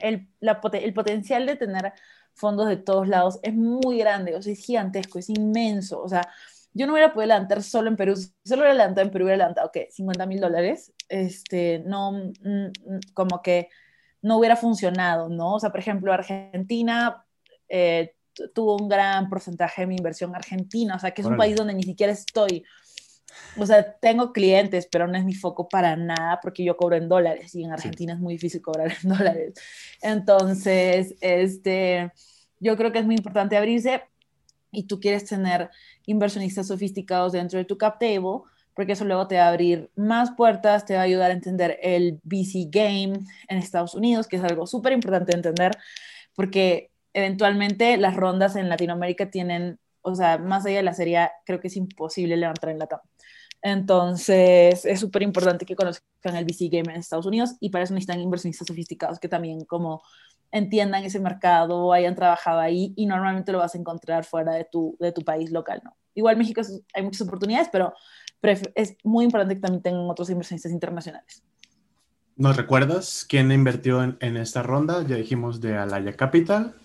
el, 0.01 0.27
el 0.41 0.93
potencial 0.93 1.45
de 1.45 1.55
tener 1.55 1.93
fondos 2.35 2.67
de 2.67 2.77
todos 2.77 3.07
lados 3.07 3.39
es 3.43 3.53
muy 3.53 3.97
grande, 3.97 4.35
o 4.35 4.41
sea, 4.41 4.53
es 4.53 4.65
gigantesco, 4.65 5.19
es 5.19 5.29
inmenso. 5.29 6.01
O 6.01 6.09
sea, 6.09 6.27
yo 6.73 6.87
no 6.87 6.93
hubiera 6.93 7.13
podido 7.13 7.27
levantar 7.27 7.61
solo 7.63 7.89
en 7.89 7.95
Perú, 7.95 8.15
solo 8.15 8.61
hubiera 8.61 8.73
levantado 8.73 9.05
en 9.05 9.11
Perú, 9.11 9.25
hubiera 9.25 9.37
levantado, 9.37 9.71
¿qué? 9.71 9.87
50 9.91 10.25
mil 10.25 10.39
dólares. 10.39 10.93
Este, 11.09 11.83
no, 11.85 12.11
mm, 12.11 12.25
mm, 12.45 12.99
como 13.13 13.41
que 13.41 13.69
no 14.21 14.37
hubiera 14.37 14.55
funcionado, 14.55 15.29
¿no? 15.29 15.55
O 15.55 15.59
sea, 15.59 15.69
por 15.69 15.79
ejemplo, 15.79 16.13
Argentina 16.13 17.25
eh, 17.69 18.15
tuvo 18.53 18.77
un 18.77 18.89
gran 18.89 19.29
porcentaje 19.29 19.81
de 19.81 19.87
mi 19.87 19.95
inversión 19.95 20.35
argentina, 20.35 20.95
o 20.95 20.99
sea, 20.99 21.11
que 21.11 21.21
es 21.21 21.27
un 21.27 21.37
país 21.37 21.55
donde 21.55 21.73
ni 21.73 21.83
siquiera 21.83 22.13
estoy 22.13 22.63
o 23.57 23.65
sea, 23.65 23.93
tengo 23.99 24.33
clientes, 24.33 24.87
pero 24.91 25.07
no 25.07 25.17
es 25.17 25.25
mi 25.25 25.33
foco 25.33 25.67
para 25.67 25.95
nada 25.95 26.39
porque 26.41 26.63
yo 26.63 26.77
cobro 26.77 26.95
en 26.95 27.09
dólares 27.09 27.53
y 27.55 27.63
en 27.63 27.71
Argentina 27.71 28.13
es 28.13 28.19
muy 28.19 28.33
difícil 28.33 28.61
cobrar 28.61 28.91
en 29.03 29.09
dólares. 29.17 29.53
Entonces, 30.01 31.15
este, 31.21 32.11
yo 32.59 32.77
creo 32.77 32.91
que 32.91 32.99
es 32.99 33.05
muy 33.05 33.15
importante 33.15 33.57
abrirse 33.57 34.03
y 34.71 34.83
tú 34.83 34.99
quieres 34.99 35.25
tener 35.25 35.69
inversionistas 36.05 36.67
sofisticados 36.67 37.33
dentro 37.33 37.59
de 37.59 37.65
tu 37.65 37.77
cap 37.77 37.99
table 37.99 38.41
porque 38.73 38.93
eso 38.93 39.05
luego 39.05 39.27
te 39.27 39.37
va 39.37 39.45
a 39.45 39.49
abrir 39.49 39.91
más 39.95 40.31
puertas, 40.31 40.85
te 40.85 40.95
va 40.95 41.01
a 41.01 41.03
ayudar 41.03 41.31
a 41.31 41.33
entender 41.33 41.77
el 41.81 42.19
VC 42.23 42.69
game 42.69 43.19
en 43.47 43.57
Estados 43.57 43.93
Unidos, 43.93 44.27
que 44.27 44.37
es 44.37 44.43
algo 44.43 44.65
súper 44.65 44.93
importante 44.93 45.31
de 45.31 45.37
entender 45.37 45.77
porque 46.35 46.91
eventualmente 47.13 47.97
las 47.97 48.15
rondas 48.15 48.55
en 48.55 48.69
Latinoamérica 48.69 49.29
tienen, 49.29 49.79
o 50.01 50.15
sea, 50.15 50.37
más 50.37 50.65
allá 50.65 50.77
de 50.77 50.83
la 50.83 50.93
serie, 50.93 51.29
creo 51.45 51.59
que 51.59 51.67
es 51.67 51.77
imposible 51.77 52.37
levantar 52.37 52.71
en 52.71 52.79
la 52.79 52.87
TAM. 52.87 52.99
Entonces, 53.65 54.83
es 54.83 54.99
súper 54.99 55.23
importante 55.23 55.65
que 55.65 55.75
conozcan 55.75 56.35
el 56.35 56.43
VC 56.43 56.67
Game 56.69 56.93
en 56.93 56.99
Estados 56.99 57.25
Unidos 57.25 57.55
y 57.61 57.69
para 57.69 57.85
eso 57.85 57.93
necesitan 57.93 58.19
inversionistas 58.19 58.67
sofisticados 58.67 59.19
que 59.19 59.29
también 59.29 59.63
como 59.63 60.03
entiendan 60.51 61.05
ese 61.05 61.21
mercado, 61.21 61.93
hayan 61.93 62.13
trabajado 62.13 62.59
ahí 62.59 62.93
y 62.97 63.05
normalmente 63.05 63.53
lo 63.53 63.59
vas 63.59 63.73
a 63.73 63.77
encontrar 63.77 64.25
fuera 64.25 64.53
de 64.53 64.65
tu, 64.65 64.97
de 64.99 65.13
tu 65.13 65.23
país 65.23 65.49
local, 65.49 65.81
¿no? 65.83 65.95
Igual 66.13 66.37
México 66.37 66.61
hay 66.93 67.03
muchas 67.03 67.21
oportunidades, 67.21 67.69
pero 67.71 67.93
es 68.75 68.97
muy 69.03 69.23
importante 69.23 69.55
que 69.55 69.61
también 69.61 69.81
tengan 69.81 70.09
otros 70.09 70.29
inversionistas 70.29 70.71
internacionales. 70.71 71.41
¿Nos 72.35 72.57
recuerdas 72.57 73.25
quién 73.27 73.51
invirtió 73.51 74.03
en, 74.03 74.17
en 74.19 74.35
esta 74.35 74.61
ronda? 74.61 75.05
Ya 75.07 75.15
dijimos 75.15 75.61
de 75.61 75.77
Alaya 75.77 76.13
Capital. 76.13 76.75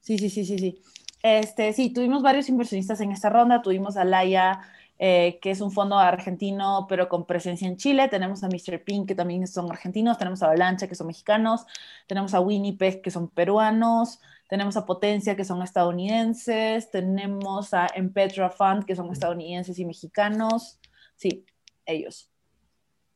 Sí, 0.00 0.18
sí, 0.18 0.28
sí, 0.28 0.44
sí, 0.44 0.58
sí. 0.58 0.82
Este, 1.22 1.72
sí, 1.72 1.92
tuvimos 1.92 2.22
varios 2.22 2.48
inversionistas 2.48 3.00
en 3.00 3.12
esta 3.12 3.30
ronda. 3.30 3.62
Tuvimos 3.62 3.96
a 3.96 4.02
Alaya, 4.02 4.60
eh, 5.00 5.38
que 5.40 5.52
es 5.52 5.60
un 5.60 5.70
fondo 5.70 5.96
argentino, 5.96 6.86
pero 6.88 7.08
con 7.08 7.24
presencia 7.24 7.68
en 7.68 7.76
Chile. 7.76 8.08
Tenemos 8.08 8.42
a 8.42 8.48
Mr. 8.48 8.82
Pink, 8.82 9.06
que 9.06 9.14
también 9.14 9.46
son 9.46 9.70
argentinos. 9.70 10.18
Tenemos 10.18 10.42
a 10.42 10.46
Avalancha, 10.46 10.88
que 10.88 10.94
son 10.94 11.06
mexicanos. 11.06 11.66
Tenemos 12.06 12.34
a 12.34 12.40
Winnipeg, 12.40 13.00
que 13.00 13.10
son 13.10 13.28
peruanos. 13.28 14.20
Tenemos 14.48 14.76
a 14.76 14.86
Potencia, 14.86 15.36
que 15.36 15.44
son 15.44 15.62
estadounidenses. 15.62 16.90
Tenemos 16.90 17.74
a 17.74 17.86
Empetra 17.94 18.50
Fund, 18.50 18.84
que 18.84 18.96
son 18.96 19.12
estadounidenses 19.12 19.78
y 19.78 19.84
mexicanos. 19.84 20.80
Sí, 21.14 21.44
ellos. 21.86 22.28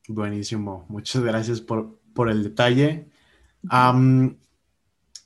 Buenísimo. 0.07 0.87
Muchas 0.89 1.23
gracias 1.23 1.61
por, 1.61 1.99
por 2.15 2.29
el 2.31 2.45
detalle. 2.45 3.09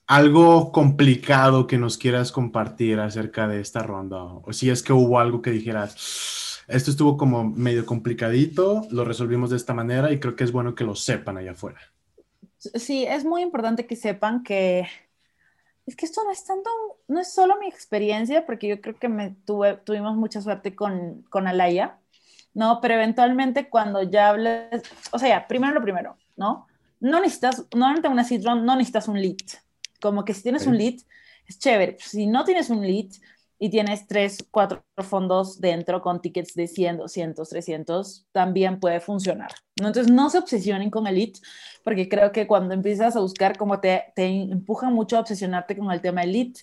Algo 0.07 0.71
complicado 0.73 1.67
que 1.67 1.79
nos 1.79 1.99
quieras 1.99 2.31
compartir 2.33 3.01
acerca 3.01 3.49
de 3.49 3.61
esta 3.61 3.83
ronda, 3.83 4.23
o 4.23 4.53
si 4.53 4.71
es 4.71 4.83
que 4.83 4.93
hubo 4.93 5.19
algo 5.19 5.43
que 5.43 5.51
dijeras, 5.51 6.63
esto 6.69 6.91
estuvo 6.91 7.17
como 7.17 7.45
medio 7.45 7.85
complicadito, 7.85 8.87
lo 8.91 9.05
resolvimos 9.05 9.51
de 9.51 9.57
esta 9.57 9.75
manera 9.75 10.13
y 10.13 10.21
creo 10.21 10.37
que 10.37 10.45
es 10.45 10.53
bueno 10.53 10.75
que 10.75 10.85
lo 10.85 10.95
sepan 10.95 11.39
allá 11.39 11.53
afuera. 11.53 11.81
Sí, 12.59 13.05
es 13.05 13.25
muy 13.25 13.43
importante 13.43 13.87
que 13.87 13.97
sepan 13.97 14.43
que 14.43 14.87
es 15.87 15.95
que 15.95 16.05
esto 16.05 16.25
no 16.25 16.33
es 16.33 16.45
tanto, 16.45 16.69
no 17.07 17.21
es 17.21 17.33
solo 17.33 17.59
mi 17.61 17.69
experiencia, 17.69 18.45
porque 18.45 18.67
yo 18.67 18.81
creo 18.81 18.99
que 18.99 19.09
me 19.09 19.31
tuve, 19.45 19.77
tuvimos 19.77 20.17
mucha 20.17 20.41
suerte 20.41 20.75
con, 20.75 21.23
con 21.31 21.47
Alaya, 21.47 21.99
¿no? 22.55 22.81
Pero 22.81 22.95
eventualmente 22.95 23.69
cuando 23.69 24.03
ya 24.03 24.31
hables, 24.31 24.83
o 25.13 25.19
sea, 25.19 25.29
ya, 25.29 25.47
primero 25.47 25.75
lo 25.75 25.83
primero, 25.83 26.17
¿no? 26.37 26.67
No 26.99 27.21
necesitas, 27.21 27.67
normalmente 27.73 28.09
una 28.09 28.25
seed 28.25 28.43
no 28.43 28.75
necesitas 28.75 29.07
un 29.07 29.21
lead. 29.21 29.37
Como 30.01 30.25
que 30.25 30.35
si 30.35 30.43
tienes 30.43 30.67
un 30.67 30.77
lead, 30.77 30.97
es 31.47 31.59
chévere. 31.59 31.97
Si 32.01 32.27
no 32.27 32.45
tienes 32.45 32.71
un 32.71 32.87
lead, 32.87 33.09
y 33.59 33.71
tienes 33.71 34.07
tres, 34.07 34.47
cuatro 34.51 34.85
fondos 34.99 35.61
dentro 35.61 36.03
con 36.03 36.21
tickets 36.21 36.55
de 36.55 36.67
100, 36.67 36.99
200, 36.99 37.49
300, 37.49 38.27
también 38.33 38.81
puede 38.81 39.01
funcionar. 39.01 39.51
¿no? 39.81 39.89
Entonces, 39.89 40.13
no 40.13 40.29
se 40.31 40.39
obsesionen 40.39 40.91
con 40.91 41.07
el 41.07 41.19
IT, 41.19 41.39
porque 41.83 42.09
creo 42.09 42.33
que 42.33 42.47
cuando 42.47 42.75
empiezas 42.75 43.17
a 43.17 43.21
buscar, 43.21 43.57
como 43.57 43.81
te, 43.81 44.13
te 44.15 44.27
empuja 44.27 44.91
mucho 44.91 45.17
a 45.17 45.21
obsesionarte 45.21 45.77
con 45.77 45.91
el 45.91 46.01
tema 46.01 46.23
elite, 46.23 46.61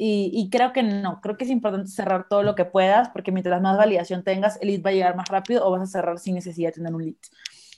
y, 0.00 0.30
y, 0.32 0.48
creo 0.48 0.72
que 0.72 0.84
no, 0.84 1.20
creo 1.20 1.36
que 1.36 1.42
es 1.42 1.50
importante 1.50 1.90
cerrar 1.90 2.28
todo 2.28 2.44
lo 2.44 2.54
que 2.54 2.64
puedas, 2.64 3.08
porque 3.08 3.32
mientras 3.32 3.60
más 3.60 3.76
validación 3.76 4.22
tengas, 4.22 4.56
el 4.60 4.68
lead 4.68 4.82
va 4.84 4.90
a 4.90 4.92
llegar 4.92 5.16
más 5.16 5.28
rápido 5.28 5.66
o 5.66 5.72
vas 5.72 5.82
a 5.82 5.86
cerrar 5.86 6.20
sin 6.20 6.36
necesidad 6.36 6.68
de 6.68 6.74
tener 6.74 6.94
un 6.94 7.02
lead. 7.04 7.16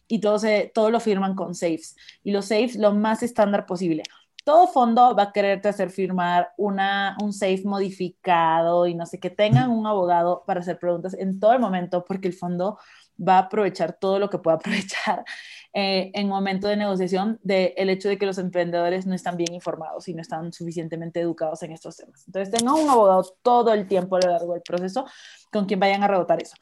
Y 0.06 0.18
todo, 0.20 0.38
se, 0.38 0.70
todo 0.74 0.90
lo 0.90 1.00
firman 1.00 1.34
con 1.34 1.54
safes. 1.54 1.96
Y 2.22 2.32
los 2.32 2.46
safes 2.46 2.76
lo 2.76 2.92
más 2.92 3.22
estándar 3.22 3.64
posible 3.64 4.02
todo 4.50 4.66
fondo 4.66 5.14
va 5.14 5.24
a 5.24 5.32
quererte 5.32 5.68
hacer 5.68 5.90
firmar 5.90 6.52
una, 6.56 7.16
un 7.22 7.32
safe 7.32 7.62
modificado 7.64 8.88
y 8.88 8.94
no 8.96 9.06
sé, 9.06 9.20
que 9.20 9.30
tengan 9.30 9.70
un 9.70 9.86
abogado 9.86 10.42
para 10.44 10.58
hacer 10.58 10.76
preguntas 10.76 11.14
en 11.14 11.38
todo 11.38 11.52
el 11.52 11.60
momento, 11.60 12.04
porque 12.04 12.26
el 12.26 12.34
fondo 12.34 12.76
va 13.16 13.36
a 13.36 13.38
aprovechar 13.42 13.92
todo 13.92 14.18
lo 14.18 14.28
que 14.28 14.38
pueda 14.38 14.56
aprovechar 14.60 15.24
eh, 15.72 16.10
en 16.14 16.26
momento 16.28 16.66
de 16.66 16.76
negociación 16.76 17.38
del 17.44 17.72
el 17.76 17.90
hecho 17.90 18.08
de 18.08 18.18
que 18.18 18.26
los 18.26 18.38
emprendedores 18.38 19.06
no 19.06 19.14
están 19.14 19.36
bien 19.36 19.54
informados 19.54 20.08
y 20.08 20.14
no 20.14 20.20
están 20.20 20.52
suficientemente 20.52 21.20
educados 21.20 21.62
en 21.62 21.70
estos 21.70 21.96
temas. 21.96 22.24
Entonces, 22.26 22.52
tengan 22.52 22.74
un 22.74 22.90
abogado 22.90 23.24
todo 23.42 23.72
el 23.72 23.86
tiempo 23.86 24.16
a 24.16 24.20
lo 24.20 24.32
largo 24.32 24.54
del 24.54 24.62
proceso 24.62 25.06
con 25.52 25.66
quien 25.66 25.78
vayan 25.78 26.02
a 26.02 26.08
rebotar 26.08 26.42
eso 26.42 26.56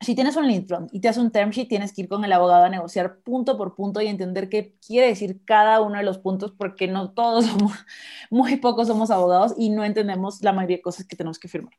si 0.00 0.14
tienes 0.14 0.36
un 0.36 0.46
lead 0.46 0.64
y 0.92 1.00
te 1.00 1.08
hace 1.08 1.20
un 1.20 1.30
term 1.30 1.50
sheet, 1.50 1.68
tienes 1.68 1.92
que 1.92 2.02
ir 2.02 2.08
con 2.08 2.24
el 2.24 2.32
abogado 2.32 2.64
a 2.64 2.68
negociar 2.68 3.18
punto 3.20 3.56
por 3.58 3.74
punto 3.74 4.00
y 4.00 4.06
entender 4.06 4.48
qué 4.48 4.76
quiere 4.86 5.08
decir 5.08 5.44
cada 5.44 5.80
uno 5.80 5.98
de 5.98 6.04
los 6.04 6.18
puntos, 6.18 6.52
porque 6.56 6.86
no 6.86 7.12
todos 7.12 7.46
somos, 7.46 7.72
muy 8.30 8.56
pocos 8.56 8.88
somos 8.88 9.10
abogados 9.10 9.54
y 9.56 9.70
no 9.70 9.84
entendemos 9.84 10.42
la 10.42 10.52
mayoría 10.52 10.76
de 10.76 10.82
cosas 10.82 11.06
que 11.06 11.16
tenemos 11.16 11.38
que 11.38 11.48
firmar. 11.48 11.74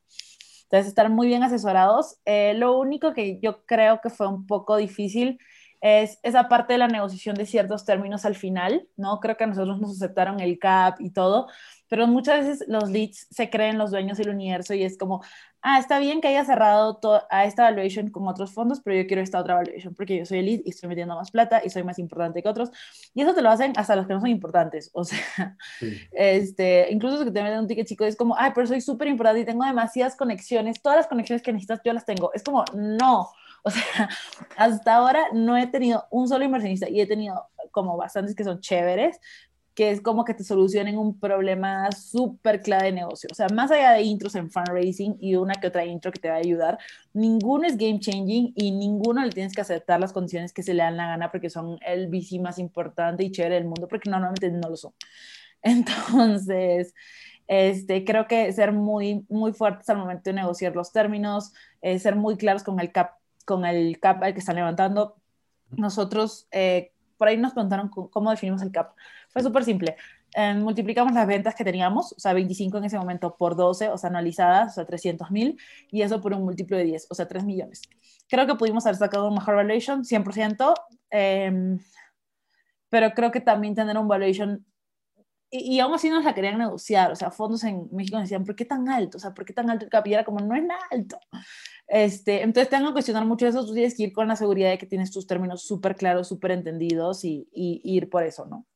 Entonces, 0.64 0.88
estar 0.88 1.10
muy 1.10 1.28
bien 1.28 1.44
asesorados. 1.44 2.18
Eh, 2.26 2.54
lo 2.56 2.78
único 2.78 3.14
que 3.14 3.40
yo 3.42 3.66
creo 3.66 4.02
que 4.02 4.10
fue 4.10 4.28
un 4.28 4.46
poco 4.46 4.78
difícil 4.78 5.40
es 5.82 6.20
esa 6.24 6.50
parte 6.50 6.74
de 6.74 6.80
la 6.80 6.88
negociación 6.88 7.36
de 7.36 7.46
ciertos 7.46 7.86
términos 7.86 8.26
al 8.26 8.36
final, 8.36 8.88
¿no? 8.98 9.20
Creo 9.20 9.38
que 9.38 9.46
a 9.46 9.48
nosotros 9.48 9.80
nos 9.80 9.92
aceptaron 9.92 10.40
el 10.42 10.60
CAP 10.60 11.02
y 11.02 11.12
todo, 11.12 11.48
pero 11.90 12.08
muchas 12.08 12.46
veces 12.46 12.68
los 12.68 12.90
leads 12.90 13.28
se 13.32 13.50
creen 13.50 13.78
los 13.78 13.92
dueños 13.92 14.18
del 14.18 14.30
universo 14.30 14.74
y 14.74 14.84
es 14.84 14.98
como, 14.98 15.22
ah, 15.62 15.80
está 15.80 16.00
bien 16.00 16.22
que 16.22 16.28
haya 16.28 16.46
cerrado 16.46 17.00
a 17.30 17.46
esta 17.46 17.68
evaluation 17.68 18.10
con 18.10 18.28
otros 18.28 18.54
fondos, 18.54 18.80
pero 18.82 18.96
yo 18.96 19.08
quiero 19.08 19.22
esta 19.22 19.40
otra 19.40 19.56
evaluation 19.56 19.94
porque 19.94 20.18
yo 20.20 20.26
soy 20.26 20.40
el 20.40 20.46
lead 20.46 20.60
y 20.66 20.70
estoy 20.70 20.88
metiendo 20.88 21.16
más 21.16 21.32
plata 21.32 21.62
y 21.64 21.70
soy 21.70 21.84
más 21.84 22.00
importante 22.00 22.42
que 22.42 22.50
otros. 22.50 22.72
Y 23.14 23.22
eso 23.22 23.34
te 23.34 23.42
lo 23.42 23.50
hacen 23.50 23.74
hasta 23.76 23.96
los 23.96 24.08
que 24.08 24.14
no 24.14 24.22
son 24.22 24.30
importantes. 24.30 24.92
O 24.94 25.04
sea, 25.04 25.58
este, 26.12 26.88
incluso 26.92 27.18
los 27.18 27.26
que 27.26 27.32
te 27.32 27.44
meten 27.44 27.60
un 27.60 27.68
ticket 27.68 27.88
chico 27.88 28.06
es 28.06 28.16
como, 28.16 28.36
ay, 28.38 28.52
pero 28.54 28.68
soy 28.68 28.82
súper 28.82 29.08
importante 29.08 29.42
y 29.42 29.46
tengo 29.46 29.66
demasiadas 29.66 30.16
conexiones. 30.16 30.82
Todas 30.82 30.98
las 30.98 31.08
conexiones 31.08 31.42
que 31.42 31.52
necesitas 31.52 31.82
yo 31.84 31.94
las 31.94 32.06
tengo. 32.06 32.32
Es 32.34 32.44
como, 32.44 32.64
no. 32.74 33.30
O 33.62 33.72
sea, 33.72 34.08
hasta 34.56 34.96
ahora 34.96 35.22
no 35.34 35.58
he 35.58 35.68
tenido 35.68 36.08
un 36.12 36.30
solo 36.30 36.46
inversionista 36.46 36.88
y 36.90 37.02
he 37.02 37.06
tenido 37.06 37.50
como 37.72 37.98
bastantes 37.98 38.34
que 38.34 38.46
son 38.46 38.62
chéveres, 38.62 39.20
que 39.74 39.92
es 39.92 40.02
como 40.02 40.26
que 40.26 40.34
te 40.34 40.44
solucionen 40.44 40.98
un 40.98 41.20
problema 41.20 41.92
súper 41.92 42.62
clave 42.62 42.86
de 42.86 42.92
negocio. 42.92 43.30
O 43.32 43.36
sea, 43.36 43.48
más 43.54 43.72
allá 43.72 43.92
de 43.94 44.02
intros 44.02 44.36
en 44.36 44.52
fundraising 44.52 45.18
y 45.20 45.36
una 45.36 45.56
que 45.56 45.68
otra 45.68 45.86
intro 45.86 46.12
que 46.12 46.20
te 46.20 46.30
va 46.30 46.36
a 46.36 46.40
ayudar, 46.40 46.78
ninguno 47.14 47.66
es 47.68 47.78
game 47.78 48.00
changing 48.00 48.54
y 48.56 48.72
ninguno 48.72 49.24
le 49.24 49.32
tienes 49.32 49.54
que 49.54 49.62
aceptar 49.62 50.00
las 50.00 50.14
condiciones 50.14 50.54
que 50.54 50.64
se 50.64 50.74
le 50.74 50.84
dan 50.84 50.98
la 50.98 51.08
gana 51.08 51.32
porque 51.32 51.50
son 51.50 51.80
el 51.86 52.08
VC 52.08 52.40
más 52.40 52.60
importante 52.60 53.24
y 53.24 53.32
chévere 53.32 53.56
del 53.56 53.66
mundo, 53.66 53.88
porque 53.88 54.10
normalmente 54.10 54.52
no 54.52 54.70
lo 54.70 54.76
son. 54.76 54.94
Entonces, 55.62 56.94
este, 57.48 58.06
creo 58.06 58.28
que 58.28 58.52
ser 58.54 58.74
muy, 58.74 59.26
muy 59.30 59.54
fuertes 59.54 59.90
al 59.90 59.98
momento 59.98 60.30
de 60.30 60.34
negociar 60.34 60.76
los 60.76 60.92
términos, 60.92 61.54
eh, 61.82 62.00
ser 62.00 62.16
muy 62.16 62.38
claros 62.38 62.64
con 62.64 62.80
el 62.80 62.92
cap 62.92 63.20
con 63.50 63.66
el 63.66 64.00
CAP 64.00 64.22
al 64.22 64.34
que 64.34 64.40
están 64.42 64.58
levantando. 64.58 65.16
Nosotros, 65.72 66.48
eh, 66.52 66.92
por 67.18 67.28
ahí 67.28 67.38
nos 67.38 67.54
preguntaron 67.54 67.90
cómo 67.90 68.30
definimos 68.30 68.62
el 68.62 68.72
CAP. 68.72 68.96
Fue 69.30 69.44
súper 69.44 69.64
simple. 69.64 69.96
eh, 70.36 70.54
multiplicamos 70.56 71.14
las 71.14 71.28
ventas 71.28 71.56
que 71.56 71.64
teníamos, 71.64 72.14
o 72.14 72.20
sea, 72.20 72.34
25 72.34 72.78
en 72.78 72.86
ese 72.86 72.98
momento 72.98 73.36
por 73.38 73.56
12, 73.56 73.90
o 73.90 73.98
sea, 73.98 74.10
analizadas, 74.10 74.74
o 74.74 74.76
sea, 74.76 74.86
300 74.86 75.32
mil, 75.32 75.58
y 75.92 76.02
eso 76.02 76.22
por 76.22 76.34
un 76.34 76.44
múltiplo 76.44 76.78
de 76.78 76.84
10, 76.84 77.08
o 77.10 77.16
sea, 77.16 77.28
3 77.28 77.44
millones. 77.44 77.82
Creo 78.28 78.46
que 78.46 78.56
pudimos 78.56 78.86
haber 78.86 78.98
sacado 78.98 79.28
un 79.28 79.36
mejor 79.36 79.56
valuation, 79.56 80.04
100%, 80.06 80.74
eh, 81.12 81.78
pero 82.90 83.12
creo 83.12 83.32
que 83.32 83.42
también 83.42 83.76
tener 83.76 83.98
un 83.98 84.08
valuation 84.08 84.66
y, 85.52 85.80
aún 85.80 85.94
así 85.96 86.10
nos 86.10 86.24
la 86.24 86.36
querían 86.36 86.60
negociar, 86.60 87.12
o 87.12 87.16
sea, 87.16 87.32
fondos 87.32 87.64
en 87.64 87.88
México 87.92 88.20
decían, 88.20 88.46
¿por 88.46 88.56
qué 88.56 88.66
tan 88.66 88.88
alto? 88.88 89.18
O 89.18 89.20
sea, 89.20 89.34
¿por 89.34 89.46
qué 89.46 89.54
tan 89.54 89.70
alto 89.70 89.86
el 89.86 89.90
capital? 89.90 90.20
era 90.20 90.26
como, 90.26 90.40
no 90.42 90.56
es 90.56 90.64
nada 90.64 90.82
alto. 90.92 91.20
Este, 91.88 92.44
entonces 92.44 92.70
tengo 92.70 92.88
que 92.88 92.94
cuestionar 92.94 93.26
mucho 93.26 93.48
eso, 93.48 93.66
tú 93.66 93.74
tienes 93.74 93.96
que 93.96 94.04
ir 94.04 94.14
con 94.14 94.28
la 94.28 94.36
seguridad 94.36 94.70
de 94.70 94.78
que 94.78 94.86
tienes 94.86 95.12
tus 95.12 95.26
términos 95.26 95.64
súper 95.64 95.96
claros, 95.96 96.28
súper 96.28 96.52
entendidos 96.52 97.26
y, 97.26 97.50
y, 97.52 97.82
ir 97.84 98.10
por 98.12 98.24
eso, 98.24 98.46
¿no? 98.46 98.68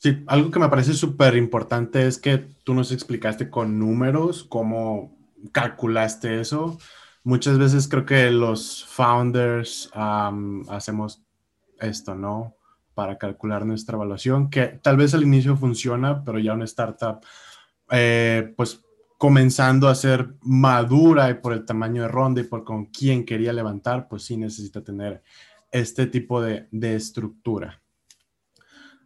Sí, 0.00 0.24
algo 0.28 0.50
que 0.50 0.58
me 0.58 0.70
parece 0.70 0.94
súper 0.94 1.36
importante 1.36 2.06
es 2.06 2.16
que 2.16 2.38
tú 2.64 2.72
nos 2.72 2.90
explicaste 2.90 3.50
con 3.50 3.78
números 3.78 4.44
cómo 4.44 5.14
calculaste 5.52 6.40
eso. 6.40 6.78
Muchas 7.22 7.58
veces 7.58 7.86
creo 7.86 8.06
que 8.06 8.30
los 8.30 8.82
founders 8.86 9.90
hacemos 9.92 11.22
esto, 11.78 12.14
¿no? 12.14 12.56
para 12.94 13.18
calcular 13.18 13.64
nuestra 13.64 13.96
evaluación, 13.96 14.50
que 14.50 14.66
tal 14.66 14.96
vez 14.96 15.14
al 15.14 15.22
inicio 15.22 15.56
funciona, 15.56 16.22
pero 16.24 16.38
ya 16.38 16.52
una 16.52 16.64
startup, 16.66 17.20
eh, 17.90 18.52
pues 18.56 18.82
comenzando 19.16 19.88
a 19.88 19.94
ser 19.94 20.34
madura 20.42 21.30
y 21.30 21.34
por 21.34 21.52
el 21.54 21.64
tamaño 21.64 22.02
de 22.02 22.08
ronda 22.08 22.40
y 22.40 22.44
por 22.44 22.64
con 22.64 22.86
quién 22.86 23.24
quería 23.24 23.52
levantar, 23.52 24.08
pues 24.08 24.24
sí 24.24 24.36
necesita 24.36 24.82
tener 24.82 25.22
este 25.72 26.06
tipo 26.06 26.42
de, 26.42 26.68
de 26.70 26.96
estructura. 26.96 27.80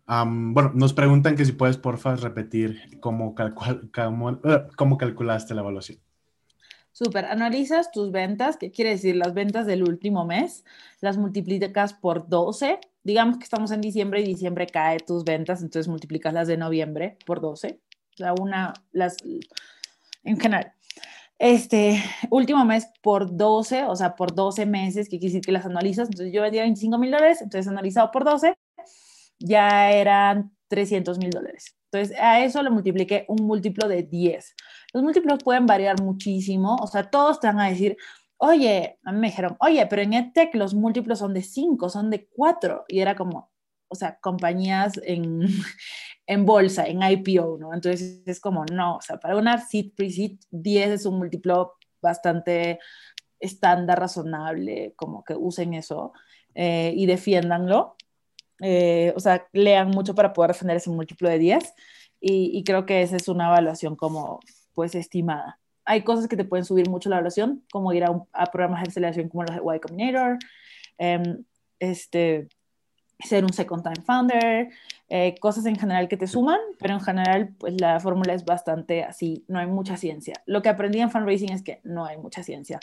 Bueno, 0.06 0.72
nos 0.74 0.92
preguntan 0.92 1.36
que 1.36 1.44
si 1.44 1.52
puedes, 1.52 1.76
porfa, 1.76 2.16
repetir 2.16 2.98
cómo, 3.00 3.34
cómo, 3.34 4.30
eh, 4.30 4.66
cómo 4.76 4.98
calculaste 4.98 5.54
la 5.54 5.62
evaluación. 5.62 5.98
Súper, 6.92 7.24
analizas 7.24 7.90
tus 7.90 8.12
ventas, 8.12 8.56
¿qué 8.56 8.70
quiere 8.70 8.90
decir? 8.90 9.16
Las 9.16 9.34
ventas 9.34 9.66
del 9.66 9.82
último 9.82 10.24
mes, 10.24 10.64
las 11.00 11.16
multiplicas 11.16 11.92
por 11.92 12.28
12. 12.28 12.78
Digamos 13.02 13.38
que 13.38 13.44
estamos 13.44 13.72
en 13.72 13.80
diciembre 13.80 14.20
y 14.20 14.24
diciembre 14.24 14.68
cae 14.68 15.00
tus 15.00 15.24
ventas, 15.24 15.60
entonces 15.60 15.88
multiplicas 15.88 16.32
las 16.32 16.46
de 16.46 16.56
noviembre 16.56 17.18
por 17.26 17.40
12. 17.40 17.80
O 18.12 18.16
sea, 18.16 18.32
una, 18.40 18.74
las, 18.92 19.16
en 20.22 20.38
general. 20.38 20.72
Este, 21.40 22.00
último 22.30 22.64
mes 22.64 22.86
por 23.02 23.36
12, 23.36 23.84
o 23.86 23.96
sea, 23.96 24.14
por 24.14 24.32
12 24.32 24.64
meses, 24.64 25.08
que 25.08 25.18
quiere 25.18 25.32
decir 25.32 25.44
que 25.44 25.50
las 25.50 25.66
analizas. 25.66 26.08
Entonces 26.08 26.32
yo 26.32 26.42
vendía 26.42 26.62
25 26.62 26.96
mil 26.98 27.10
dólares, 27.10 27.42
entonces 27.42 27.66
analizado 27.66 28.12
por 28.12 28.24
12, 28.24 28.54
ya 29.44 29.92
eran 29.92 30.52
300 30.68 31.18
mil 31.18 31.30
dólares. 31.30 31.76
Entonces 31.92 32.16
a 32.18 32.42
eso 32.44 32.62
le 32.62 32.70
multipliqué 32.70 33.24
un 33.28 33.46
múltiplo 33.46 33.87
de 33.87 34.02
10. 34.02 34.54
Los 34.94 35.02
múltiplos 35.02 35.38
pueden 35.44 35.66
variar 35.66 36.00
muchísimo, 36.02 36.76
o 36.80 36.87
sea, 36.87 37.11
todos 37.11 37.40
te 37.40 37.46
van 37.46 37.61
a 37.61 37.68
decir, 37.68 37.96
oye, 38.38 38.98
a 39.04 39.12
mí 39.12 39.18
me 39.20 39.28
dijeron, 39.28 39.57
oye, 39.61 39.87
pero 39.87 40.02
en 40.02 40.14
EdTech 40.14 40.54
los 40.54 40.74
múltiplos 40.74 41.18
son 41.18 41.35
de 41.35 41.42
5, 41.42 41.88
son 41.88 42.11
de 42.11 42.26
4, 42.28 42.85
y 42.88 43.00
era 43.00 43.14
como, 43.14 43.52
o 43.88 43.94
sea, 43.94 44.18
compañías 44.20 44.94
en, 45.04 45.42
en 46.26 46.46
bolsa, 46.46 46.87
en 46.87 47.02
IPO, 47.02 47.59
¿no? 47.61 47.74
Entonces 47.74 48.22
es 48.26 48.40
como, 48.40 48.64
no, 48.72 48.96
o 48.96 49.00
sea, 49.02 49.18
para 49.18 49.37
una 49.37 49.59
seed 49.59 49.92
pre-seed, 49.94 50.38
10 50.50 50.90
es 50.90 51.07
un 51.07 51.18
múltiplo 51.18 51.74
bastante 52.02 52.78
estándar, 53.40 54.00
razonable, 54.00 54.94
como 54.96 55.22
que 55.24 55.35
usen 55.35 55.74
eso 55.74 56.12
eh, 56.54 56.92
y 56.96 57.07
defiéndanlo. 57.07 57.96
Eh, 58.60 59.12
o 59.16 59.20
sea, 59.20 59.46
lean 59.52 59.90
mucho 59.90 60.14
para 60.14 60.32
poder 60.32 60.52
defender 60.52 60.76
ese 60.76 60.90
múltiplo 60.90 61.28
de 61.28 61.38
10 61.38 61.74
y, 62.20 62.50
y 62.56 62.64
creo 62.64 62.86
que 62.86 63.02
esa 63.02 63.16
es 63.16 63.28
una 63.28 63.48
evaluación 63.48 63.96
como 63.96 64.40
pues 64.74 64.94
estimada. 64.94 65.58
Hay 65.84 66.02
cosas 66.02 66.28
que 66.28 66.36
te 66.36 66.44
pueden 66.44 66.64
subir 66.64 66.88
mucho 66.88 67.08
la 67.08 67.16
evaluación, 67.16 67.62
como 67.70 67.92
ir 67.92 68.04
a, 68.04 68.46
programas 68.46 68.82
de 68.82 68.88
aceleración 68.88 69.28
como 69.28 69.44
los 69.44 69.54
de 69.54 69.76
Y 69.76 69.80
Combinator, 69.80 70.38
em, 70.98 71.44
este, 71.78 72.48
ser 73.20 73.44
un 73.44 73.52
second 73.52 73.82
time 73.82 74.04
founder, 74.04 74.70
eh, 75.08 75.34
cosas 75.40 75.66
en 75.66 75.76
general 75.76 76.08
que 76.08 76.16
te 76.16 76.26
suman, 76.26 76.58
pero 76.78 76.94
en 76.94 77.00
general 77.00 77.54
pues 77.58 77.80
la 77.80 78.00
fórmula 78.00 78.34
es 78.34 78.44
bastante 78.44 79.04
así, 79.04 79.44
no 79.48 79.58
hay 79.58 79.66
mucha 79.66 79.96
ciencia. 79.96 80.42
Lo 80.46 80.62
que 80.62 80.68
aprendí 80.68 81.00
en 81.00 81.10
fundraising 81.10 81.52
es 81.52 81.62
que 81.62 81.80
no 81.84 82.04
hay 82.04 82.16
mucha 82.16 82.42
ciencia. 82.42 82.80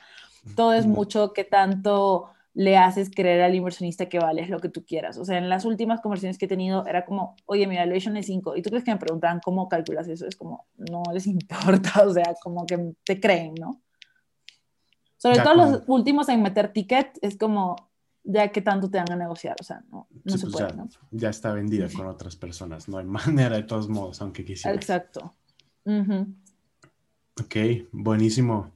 Todo 0.55 0.73
es 0.73 0.85
mucho 0.85 1.33
que 1.33 1.43
tanto 1.43 2.29
le 2.53 2.77
haces 2.77 3.09
creer 3.09 3.41
al 3.41 3.55
inversionista 3.55 4.07
que 4.07 4.19
vales 4.19 4.49
lo 4.49 4.59
que 4.59 4.69
tú 4.69 4.85
quieras. 4.85 5.17
O 5.17 5.25
sea, 5.25 5.37
en 5.37 5.47
las 5.47 5.63
últimas 5.63 6.01
conversiones 6.01 6.37
que 6.37 6.45
he 6.45 6.49
tenido 6.49 6.85
era 6.85 7.05
como, 7.05 7.35
oye, 7.45 7.65
mi 7.65 7.77
valuation 7.77 8.17
es 8.17 8.25
5. 8.25 8.57
Y 8.57 8.61
tú 8.61 8.69
crees 8.69 8.83
que 8.83 8.91
me 8.91 8.97
preguntaban 8.97 9.39
cómo 9.43 9.69
calculas 9.69 10.07
eso. 10.07 10.27
Es 10.27 10.35
como, 10.35 10.67
no 10.77 11.03
les 11.13 11.27
importa, 11.27 12.03
o 12.05 12.13
sea, 12.13 12.33
como 12.41 12.65
que 12.65 12.93
te 13.05 13.19
creen, 13.19 13.55
¿no? 13.55 13.81
Sobre 15.17 15.39
todo 15.39 15.53
los 15.53 15.83
últimos 15.85 16.27
en 16.29 16.41
meter 16.41 16.73
ticket, 16.73 17.19
es 17.21 17.37
como, 17.37 17.75
ya 18.23 18.51
que 18.51 18.61
tanto 18.61 18.89
te 18.89 18.97
van 18.97 19.11
a 19.11 19.15
negociar, 19.15 19.55
o 19.59 19.63
sea, 19.63 19.83
no, 19.91 20.07
no 20.23 20.37
se 20.37 20.47
pues 20.47 20.53
puede, 20.53 20.69
ya, 20.69 20.75
¿no? 20.75 20.89
Ya 21.11 21.29
está 21.29 21.53
vendida 21.53 21.87
con 21.95 22.07
otras 22.07 22.35
personas, 22.35 22.89
no 22.89 22.97
hay 22.97 23.05
manera 23.05 23.55
de 23.55 23.61
todos 23.61 23.87
modos, 23.87 24.19
aunque 24.21 24.43
quisiera. 24.43 24.75
Exacto. 24.75 25.35
Ok, 27.39 27.55
buenísimo. 27.91 28.71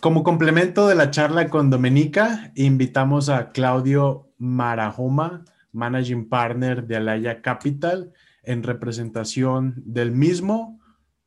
Como 0.00 0.22
complemento 0.22 0.86
de 0.86 0.94
la 0.94 1.10
charla 1.10 1.48
con 1.48 1.70
Domenica, 1.70 2.52
invitamos 2.54 3.28
a 3.28 3.50
Claudio 3.50 4.32
Marajoma, 4.38 5.44
Managing 5.72 6.28
Partner 6.28 6.86
de 6.86 6.96
Alaya 6.96 7.42
Capital, 7.42 8.12
en 8.44 8.62
representación 8.62 9.74
del 9.84 10.12
mismo, 10.12 10.80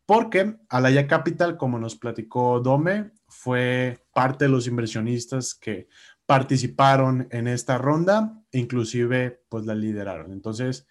porque 0.06 0.56
Alaya 0.70 1.06
Capital, 1.06 1.58
como 1.58 1.80
nos 1.80 1.98
platicó 1.98 2.62
Dome, 2.62 3.12
fue 3.28 4.06
parte 4.14 4.46
de 4.46 4.52
los 4.52 4.68
inversionistas 4.68 5.54
que 5.54 5.90
participaron 6.26 7.28
en 7.30 7.50
esta 7.50 7.78
ronda, 7.78 8.42
inclusive 8.54 9.44
pues 9.50 9.66
la 9.66 9.76
lideraron. 9.76 10.32
Entonces, 10.32 10.88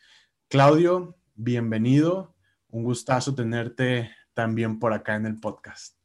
Claudio, 0.48 1.16
bienvenido, 1.34 2.36
un 2.68 2.84
gustazo 2.84 3.34
tenerte 3.34 4.10
también 4.34 4.78
por 4.78 4.92
acá 4.92 5.16
en 5.16 5.24
el 5.24 5.36
podcast. 5.40 5.99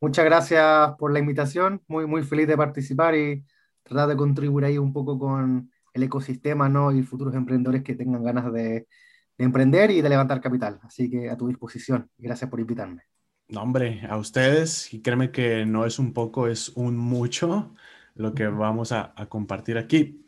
Muchas 0.00 0.24
gracias 0.24 0.92
por 0.96 1.12
la 1.12 1.18
invitación, 1.18 1.82
muy, 1.88 2.06
muy 2.06 2.22
feliz 2.22 2.46
de 2.46 2.56
participar 2.56 3.16
y 3.16 3.44
tratar 3.82 4.08
de 4.08 4.16
contribuir 4.16 4.64
ahí 4.64 4.78
un 4.78 4.92
poco 4.92 5.18
con 5.18 5.72
el 5.92 6.02
ecosistema 6.02 6.68
¿no? 6.68 6.92
y 6.92 7.02
futuros 7.02 7.34
emprendedores 7.34 7.82
que 7.82 7.96
tengan 7.96 8.22
ganas 8.22 8.52
de, 8.52 8.86
emprender 9.38 9.90
y 9.90 10.00
de 10.00 10.08
levantar 10.08 10.40
capital. 10.40 10.80
Así 10.82 11.10
que 11.10 11.30
a 11.30 11.36
tu 11.36 11.48
disposición. 11.48 12.10
Gracias 12.16 12.48
por 12.48 12.60
invitarme. 12.60 13.02
No, 13.48 13.62
hombre, 13.62 14.02
a 14.08 14.16
ustedes, 14.18 14.92
y 14.92 15.00
créeme 15.00 15.30
que 15.30 15.64
no 15.64 15.86
es 15.86 15.98
un 15.98 16.12
poco, 16.12 16.48
es 16.48 16.68
un 16.70 16.96
mucho 16.96 17.74
lo 18.14 18.34
que 18.34 18.46
vamos 18.46 18.92
a, 18.92 19.14
a 19.16 19.26
compartir 19.26 19.78
aquí. 19.78 20.24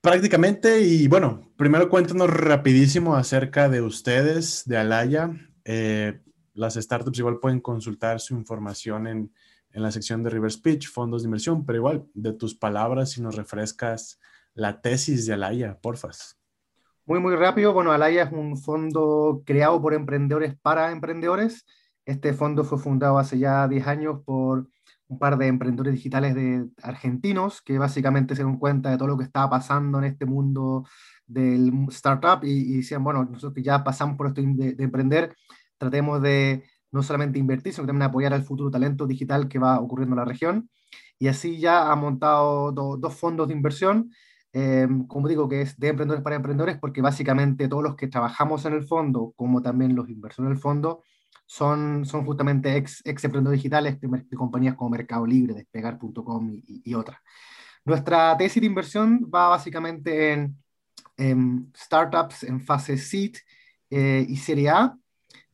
Prácticamente, 0.00 0.80
y 0.80 1.06
bueno, 1.08 1.52
primero 1.56 1.88
cuéntanos 1.88 2.30
rapidísimo 2.30 3.14
acerca 3.16 3.68
de 3.68 3.80
ustedes, 3.80 4.64
de 4.66 4.78
Alaya. 4.78 5.30
Eh, 5.64 6.20
las 6.54 6.74
startups 6.74 7.18
igual 7.18 7.40
pueden 7.40 7.60
consultar 7.60 8.20
su 8.20 8.34
información 8.34 9.06
en, 9.06 9.32
la 9.70 9.90
sección 9.90 10.22
de 10.22 10.30
River 10.30 10.52
Speech, 10.52 10.88
fondos 10.88 11.22
de 11.22 11.26
inversión, 11.26 11.66
pero 11.66 11.78
igual 11.78 12.06
de 12.14 12.32
tus 12.32 12.54
palabras, 12.54 13.10
si 13.10 13.20
nos 13.20 13.34
refrescas 13.34 14.20
la 14.54 14.80
tesis 14.80 15.26
de 15.26 15.34
Alaya, 15.34 15.80
porfas. 15.80 16.38
Muy, 17.06 17.18
muy 17.18 17.34
rápido. 17.34 17.72
Bueno, 17.72 17.90
Alaya 17.90 18.22
es 18.22 18.32
un 18.32 18.56
fondo 18.56 19.42
creado 19.44 19.82
por 19.82 19.92
emprendedores 19.92 20.56
para 20.62 20.92
emprendedores. 20.92 21.66
Este 22.06 22.32
fondo 22.34 22.62
fue 22.62 22.78
fundado 22.78 23.18
hace 23.18 23.36
ya 23.36 23.66
10 23.66 23.86
años 23.88 24.20
por 24.24 24.68
un 25.08 25.18
par 25.18 25.36
de 25.36 25.48
emprendedores 25.48 25.94
digitales 25.94 26.36
de 26.36 26.68
argentinos 26.80 27.60
que 27.60 27.76
básicamente 27.76 28.36
se 28.36 28.42
dieron 28.42 28.60
cuenta 28.60 28.90
de 28.90 28.96
todo 28.96 29.08
lo 29.08 29.18
que 29.18 29.24
estaba 29.24 29.50
pasando 29.50 29.98
en 29.98 30.04
este 30.04 30.24
mundo 30.24 30.86
del 31.26 31.72
startup 31.88 32.44
y, 32.44 32.76
decían, 32.76 33.02
bueno, 33.02 33.24
nosotros 33.24 33.54
que 33.54 33.62
ya 33.62 33.82
pasamos 33.82 34.16
por 34.16 34.28
esto 34.28 34.40
de 34.40 34.76
emprender, 34.78 35.34
tratemos 35.84 36.22
de 36.22 36.64
no 36.92 37.02
solamente 37.02 37.38
invertir, 37.38 37.72
sino 37.72 37.86
también 37.86 38.08
apoyar 38.08 38.32
al 38.34 38.44
futuro 38.44 38.70
talento 38.70 39.06
digital 39.06 39.48
que 39.48 39.58
va 39.58 39.80
ocurriendo 39.80 40.14
en 40.14 40.18
la 40.18 40.24
región. 40.24 40.70
Y 41.18 41.28
así 41.28 41.58
ya 41.58 41.90
ha 41.90 41.96
montado 41.96 42.72
dos 42.72 43.14
fondos 43.14 43.48
de 43.48 43.54
inversión, 43.54 44.12
eh, 44.52 44.86
como 45.08 45.28
digo, 45.28 45.48
que 45.48 45.62
es 45.62 45.78
de 45.78 45.88
emprendedores 45.88 46.22
para 46.22 46.36
emprendedores, 46.36 46.78
porque 46.78 47.02
básicamente 47.02 47.68
todos 47.68 47.82
los 47.82 47.96
que 47.96 48.08
trabajamos 48.08 48.64
en 48.64 48.74
el 48.74 48.84
fondo, 48.84 49.32
como 49.36 49.62
también 49.62 49.94
los 49.96 50.08
inversores 50.08 50.48
en 50.48 50.56
el 50.56 50.60
fondo, 50.60 51.02
son, 51.46 52.04
son 52.04 52.24
justamente 52.24 52.76
ex, 52.76 53.02
ex 53.04 53.24
emprendedores 53.24 53.58
digitales 53.60 54.00
de, 54.00 54.36
compañías 54.36 54.76
como 54.76 54.90
Mercado 54.90 55.26
Libre, 55.26 55.54
Despegar.com 55.54 56.50
y, 56.50 56.82
y, 56.84 56.94
otras. 56.94 57.18
Nuestra 57.84 58.36
tesis 58.36 58.60
de 58.60 58.66
inversión 58.66 59.28
va 59.32 59.48
básicamente 59.48 60.32
en, 61.16 61.72
startups 61.76 62.44
en 62.44 62.60
fase 62.60 62.96
seed 62.96 63.36
eh, 63.90 64.24
y 64.28 64.36
serie 64.36 64.70
A, 64.70 64.96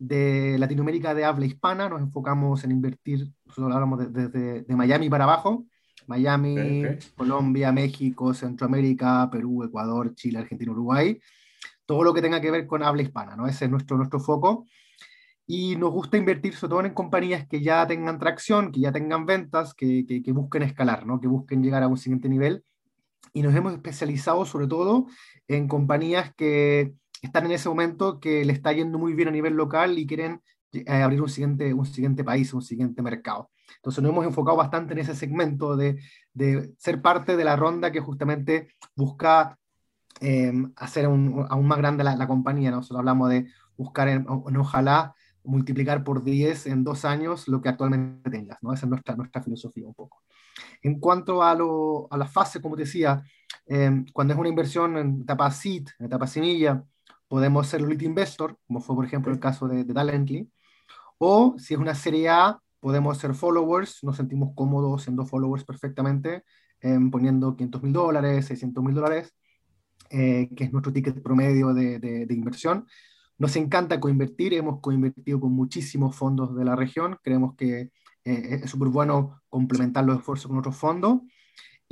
de 0.00 0.56
Latinoamérica 0.58 1.14
de 1.14 1.26
habla 1.26 1.44
hispana, 1.44 1.88
nos 1.88 2.00
enfocamos 2.00 2.64
en 2.64 2.72
invertir, 2.72 3.30
nosotros 3.44 3.72
hablamos 3.74 4.12
desde 4.12 4.62
de, 4.62 4.76
Miami 4.76 5.10
para 5.10 5.24
abajo, 5.24 5.66
Miami, 6.06 6.82
Colombia, 7.14 7.70
México, 7.70 8.32
Centroamérica, 8.32 9.28
Perú, 9.30 9.62
Ecuador, 9.62 10.14
Chile, 10.14 10.38
Argentina, 10.38 10.72
Uruguay. 10.72 11.20
todo 11.84 12.02
lo 12.02 12.14
que 12.14 12.22
tenga 12.22 12.40
que 12.40 12.50
ver 12.50 12.66
con 12.66 12.82
habla 12.82 13.02
hispana, 13.02 13.36
¿no? 13.36 13.46
Ese 13.46 13.66
es 13.66 13.70
nuestro, 13.70 13.98
nuestro 13.98 14.20
foco. 14.20 14.64
Y 15.46 15.76
nos 15.76 15.92
gusta 15.92 16.16
invertir 16.16 16.54
sobre 16.54 16.70
todo 16.70 16.84
en 16.84 16.94
compañías 16.94 17.46
que 17.46 17.60
ya 17.60 17.86
tengan 17.86 18.18
tracción, 18.18 18.72
que 18.72 18.80
ya 18.80 18.92
tengan 18.92 19.26
ventas, 19.26 19.74
que, 19.74 20.06
que, 20.06 20.32
busquen 20.32 20.62
escalar, 20.62 21.04
¿no? 21.06 21.20
Que 21.20 21.26
busquen 21.26 21.62
llegar 21.62 21.82
a 21.82 21.88
un 21.88 21.98
siguiente 21.98 22.28
nivel. 22.28 22.64
Y 23.34 23.42
nos 23.42 23.54
hemos 23.54 23.74
especializado 23.74 24.46
sobre 24.46 24.66
todo 24.66 25.06
en 25.46 25.68
compañías 25.68 26.32
que 26.34 26.94
están 27.22 27.46
en 27.46 27.52
ese 27.52 27.68
momento 27.68 28.20
que 28.20 28.44
le 28.44 28.52
está 28.52 28.72
yendo 28.72 28.98
muy 28.98 29.14
bien 29.14 29.28
a 29.28 29.33
nivel 29.33 29.54
local 29.54 29.98
y 29.98 30.06
quieren 30.06 30.42
eh, 30.72 31.02
abrir 31.02 31.20
un 31.20 31.28
siguiente, 31.28 31.74
un 31.74 31.87
siguiente 31.87 32.24
país, 32.24 32.52
un 32.54 32.62
siguiente 32.62 33.02
mercado. 33.02 33.50
Entonces 33.76 34.02
nos 34.02 34.12
hemos 34.12 34.24
enfocado 34.24 34.56
bastante 34.56 34.92
en 34.92 35.00
ese 35.00 35.14
segmento 35.14 35.76
de, 35.76 36.00
de 36.33 36.72
ser 36.78 37.02
parte 37.02 37.37
de 37.37 37.44
la 37.44 37.56
ronda 37.56 37.90
que 37.90 38.00
justamente 38.00 38.68
busca 38.94 39.59
eh, 40.20 40.52
hacer 40.76 41.09
un, 41.09 41.46
aún 41.48 41.66
más 41.66 41.78
grande 41.78 42.04
la, 42.04 42.26
compañía. 42.26 42.70
Nosotros 42.70 42.98
hablamos 42.98 43.30
de 43.30 43.46
buscar, 43.76 44.09
en, 44.09 44.26
ojalá, 44.28 45.14
multiplicar 45.42 46.04
por 46.04 46.22
10 46.22 46.66
en 46.66 46.85
dos 46.85 47.04
años 47.04 47.48
lo 47.48 47.61
que 47.61 47.68
actualmente 47.68 48.30
tengas. 48.30 48.59
¿no? 48.62 48.72
Esa 48.72 48.87
es 48.87 48.90
nuestra, 48.90 49.16
nuestra 49.16 49.42
filosofía 49.42 49.87
un 49.87 49.94
poco. 49.94 50.22
En 50.83 51.00
cuanto 51.00 51.42
a, 51.42 51.54
lo, 51.54 52.06
a 52.12 52.16
la 52.16 52.26
fase, 52.26 52.61
como 52.61 52.76
te 52.76 52.83
decía, 52.83 53.22
eh, 53.66 54.04
cuando 54.12 54.35
es 54.35 54.40
una 54.40 54.48
inversión 54.48 54.96
en 54.98 55.22
etapa 55.22 55.50
seed, 55.50 55.88
en 55.98 56.06
etapa 56.06 56.26
semilla, 56.26 56.85
podemos 57.31 57.69
ser 57.69 57.83
lead 57.83 58.01
investor, 58.01 58.59
como 58.66 58.81
fue 58.81 58.97
por 58.97 59.05
ejemplo 59.05 59.33
el 59.33 59.38
caso 59.38 59.69
de, 59.69 59.85
de 59.85 59.95
Talently, 59.95 60.51
o 61.16 61.55
si 61.59 61.75
es 61.75 61.81
una 61.81 61.95
serie 61.95 62.29
A, 62.29 62.59
podemos 62.81 63.19
ser 63.19 63.35
followers, 63.35 64.03
nos 64.03 64.16
sentimos 64.16 64.51
cómodos 64.57 65.05
siendo 65.05 65.25
followers 65.25 65.64
perfectamente, 65.64 66.43
em, 66.81 67.09
poniendo 67.09 67.55
500 67.55 67.83
mil 67.85 67.93
dólares, 67.93 68.47
600 68.47 68.83
mil 68.83 68.95
dólares, 68.97 69.33
eh, 70.11 70.49
que 70.57 70.64
es 70.64 70.73
nuestro 70.73 70.93
ticket 70.93 71.23
promedio 71.23 71.73
de, 71.73 72.01
de, 72.01 72.35
inversión. 72.35 72.87
Nos 73.38 73.55
encanta 73.55 74.01
coinvertir, 74.01 74.55
hemos 74.55 74.81
coinvertido 74.81 75.38
con 75.38 75.53
muchísimos 75.53 76.16
fondos 76.16 76.57
de 76.57 76.64
la 76.64 76.75
región, 76.75 77.16
creemos 77.23 77.55
que 77.55 77.93
eh, 78.25 78.61
es 78.64 78.71
súper 78.71 78.88
bueno 78.88 79.40
complementar 79.49 80.05
los 80.05 80.19
esfuerzos 80.19 80.49
con 80.49 80.59
otros 80.59 80.77
fondos. 80.77 81.21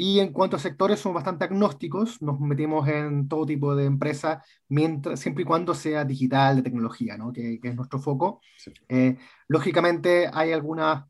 Y 0.00 0.20
en 0.20 0.32
cuanto 0.32 0.54
a 0.54 0.61
sectores, 0.61 1.00
somos 1.00 1.16
bastante 1.16 1.44
agnósticos, 1.44 2.22
nos 2.22 2.38
metimos 2.38 2.87
en 2.87 3.26
todo 3.26 3.44
tipo 3.44 3.74
de 3.74 3.84
empresas, 3.84 4.46
mientras, 4.68 5.18
siempre 5.18 5.42
y 5.42 5.44
cuando 5.44 5.74
sea 5.74 6.04
digital, 6.04 6.54
de 6.54 6.62
tecnología, 6.62 7.16
¿no? 7.16 7.32
que, 7.32 7.58
es 7.61 7.74
nuestro 7.74 7.98
foco. 7.98 8.40
Eh, 8.88 9.16
lógicamente 9.48 10.30
hay 10.32 10.52
algunas, 10.52 11.04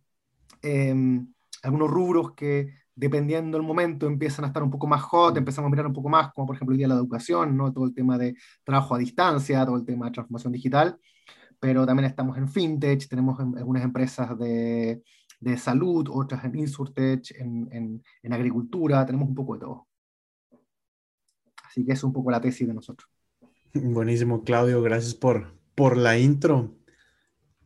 em, 0.63 1.35
algunos 1.63 1.91
rubros 1.91 2.33
que 2.33 2.79
dependiendo 2.95 3.59
del 3.59 3.67
momento 3.67 4.07
empiezan 4.07 4.47
a 4.47 4.49
estar 4.49 4.63
un 4.63 4.71
poco 4.71 4.87
más 4.87 5.03
hot, 5.03 5.37
empezamos 5.37 5.69
a 5.69 5.71
mirar 5.71 5.87
un 5.87 5.93
poco 5.93 6.09
más, 6.09 6.33
como 6.33 6.47
por 6.47 6.57
ejemplo 6.57 6.73
hoy 6.73 6.79
día 6.79 6.89
la 6.89 6.95
educación, 6.95 7.59
¿no? 7.59 7.71
todo 7.71 7.85
el 7.85 7.95
tema 7.95 8.17
de 8.17 8.37
trabajo 8.65 8.95
a 8.95 8.99
distancia, 8.99 9.67
todo 9.67 9.77
el 9.77 9.85
tema 9.85 10.07
de 10.07 10.13
transformación 10.13 10.55
digital, 10.55 10.99
pero 11.61 11.85
también 11.85 12.07
estamos 12.07 12.39
en 12.39 12.49
fintech, 12.49 13.07
tenemos 13.07 13.39
algunas 13.39 13.85
empresas 13.85 14.39
de 14.39 15.03
de 15.41 15.57
salud, 15.57 16.09
otras 16.11 16.45
en 16.45 16.57
Insurtech, 16.57 17.31
en, 17.39 17.69
en, 17.71 18.03
en, 18.23 18.33
agricultura, 18.33 19.07
tenemos 19.07 19.29
un 19.29 19.35
poco 19.35 19.55
de 19.55 19.61
todo. 19.61 19.87
Así 21.65 21.85
que 21.85 21.93
es 21.93 22.03
un 22.03 22.13
poco 22.13 22.31
la 22.31 22.41
tesis 22.41 22.67
de 22.67 22.75
nosotros. 22.75 23.09
Buenísimo, 23.75 24.43
Claudio, 24.43 24.83
gracias 24.83 25.15
por, 25.15 25.53
por 25.75 25.97
la 25.97 26.19
intro. 26.19 26.75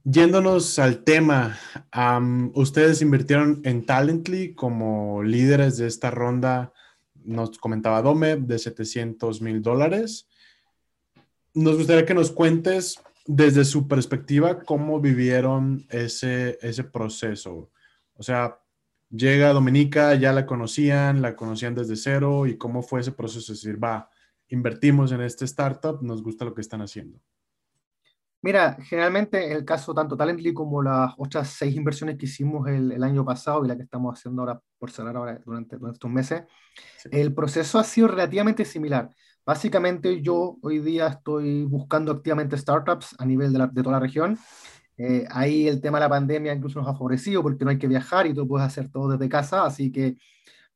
Yéndonos 0.05 0.81
al 0.81 1.05
tema, 1.05 1.57
ustedes 2.55 3.03
invirtieron 3.03 3.61
en 3.65 3.87
Talently 3.87 4.55
como 4.55 5.23
líderes 5.23 5.77
de 5.77 5.87
esta 5.87 6.11
ronda, 6.11 6.73
nos 7.25 7.57
comentaba 7.59 8.03
Dome, 8.03 8.37
de 8.37 8.59
700 8.59 9.41
mil 9.41 9.63
dólares. 9.63 10.29
Nos 11.55 11.77
gustaría 11.77 12.05
que 12.05 12.15
nos 12.15 12.33
cuentes 12.33 13.01
desde 13.27 13.65
su 13.65 13.87
perspectiva, 13.89 14.63
¿cómo 14.63 15.01
vivieron 15.01 15.87
ese, 15.91 16.59
ese 16.61 16.85
proceso? 16.85 17.71
O 18.15 18.23
sea, 18.23 18.59
llega 19.11 19.53
Dominica, 19.53 20.15
ya 20.15 20.33
la 20.33 20.47
conocían, 20.47 21.23
la 21.23 21.37
conocían 21.37 21.75
desde 21.75 21.97
cero, 21.97 22.47
y 22.47 22.57
cómo 22.57 22.83
fue 22.83 23.01
ese 23.01 23.13
proceso? 23.13 23.53
Es 23.53 23.63
decir, 23.63 23.83
va, 23.83 24.09
invertimos 24.49 25.13
en 25.13 25.23
este 25.23 25.45
startup, 25.45 26.03
nos 26.03 26.23
gusta 26.23 26.45
lo 26.45 26.55
que 26.55 26.61
están 26.61 26.83
haciendo. 26.83 27.21
Mira, 28.45 28.77
generalmente 28.83 29.53
el 29.53 29.65
caso 29.65 29.95
tanto 29.95 30.17
Talently 30.17 30.53
como 30.53 30.83
las 30.83 31.15
otras 31.17 31.49
seis 31.49 31.77
inversiones 31.77 32.19
que 32.19 32.27
hicimos 32.27 32.67
el, 32.69 33.01
año 33.01 33.25
pasado 33.25 33.65
y 33.65 33.69
la 33.69 33.77
que 33.77 33.85
estamos 33.85 34.19
haciendo 34.19 34.43
ahora 34.43 34.61
por 34.79 34.91
cerrar 34.91 35.17
ahora 35.17 35.41
durante, 35.45 35.77
estos 35.93 36.11
meses, 36.11 36.43
el 37.13 37.33
proceso 37.33 37.79
ha 37.79 37.85
sido 37.85 38.09
relativamente 38.09 38.65
similar. 38.65 39.11
Básicamente 39.45 40.23
yo 40.23 40.57
hoy 40.63 40.79
día 40.79 41.09
estoy 41.09 41.65
buscando 41.65 42.13
activamente 42.13 42.57
startups 42.57 43.17
a 43.19 43.27
nivel 43.27 43.53
de, 43.53 43.83
toda 43.83 43.93
la 43.93 44.01
región. 44.01 44.39
Eh, 44.97 45.27
ahí 45.31 45.67
el 45.67 45.81
tema 45.81 45.99
de 45.99 46.05
la 46.05 46.09
pandemia 46.09 46.53
incluso 46.53 46.79
nos 46.79 46.89
ha 46.89 46.93
favorecido 46.93 47.43
porque 47.43 47.65
no 47.65 47.71
hay 47.71 47.79
que 47.79 47.89
viajar 47.89 48.27
y 48.27 48.35
tú 48.35 48.47
puedes 48.47 48.67
hacer 48.67 48.89
todo 48.91 49.09
desde 49.09 49.29
casa, 49.29 49.65
así 49.65 49.91
que 49.91 50.17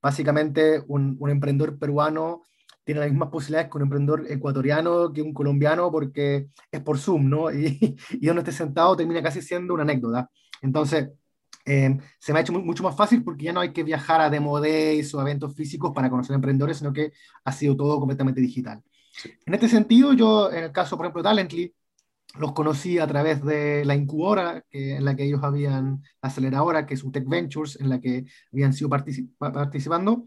básicamente 0.02 0.82
un, 0.88 1.16
un 1.20 1.30
emprendedor 1.30 1.78
peruano 1.78 2.42
tiene 2.82 3.00
las 3.00 3.10
mismas 3.10 3.30
posibilidades 3.30 3.70
que 3.70 3.76
un 3.78 3.82
emprendedor 3.84 4.26
ecuatoriano, 4.30 5.12
que 5.12 5.22
un 5.22 5.34
colombiano, 5.34 5.90
porque 5.90 6.48
es 6.70 6.80
por 6.82 6.98
Zoom, 6.98 7.28
¿no? 7.28 7.50
Y, 7.52 7.96
y 8.10 8.26
donde 8.26 8.40
esté 8.42 8.52
sentado 8.52 8.96
termina 8.96 9.22
casi 9.22 9.42
siendo 9.42 9.74
una 9.74 9.82
anécdota. 9.82 10.30
Entonces, 10.62 11.10
Em, 11.68 12.00
se 12.20 12.32
me 12.32 12.38
ha 12.38 12.42
hecho 12.42 12.52
mucho 12.52 12.84
más 12.84 12.96
fácil 12.96 13.24
porque 13.24 13.44
ya 13.46 13.52
no 13.52 13.60
hay 13.60 13.72
que 13.72 13.82
viajar 13.82 14.20
a 14.20 14.30
demo 14.30 14.60
days 14.60 15.12
o 15.14 15.20
eventos 15.20 15.54
físicos 15.56 15.92
para 15.92 16.08
conocer 16.08 16.34
emprendedores, 16.34 16.78
sino 16.78 16.92
que 16.92 17.12
ha 17.44 17.52
sido 17.52 17.76
todo 17.76 17.98
completamente 17.98 18.40
digital. 18.40 18.82
En 19.44 19.54
este 19.54 19.68
sentido, 19.68 20.12
yo, 20.12 20.52
en 20.52 20.64
el 20.64 20.72
caso, 20.72 20.96
por 20.96 21.06
ejemplo, 21.06 21.22
de 21.22 21.28
Talently, 21.28 21.74
los 22.38 22.52
conocí 22.52 22.98
a 22.98 23.06
través 23.06 23.42
de 23.44 23.84
la 23.84 23.96
incubadora 23.96 24.62
que, 24.70 24.96
en 24.96 25.04
la 25.04 25.16
que 25.16 25.24
ellos 25.24 25.42
habían, 25.42 26.02
la 26.22 26.28
aceleradora, 26.28 26.86
que 26.86 26.94
es 26.94 27.04
Tech 27.12 27.26
Ventures, 27.26 27.80
en 27.80 27.88
la 27.88 28.00
que 28.00 28.26
habían 28.52 28.72
sido 28.72 28.88
participando. 28.88 30.24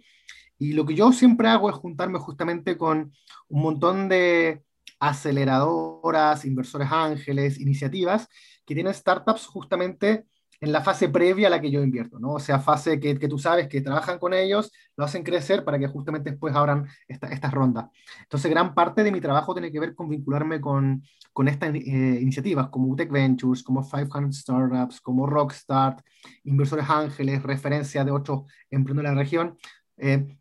Y 0.58 0.74
lo 0.74 0.86
que 0.86 0.96
yo 0.96 1.14
siempre 1.14 1.48
hago 1.48 1.70
es 1.70 1.76
juntarme 1.76 2.20
justamente 2.20 2.78
con 2.78 3.14
un 3.48 3.62
montón 3.62 4.10
de 4.10 4.64
aceleradoras, 5.00 6.44
inversores 6.44 6.90
ángeles, 6.92 7.60
iniciativas 7.60 8.28
que 8.66 8.76
tienen 8.76 8.94
startups 8.94 9.46
justamente 9.48 10.26
en 10.62 10.72
la 10.72 10.82
fase 10.82 11.10
previa 11.10 11.48
a 11.48 11.50
la 11.50 11.62
que 11.62 11.72
yo 11.72 11.82
invierto, 11.82 12.20
¿no? 12.20 12.34
O 12.34 12.40
sea, 12.40 12.60
fase 12.60 13.00
que, 13.00 13.18
que 13.18 13.28
tú 13.28 13.38
sabes 13.40 13.68
que 13.68 13.82
trabajan 13.82 14.20
con 14.20 14.34
ellos, 14.34 14.72
lo 14.98 15.06
hacen 15.06 15.24
crecer 15.24 15.64
para 15.64 15.80
que 15.80 15.88
justamente 15.88 16.32
después 16.32 16.56
abran 16.56 16.88
esta, 17.08 17.28
estas 17.28 17.54
rondas. 17.54 17.88
Entonces, 18.24 18.52
gran 18.52 18.74
parte 18.74 19.04
de 19.04 19.12
mi 19.12 19.22
trabajo 19.22 19.54
tiene 19.54 19.72
que 19.72 19.80
ver 19.80 19.96
con 19.96 20.10
vincularme 20.10 20.60
con, 20.60 21.04
con 21.32 21.48
estas 21.48 21.74
eh, 21.74 22.20
iniciativas, 22.22 22.70
como 22.70 22.88
UTEC 22.90 23.12
Ventures, 23.12 23.64
como 23.64 23.88
500 23.90 24.36
Startups, 24.36 25.02
como 25.02 25.26
Rockstart, 25.28 26.02
Inversores 26.44 26.90
Ángeles, 26.90 27.44
referencia 27.44 28.04
de 28.04 28.12
otros 28.12 28.44
emprendedores 28.70 29.12
de 29.12 29.16
la 29.16 29.22
región. 29.22 29.58
Eh, 29.98 30.38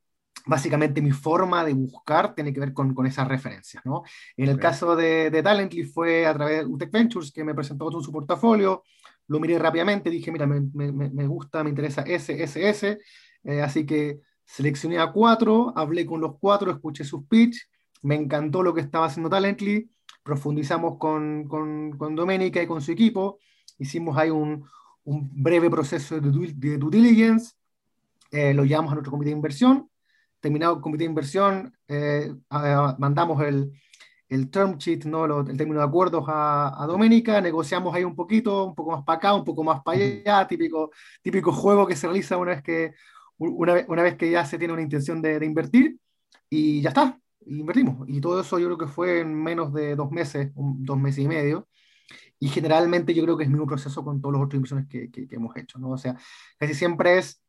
básicamente 0.46 1.02
mi 1.02 1.10
forma 1.10 1.64
de 1.64 1.74
buscar 1.74 2.34
tiene 2.34 2.52
que 2.52 2.60
ver 2.60 2.72
con, 2.72 2.94
con 2.94 3.06
esas 3.06 3.28
referencias, 3.28 3.84
¿no? 3.84 4.02
En 4.36 4.48
el 4.48 4.58
caso 4.58 4.96
de, 4.96 5.30
de 5.30 5.42
Talently 5.42 5.84
fue 5.84 6.26
a 6.26 6.32
través 6.34 6.60
de 6.60 6.66
UTEC 6.66 6.90
Ventures 6.90 7.30
que 7.30 7.44
me 7.44 7.54
presentó 7.54 7.90
todo 7.90 8.02
su 8.02 8.10
portafolio, 8.10 8.82
lo 9.28 9.40
miré 9.40 9.58
rápidamente, 9.58 10.10
dije, 10.10 10.32
mira, 10.32 10.46
me, 10.46 10.60
me, 10.60 10.90
me 10.92 11.26
gusta, 11.26 11.62
me 11.62 11.70
interesa 11.70 12.02
ese, 12.02 12.42
ese, 12.42 12.68
ese, 12.68 12.98
eh, 13.44 13.60
así 13.62 13.86
que 13.86 14.20
seleccioné 14.44 14.98
a 14.98 15.12
cuatro, 15.12 15.72
hablé 15.76 16.06
con 16.06 16.20
los 16.20 16.38
cuatro, 16.40 16.70
escuché 16.70 17.04
sus 17.04 17.24
pitch, 17.26 17.68
me 18.02 18.14
encantó 18.14 18.62
lo 18.62 18.72
que 18.74 18.80
estaba 18.80 19.06
haciendo 19.06 19.28
Talently, 19.28 19.90
profundizamos 20.22 20.96
con, 20.98 21.46
con, 21.46 21.92
con 21.92 22.14
Doménica 22.16 22.62
y 22.62 22.66
con 22.66 22.80
su 22.80 22.92
equipo, 22.92 23.38
hicimos 23.78 24.16
ahí 24.16 24.30
un, 24.30 24.64
un 25.04 25.30
breve 25.32 25.70
proceso 25.70 26.18
de 26.18 26.30
due, 26.30 26.52
de 26.54 26.78
due 26.78 26.90
diligence, 26.90 27.54
eh, 28.30 28.54
lo 28.54 28.64
llevamos 28.64 28.92
a 28.92 28.94
nuestro 28.94 29.10
comité 29.10 29.30
de 29.30 29.36
inversión, 29.36 29.90
terminado 30.40 30.76
el 30.76 30.80
comité 30.80 31.04
de 31.04 31.10
inversión, 31.10 31.76
eh, 31.88 32.34
mandamos 32.98 33.42
el, 33.42 33.72
el 34.28 34.50
term 34.50 34.76
sheet, 34.76 35.04
¿no? 35.04 35.24
el 35.40 35.56
término 35.56 35.80
de 35.80 35.86
acuerdos 35.86 36.24
a, 36.28 36.82
a 36.82 36.86
Doménica, 36.86 37.40
negociamos 37.40 37.94
ahí 37.94 38.04
un 38.04 38.14
poquito, 38.14 38.64
un 38.64 38.74
poco 38.74 38.92
más 38.92 39.04
para 39.04 39.16
acá, 39.18 39.34
un 39.34 39.44
poco 39.44 39.64
más 39.64 39.82
para 39.82 39.98
allá, 39.98 40.46
típico, 40.46 40.90
típico 41.22 41.52
juego 41.52 41.86
que 41.86 41.96
se 41.96 42.06
realiza 42.06 42.36
una 42.36 42.52
vez 42.52 42.62
que, 42.62 42.94
una, 43.38 43.74
vez, 43.74 43.86
una 43.88 44.02
vez 44.02 44.16
que 44.16 44.30
ya 44.30 44.44
se 44.44 44.58
tiene 44.58 44.74
una 44.74 44.82
intención 44.82 45.22
de, 45.22 45.38
de, 45.38 45.46
invertir, 45.46 45.98
y 46.50 46.80
ya 46.82 46.90
está, 46.90 47.18
invertimos. 47.46 48.08
Y 48.08 48.20
todo 48.20 48.40
eso 48.40 48.58
yo 48.58 48.66
creo 48.66 48.78
que 48.78 48.86
fue 48.86 49.20
en 49.20 49.34
menos 49.34 49.72
de 49.72 49.96
dos 49.96 50.10
meses, 50.10 50.50
dos 50.54 50.98
meses 50.98 51.24
y 51.24 51.28
medio. 51.28 51.68
Y 52.40 52.48
generalmente 52.48 53.14
yo 53.14 53.24
creo 53.24 53.36
que 53.36 53.44
es 53.44 53.48
el 53.48 53.54
mismo 53.54 53.66
proceso 53.66 54.04
con 54.04 54.20
todas 54.20 54.38
las 54.38 54.46
otras 54.46 54.56
inversiones 54.56 54.86
que, 54.88 55.10
que, 55.10 55.26
que 55.26 55.36
hemos 55.36 55.56
hecho, 55.56 55.78
¿no? 55.78 55.90
O 55.90 55.98
sea, 55.98 56.16
casi 56.58 56.74
siempre 56.74 57.18
es 57.18 57.42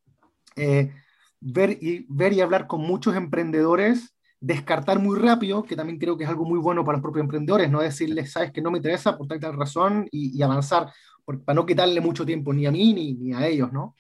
eh, 0.56 0.92
ver, 1.40 1.78
y, 1.82 2.06
ver 2.10 2.34
y 2.34 2.42
hablar 2.42 2.68
con 2.68 2.82
muchos 2.82 3.16
emprendedores 3.16 4.16
descartar 4.40 5.00
muy 5.00 5.20
rápido, 5.20 5.64
que 5.64 5.76
también 5.76 6.00
creo 6.00 6.18
que 6.18 6.24
es 6.24 6.30
algo 6.30 6.46
muy 6.46 6.60
bueno 6.60 6.86
para 6.86 6.98
los 6.98 7.04
propios 7.04 7.24
emprendedores, 7.24 7.70
no 7.70 7.82
decirles, 7.82 8.32
sabes 8.32 8.52
que 8.52 8.62
no 8.62 8.72
me 8.72 8.78
interesa 8.78 9.18
por 9.18 9.28
tal 9.28 9.40
tal 9.40 9.58
razón 9.58 10.08
y, 10.12 10.42
avanzar, 10.42 10.92
para 11.26 11.56
no 11.56 11.66
quitarle 11.66 12.02
mucho 12.02 12.26
tiempo 12.26 12.54
ni 12.54 12.66
a 12.66 12.72
mí 12.72 12.94
ni, 12.94 13.14
ni 13.14 13.34
a 13.34 13.46
ellos, 13.48 13.72
¿no? 13.72 13.96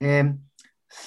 Eh, 0.00 0.34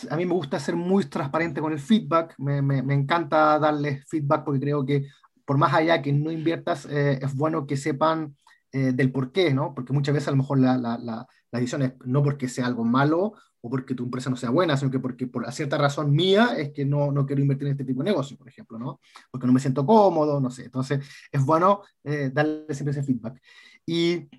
a 0.09 0.15
mí 0.15 0.25
me 0.25 0.33
gusta 0.33 0.59
ser 0.59 0.75
muy 0.75 1.05
transparente 1.05 1.61
con 1.61 1.73
el 1.73 1.79
feedback, 1.79 2.35
me, 2.37 2.61
me, 2.61 2.81
me, 2.81 2.93
encanta 2.93 3.59
darles 3.59 4.07
feedback 4.07 4.43
porque 4.43 4.59
creo 4.59 4.85
que 4.85 5.07
por 5.45 5.57
más 5.57 5.73
allá 5.73 6.01
que 6.01 6.13
no 6.13 6.31
inviertas, 6.31 6.85
eh, 6.85 7.19
es 7.21 7.33
bueno 7.33 7.65
que 7.65 7.75
sepan 7.75 8.35
eh, 8.71 8.91
del 8.93 9.11
por 9.11 9.31
qué, 9.31 9.51
¿no? 9.51 9.73
Porque 9.73 9.93
muchas 9.93 10.13
veces 10.13 10.27
a 10.27 10.31
lo 10.31 10.37
mejor 10.37 10.59
la, 10.59 10.77
la, 10.77 10.99
la, 10.99 11.25
la, 11.51 11.59
decisión 11.59 11.81
es 11.81 11.93
no 12.05 12.21
porque 12.21 12.47
sea 12.47 12.67
algo 12.67 12.83
malo 12.83 13.33
o 13.61 13.69
porque 13.69 13.95
tu 13.95 14.05
empresa 14.05 14.29
no 14.29 14.35
sea 14.35 14.49
buena, 14.49 14.77
sino 14.77 14.91
que 14.91 14.99
porque 14.99 15.27
por 15.27 15.51
cierta 15.51 15.77
razón 15.77 16.11
mía 16.11 16.55
es 16.57 16.71
que 16.71 16.85
no, 16.85 17.11
no 17.11 17.25
quiero 17.25 17.41
invertir 17.41 17.67
en 17.67 17.73
este 17.73 17.85
tipo 17.85 18.03
de 18.03 18.09
negocio, 18.11 18.37
por 18.37 18.47
ejemplo, 18.47 18.79
¿no? 18.79 18.99
Porque 19.31 19.47
no 19.47 19.53
me 19.53 19.59
siento 19.59 19.85
cómodo, 19.85 20.39
no 20.39 20.49
sé. 20.49 20.65
Entonces, 20.65 21.05
es 21.31 21.45
bueno 21.45 21.81
eh, 22.03 22.31
darle 22.33 22.73
siempre 22.73 22.91
ese 22.91 23.03
feedback. 23.03 23.41
Y 23.85 24.29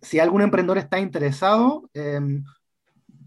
si 0.00 0.18
algún 0.18 0.42
emprendedor 0.42 0.78
está 0.78 0.98
interesado, 0.98 1.90
eh, 1.94 2.20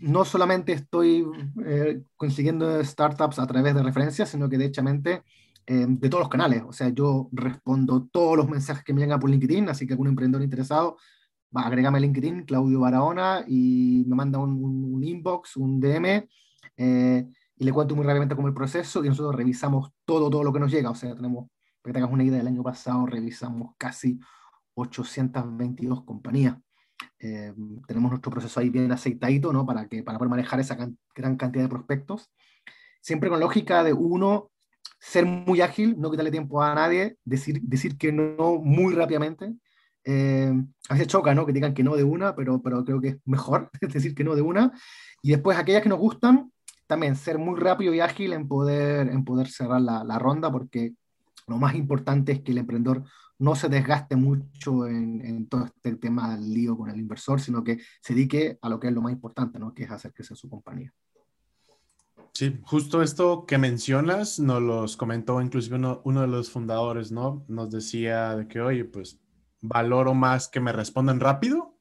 no 0.04 0.26
solamente 0.26 0.74
estoy 0.74 1.26
eh, 1.66 2.02
consiguiendo 2.18 2.84
startups 2.84 3.40
a 3.40 3.48
través 3.48 3.74
de 3.74 3.84
referencias, 3.84 4.30
sino 4.30 4.50
que 4.50 4.58
de 4.58 4.66
hecho 4.66 4.82
eh, 4.86 5.86
de 5.88 6.10
todos 6.10 6.24
los 6.24 6.30
canales. 6.30 6.64
O 6.68 6.74
sea, 6.74 6.90
yo 6.90 7.30
respondo 7.32 8.10
todos 8.12 8.36
los 8.36 8.50
mensajes 8.50 8.84
que 8.84 8.94
me 8.94 9.00
llegan 9.00 9.20
por 9.20 9.30
LinkedIn, 9.30 9.70
así 9.70 9.88
que 9.88 9.94
algún 9.94 10.08
emprendedor 10.08 10.44
interesado, 10.44 10.98
va, 11.56 11.62
agrégame 11.62 11.98
a 11.98 12.02
LinkedIn, 12.02 12.44
Claudio 12.44 12.82
Barahona, 12.82 13.44
y 13.48 14.04
me 14.08 14.16
manda 14.16 14.40
un, 14.40 14.64
un, 14.94 15.04
inbox, 15.04 15.58
un 15.58 15.80
DM, 15.80 16.28
eh, 16.78 17.28
y 17.56 17.64
le 17.64 17.72
cuento 17.72 17.96
muy 17.96 18.06
rápidamente 18.06 18.36
cómo 18.36 18.48
el 18.48 18.54
proceso, 18.54 19.04
y 19.04 19.10
nosotros 19.10 19.36
revisamos 19.36 19.92
todo, 20.06 20.30
todo 20.30 20.44
lo 20.44 20.52
que 20.52 20.60
nos 20.60 20.72
llega. 20.72 20.90
O 20.90 20.96
sea, 20.96 21.16
tenemos, 21.16 21.48
para 21.82 21.94
que 21.94 22.00
tengas 22.00 22.12
una 22.12 22.24
idea, 22.24 22.42
el 22.42 22.48
año 22.48 22.64
pasado 22.64 23.06
revisamos 23.06 23.74
casi 23.78 24.20
822 24.76 26.04
compañías. 26.04 26.58
Eh, 27.20 27.54
tenemos 27.88 28.12
nuestro 28.12 28.32
proceso 28.32 28.60
ahí 28.60 28.70
bien 28.70 28.92
aceitadito, 28.92 29.54
¿no? 29.54 29.66
Para, 29.66 29.88
que, 29.88 30.04
para 30.04 30.18
poder 30.18 30.30
manejar 30.30 30.60
esa 30.60 30.78
can 30.78 30.98
gran 31.16 31.36
cantidad 31.38 31.64
de 31.64 31.70
prospectos. 31.70 32.32
Siempre 33.02 33.30
con 33.30 33.40
lógica 33.40 33.84
de 33.84 33.94
uno, 33.94 34.52
ser 35.00 35.26
muy 35.26 35.62
ágil, 35.62 35.96
no 36.00 36.10
quitarle 36.10 36.32
tiempo 36.32 36.62
a 36.62 36.74
nadie, 36.74 37.18
decir, 37.26 37.62
decir 37.62 37.98
que 37.98 38.12
no 38.12 38.60
muy 38.60 38.94
rápidamente. 38.94 39.54
Eh, 40.06 40.54
a 40.90 40.94
veces 40.94 41.08
choca, 41.08 41.34
¿no? 41.34 41.46
Que 41.46 41.54
digan 41.54 41.74
que 41.74 41.84
no 41.84 41.96
de 41.96 42.04
una, 42.04 42.36
pero, 42.36 42.62
pero 42.62 42.84
creo 42.84 43.00
que 43.00 43.08
es 43.10 43.18
mejor 43.26 43.70
decir 43.82 44.16
que 44.16 44.24
no 44.24 44.36
de 44.36 44.42
una. 44.42 44.72
Y 45.22 45.32
después 45.32 45.58
aquellas 45.58 45.84
que 45.84 45.90
nos 45.90 46.00
gustan, 46.00 46.52
también 46.88 47.16
ser 47.16 47.38
muy 47.38 47.60
rápido 47.60 47.94
y 47.94 48.00
ágil 48.00 48.34
en 48.34 48.48
poder, 48.48 49.08
en 49.08 49.24
poder 49.24 49.48
cerrar 49.48 49.82
la, 49.82 50.04
la 50.04 50.20
ronda, 50.20 50.52
porque 50.52 50.94
lo 51.48 51.58
más 51.58 51.76
importante 51.76 52.34
es 52.34 52.42
que 52.42 52.52
el 52.52 52.60
emprendedor 52.60 53.04
no 53.40 53.56
se 53.56 53.68
desgaste 53.68 54.16
mucho 54.16 54.88
en, 54.88 55.22
en, 55.26 55.48
todo 55.48 55.66
este 55.66 55.96
tema 55.96 56.36
del 56.36 56.54
lío 56.54 56.78
con 56.78 56.90
el 56.90 57.00
inversor, 57.00 57.42
sino 57.42 57.64
que 57.64 57.80
se 58.02 58.14
dedique 58.14 58.58
a 58.62 58.70
lo 58.70 58.80
que 58.80 58.88
es 58.88 58.94
lo 58.94 59.02
más 59.02 59.12
importante, 59.12 59.60
¿no? 59.60 59.74
que 59.74 59.84
es 59.84 59.92
hacer 59.92 60.14
crecer 60.14 60.38
su 60.38 60.50
compañía. 60.50 60.94
Sí, 62.34 62.60
justo 62.64 63.04
esto 63.04 63.46
que 63.46 63.58
mencionas 63.58 64.40
nos 64.40 64.62
los 64.62 64.98
comentó 64.98 65.40
inclusive 65.40 65.76
uno, 65.76 66.02
uno, 66.04 66.22
de 66.22 66.28
los 66.28 66.50
fundadores, 66.50 67.12
¿no? 67.12 67.46
Nos 67.48 67.70
decía 67.70 68.36
de 68.36 68.48
que, 68.48 68.60
oye, 68.60 68.86
pues 68.86 69.20
valoro 69.64 70.14
más 70.14 70.50
que 70.50 70.60
me 70.60 70.74
respondan 70.74 71.20
rápido, 71.20 71.80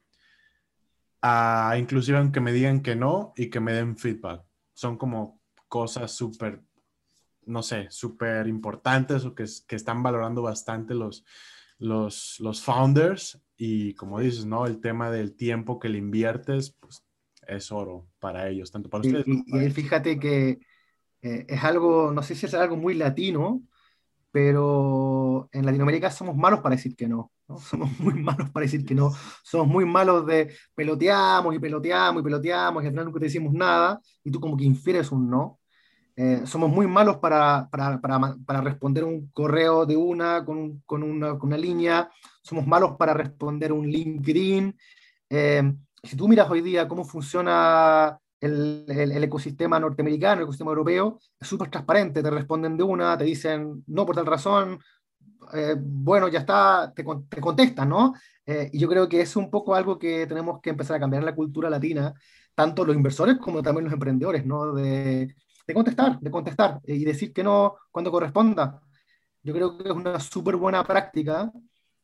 a 1.20 1.76
inclusive 1.78 2.16
aunque 2.16 2.40
me 2.40 2.52
digan 2.52 2.80
que 2.80 2.96
no 2.96 3.34
y 3.36 3.50
que 3.50 3.60
me 3.60 3.74
den 3.74 3.96
feedback. 3.96 4.44
Son 4.72 4.96
como 4.96 5.40
cosas 5.68 6.12
súper 6.12 6.62
no 7.44 7.62
sé, 7.62 7.88
súper 7.90 8.46
importantes 8.46 9.24
o 9.24 9.34
que, 9.34 9.44
que, 9.66 9.74
están 9.74 10.00
valorando 10.00 10.42
bastante 10.42 10.94
los, 10.94 11.24
los, 11.78 12.38
los 12.38 12.62
founders 12.62 13.40
y 13.56 13.94
como 13.94 14.20
dices, 14.20 14.44
¿no? 14.44 14.64
El 14.66 14.80
tema 14.80 15.10
del 15.10 15.34
tiempo 15.34 15.80
que 15.80 15.88
le 15.88 15.98
inviertes, 15.98 16.76
pues 16.78 17.04
es 17.46 17.72
oro 17.72 18.08
para 18.20 18.48
ellos, 18.48 18.70
tanto 18.70 18.88
para 18.88 19.00
ustedes. 19.02 19.26
Y, 19.26 19.58
y, 19.58 19.64
y 19.64 19.70
fíjate 19.70 20.20
que 20.20 20.60
eh, 21.22 21.46
es 21.48 21.64
algo, 21.64 22.12
no 22.12 22.22
sé 22.22 22.36
si 22.36 22.46
es 22.46 22.54
algo 22.54 22.76
muy 22.76 22.94
latino, 22.94 23.62
pero 24.32 25.48
en 25.52 25.66
Latinoamérica 25.66 26.10
somos 26.10 26.34
malos 26.36 26.60
para 26.60 26.74
decir 26.74 26.96
que 26.96 27.06
no, 27.06 27.30
no, 27.48 27.58
Somos 27.70 27.98
muy 28.00 28.14
malos 28.14 28.50
para 28.50 28.64
decir 28.64 28.84
que 28.84 28.94
no. 28.94 29.12
Somos 29.42 29.68
muy 29.68 29.84
malos 29.84 30.26
de 30.26 30.54
peloteamos 30.74 31.54
y 31.54 31.58
peloteamos 31.58 32.20
y 32.20 32.24
peloteamos 32.24 32.82
y 32.82 32.86
al 32.86 32.92
final 32.92 33.04
nunca 33.04 33.20
te 33.20 33.26
decimos 33.26 33.52
nada 33.52 34.00
y 34.24 34.30
tú 34.30 34.40
como 34.40 34.56
que 34.56 34.64
infieres 34.64 35.12
un 35.12 35.30
no. 35.30 35.58
Eh, 36.14 36.42
somos 36.44 36.70
muy 36.70 36.86
malos 36.86 37.16
para, 37.18 37.68
para, 37.70 37.98
para, 38.00 38.36
para, 38.44 38.60
responder 38.60 39.02
un 39.02 39.30
correo 39.32 39.86
de 39.86 39.96
una 39.96 40.44
con, 40.44 40.82
con, 40.84 41.02
una 41.02 41.38
con, 41.38 41.48
una 41.48 41.56
línea, 41.56 42.10
somos 42.42 42.66
malos 42.66 42.96
para 42.98 43.14
responder 43.14 43.72
un 43.72 43.86
LinkedIn. 43.86 44.76
Eh, 45.30 45.74
si 46.02 46.16
tú 46.16 46.28
miras 46.28 46.50
hoy 46.50 46.60
día 46.60 46.86
cómo 46.86 47.04
funciona 47.04 48.18
el, 48.42 48.84
el, 48.88 49.12
el 49.12 49.24
ecosistema 49.24 49.80
norteamericano, 49.80 50.40
el 50.40 50.42
ecosistema 50.42 50.72
europeo, 50.72 51.18
es 51.40 51.48
súper 51.48 51.70
transparente, 51.70 52.22
te 52.22 52.30
responden 52.30 52.76
de 52.76 52.82
una, 52.82 53.16
te 53.16 53.24
dicen 53.24 53.82
no 53.86 54.04
por 54.04 54.14
tal 54.14 54.26
razón, 54.26 54.78
eh, 55.54 55.76
bueno, 55.78 56.28
ya 56.28 56.40
está, 56.40 56.92
te, 56.94 57.04
te 57.28 57.40
contestan, 57.40 57.88
¿no? 57.88 58.14
Eh, 58.44 58.68
y 58.72 58.78
yo 58.78 58.88
creo 58.88 59.08
que 59.08 59.20
es 59.20 59.36
un 59.36 59.50
poco 59.50 59.74
algo 59.74 59.98
que 59.98 60.26
tenemos 60.26 60.60
que 60.60 60.70
empezar 60.70 60.96
a 60.96 61.00
cambiar 61.00 61.22
en 61.22 61.26
la 61.26 61.34
cultura 61.34 61.70
latina, 61.70 62.12
tanto 62.54 62.84
los 62.84 62.96
inversores 62.96 63.38
como 63.38 63.62
también 63.62 63.84
los 63.84 63.94
emprendedores, 63.94 64.44
¿no? 64.44 64.72
De, 64.74 65.34
de 65.66 65.74
contestar, 65.74 66.18
de 66.20 66.30
contestar 66.30 66.80
y 66.84 67.04
decir 67.04 67.32
que 67.32 67.44
no 67.44 67.76
cuando 67.90 68.10
corresponda. 68.10 68.80
Yo 69.42 69.52
creo 69.54 69.78
que 69.78 69.88
es 69.88 69.94
una 69.94 70.20
súper 70.20 70.56
buena 70.56 70.84
práctica, 70.84 71.50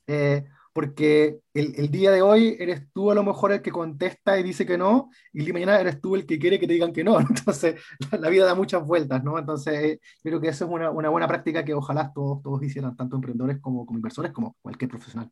eh, 0.06 0.44
porque 0.72 1.40
el, 1.54 1.74
el, 1.76 1.90
día 1.90 2.10
de 2.10 2.22
hoy 2.22 2.56
eres 2.58 2.86
tú 2.92 3.10
a 3.10 3.14
lo 3.14 3.24
mejor 3.24 3.52
el 3.52 3.62
que 3.62 3.70
contesta 3.70 4.38
y 4.38 4.42
dice 4.42 4.66
que 4.66 4.78
no, 4.78 5.10
y 5.32 5.52
mañana 5.52 5.80
eres 5.80 6.00
tú 6.00 6.14
el 6.14 6.26
que 6.26 6.38
quiere 6.38 6.58
que 6.58 6.66
te 6.66 6.74
digan 6.74 6.92
que 6.92 7.04
no. 7.04 7.18
Entonces, 7.20 7.80
la, 8.18 8.28
vida 8.28 8.46
da 8.46 8.54
muchas 8.54 8.84
vueltas, 8.86 9.24
¿no? 9.24 9.38
Entonces, 9.38 9.98
yo 10.24 10.30
creo 10.30 10.40
que 10.40 10.48
eso 10.48 10.64
es 10.66 10.70
una, 10.70 10.90
una 10.90 11.08
buena 11.08 11.28
práctica 11.28 11.64
que 11.64 11.74
ojalá 11.74 12.12
todos, 12.12 12.42
todos 12.42 12.62
hicieran, 12.62 12.96
tanto 12.96 13.16
emprendedores 13.16 13.58
como, 13.60 13.86
como 13.86 13.98
inversores, 13.98 14.32
como 14.32 14.56
cualquier 14.62 14.90
profesional. 14.90 15.30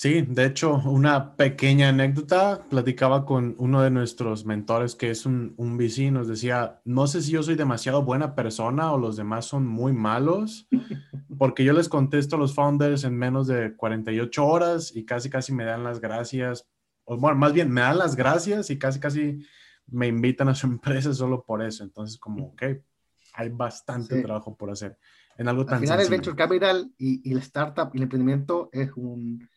Sí, 0.00 0.22
de 0.22 0.44
hecho, 0.46 0.76
una 0.84 1.34
pequeña 1.34 1.88
anécdota, 1.88 2.64
platicaba 2.70 3.26
con 3.26 3.56
uno 3.58 3.82
de 3.82 3.90
nuestros 3.90 4.46
mentores 4.46 4.94
que 4.94 5.10
es 5.10 5.26
un, 5.26 5.54
un 5.56 5.76
VC, 5.76 6.12
nos 6.12 6.28
decía, 6.28 6.80
no 6.84 7.08
sé 7.08 7.20
si 7.20 7.32
yo 7.32 7.42
soy 7.42 7.56
demasiado 7.56 8.04
buena 8.04 8.36
persona 8.36 8.92
o 8.92 8.98
los 8.98 9.16
demás 9.16 9.46
son 9.46 9.66
muy 9.66 9.92
malos, 9.92 10.68
porque 11.36 11.64
yo 11.64 11.72
les 11.72 11.88
contesto 11.88 12.36
a 12.36 12.38
los 12.38 12.54
founders 12.54 13.02
en 13.02 13.16
menos 13.18 13.48
de 13.48 13.74
48 13.74 14.46
horas 14.46 14.94
y 14.94 15.04
casi 15.04 15.28
casi 15.30 15.52
me 15.52 15.64
dan 15.64 15.82
las 15.82 16.00
gracias, 16.00 16.68
o 17.02 17.16
bueno, 17.16 17.36
más 17.36 17.52
bien 17.52 17.68
me 17.68 17.80
dan 17.80 17.98
las 17.98 18.14
gracias 18.14 18.70
y 18.70 18.78
casi 18.78 19.00
casi 19.00 19.44
me 19.88 20.06
invitan 20.06 20.48
a 20.48 20.54
su 20.54 20.66
empresa 20.68 21.12
solo 21.12 21.42
por 21.44 21.60
eso. 21.60 21.82
Entonces, 21.82 22.18
como, 22.18 22.50
ok, 22.50 22.62
hay 23.34 23.48
bastante 23.48 24.14
sí. 24.14 24.22
trabajo 24.22 24.56
por 24.56 24.70
hacer 24.70 24.96
en 25.36 25.48
algo 25.48 25.66
tan 25.66 25.74
Al 25.74 25.80
final 25.80 25.98
sencillo. 25.98 26.14
el 26.14 26.20
venture 26.20 26.36
capital 26.36 26.92
y, 26.96 27.28
y 27.28 27.32
el 27.32 27.38
startup 27.38 27.90
y 27.94 27.96
el 27.96 28.04
emprendimiento 28.04 28.70
es 28.72 28.92
un 28.94 29.48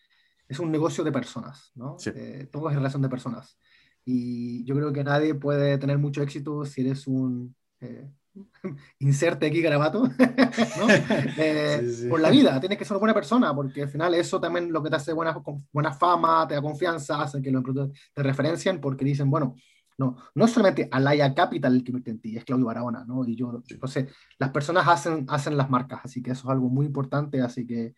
es 0.51 0.59
un 0.59 0.69
negocio 0.69 1.03
de 1.03 1.13
personas, 1.13 1.71
¿no? 1.75 1.97
Sí. 1.97 2.11
Eh, 2.13 2.49
todo 2.51 2.69
es 2.69 2.75
relación 2.75 3.01
de 3.01 3.07
personas. 3.07 3.57
Y 4.03 4.65
yo 4.65 4.75
creo 4.75 4.91
que 4.91 5.03
nadie 5.03 5.33
puede 5.33 5.77
tener 5.77 5.97
mucho 5.97 6.21
éxito 6.21 6.65
si 6.65 6.81
eres 6.81 7.07
un 7.07 7.55
eh, 7.79 8.11
inserte 8.99 9.45
aquí 9.45 9.61
garabato, 9.61 10.03
¿no? 10.77 10.89
eh, 11.37 11.79
sí, 11.83 11.93
sí. 11.93 12.07
Por 12.09 12.19
la 12.19 12.29
vida, 12.29 12.59
tienes 12.59 12.77
que 12.77 12.83
ser 12.83 12.95
una 12.95 12.99
buena 12.99 13.13
persona, 13.13 13.55
porque 13.55 13.83
al 13.83 13.89
final 13.89 14.13
eso 14.13 14.41
también 14.41 14.73
lo 14.73 14.83
que 14.83 14.89
te 14.89 14.97
hace 14.97 15.13
buena, 15.13 15.41
buena 15.71 15.93
fama, 15.93 16.45
te 16.45 16.55
da 16.55 16.61
confianza, 16.61 17.21
hace 17.21 17.41
que 17.41 17.49
los 17.49 17.59
emprendedores 17.59 17.97
te 18.13 18.21
referencien, 18.21 18.81
porque 18.81 19.05
dicen, 19.05 19.29
bueno, 19.29 19.55
no, 19.97 20.17
no 20.35 20.45
es 20.45 20.51
solamente 20.51 20.89
Alaya 20.91 21.33
Capital 21.33 21.75
el 21.75 21.83
que 21.85 21.91
invierte 21.91 22.11
en 22.11 22.19
ti, 22.19 22.35
es 22.35 22.43
Claudio 22.43 22.65
Barahona, 22.65 23.05
¿no? 23.05 23.25
Y 23.25 23.37
yo, 23.37 23.63
entonces, 23.69 24.13
las 24.37 24.49
personas 24.49 24.85
hacen, 24.85 25.25
hacen 25.29 25.55
las 25.55 25.69
marcas, 25.69 26.01
así 26.03 26.21
que 26.21 26.31
eso 26.31 26.47
es 26.47 26.51
algo 26.51 26.67
muy 26.67 26.87
importante, 26.87 27.41
así 27.41 27.65
que 27.65 27.93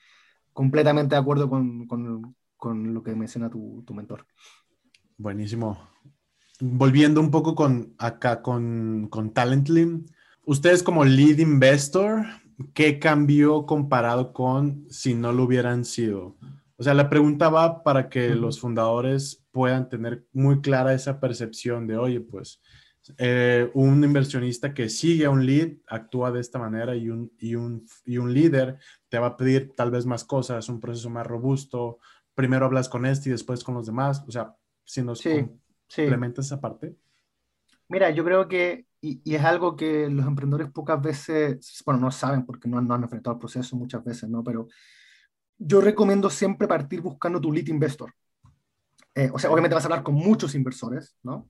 completamente 0.53 1.15
de 1.15 1.21
acuerdo 1.21 1.49
con, 1.49 1.87
con, 1.87 2.35
con 2.63 2.93
lo 2.93 3.03
que 3.03 3.13
menciona 3.13 3.49
tu, 3.49 3.83
tu, 3.85 3.93
mentor. 3.93 4.25
Buenísimo. 5.17 5.89
Volviendo 6.61 7.19
un 7.19 7.29
poco 7.29 7.55
con 7.55 7.93
acá 7.97 8.41
con, 8.41 9.09
con 9.09 9.33
Talently, 9.33 10.05
ustedes 10.45 10.81
como 10.81 11.03
lead 11.03 11.39
investor, 11.39 12.23
¿qué 12.73 12.99
cambió 12.99 13.65
comparado 13.65 14.31
con 14.31 14.85
si 14.89 15.13
no 15.13 15.33
lo 15.33 15.43
hubieran 15.43 15.83
sido? 15.83 16.37
O 16.77 16.83
sea, 16.83 16.93
la 16.93 17.09
pregunta 17.09 17.49
va 17.49 17.83
para 17.83 18.07
que 18.07 18.29
uh 18.29 18.31
-huh. 18.31 18.39
los 18.39 18.61
fundadores 18.61 19.43
puedan 19.51 19.89
tener 19.89 20.25
muy 20.31 20.61
clara 20.61 20.93
esa 20.93 21.19
percepción 21.19 21.85
de, 21.85 21.97
oye, 21.97 22.21
pues 22.21 22.61
eh, 23.17 23.69
un 23.73 24.01
inversionista 24.05 24.73
que 24.73 24.87
sigue 24.87 25.25
a 25.25 25.29
un 25.29 25.45
lead 25.45 25.73
actúa 25.87 26.31
de 26.31 26.39
esta 26.39 26.59
manera 26.59 26.95
y 26.95 27.09
un, 27.09 27.29
y, 27.37 27.55
un, 27.55 27.85
y 28.05 28.19
un 28.19 28.33
líder 28.33 28.77
te 29.09 29.19
va 29.19 29.27
a 29.27 29.35
pedir 29.35 29.73
tal 29.75 29.91
vez 29.91 30.05
más 30.05 30.23
cosas, 30.23 30.69
un 30.69 30.79
proceso 30.79 31.09
más 31.09 31.27
robusto, 31.27 31.99
primero 32.35 32.65
hablas 32.65 32.89
con 32.89 33.05
este 33.05 33.29
y 33.29 33.31
después 33.31 33.63
con 33.63 33.75
los 33.75 33.85
demás. 33.85 34.23
O 34.27 34.31
sea, 34.31 34.55
si 34.83 35.01
nos 35.01 35.19
sí, 35.19 35.45
complementas 35.95 36.47
sí. 36.47 36.53
esa 36.53 36.61
parte. 36.61 36.95
Mira, 37.89 38.09
yo 38.09 38.23
creo 38.23 38.47
que, 38.47 38.87
y, 39.01 39.21
y, 39.23 39.35
es 39.35 39.43
algo 39.43 39.75
que 39.75 40.09
los 40.09 40.25
emprendedores 40.25 40.71
pocas 40.71 41.01
veces, 41.01 41.83
bueno, 41.85 41.99
no 41.99 42.11
saben 42.11 42.45
porque 42.45 42.67
no, 42.67 42.81
no 42.81 42.93
han 42.93 43.03
enfrentado 43.03 43.35
el 43.35 43.39
proceso 43.39 43.75
muchas 43.75 44.03
veces, 44.03 44.29
¿no? 44.29 44.43
Pero 44.43 44.67
yo 45.57 45.81
recomiendo 45.81 46.29
siempre 46.29 46.67
partir 46.67 47.01
buscando 47.01 47.39
tu 47.39 47.51
lead 47.51 47.67
investor. 47.67 48.13
Eh, 49.15 49.29
o 49.31 49.37
sea, 49.37 49.51
obviamente 49.51 49.75
vas 49.75 49.83
a 49.83 49.87
hablar 49.87 50.03
con 50.03 50.15
muchos 50.15 50.55
inversores, 50.55 51.15
¿no? 51.23 51.49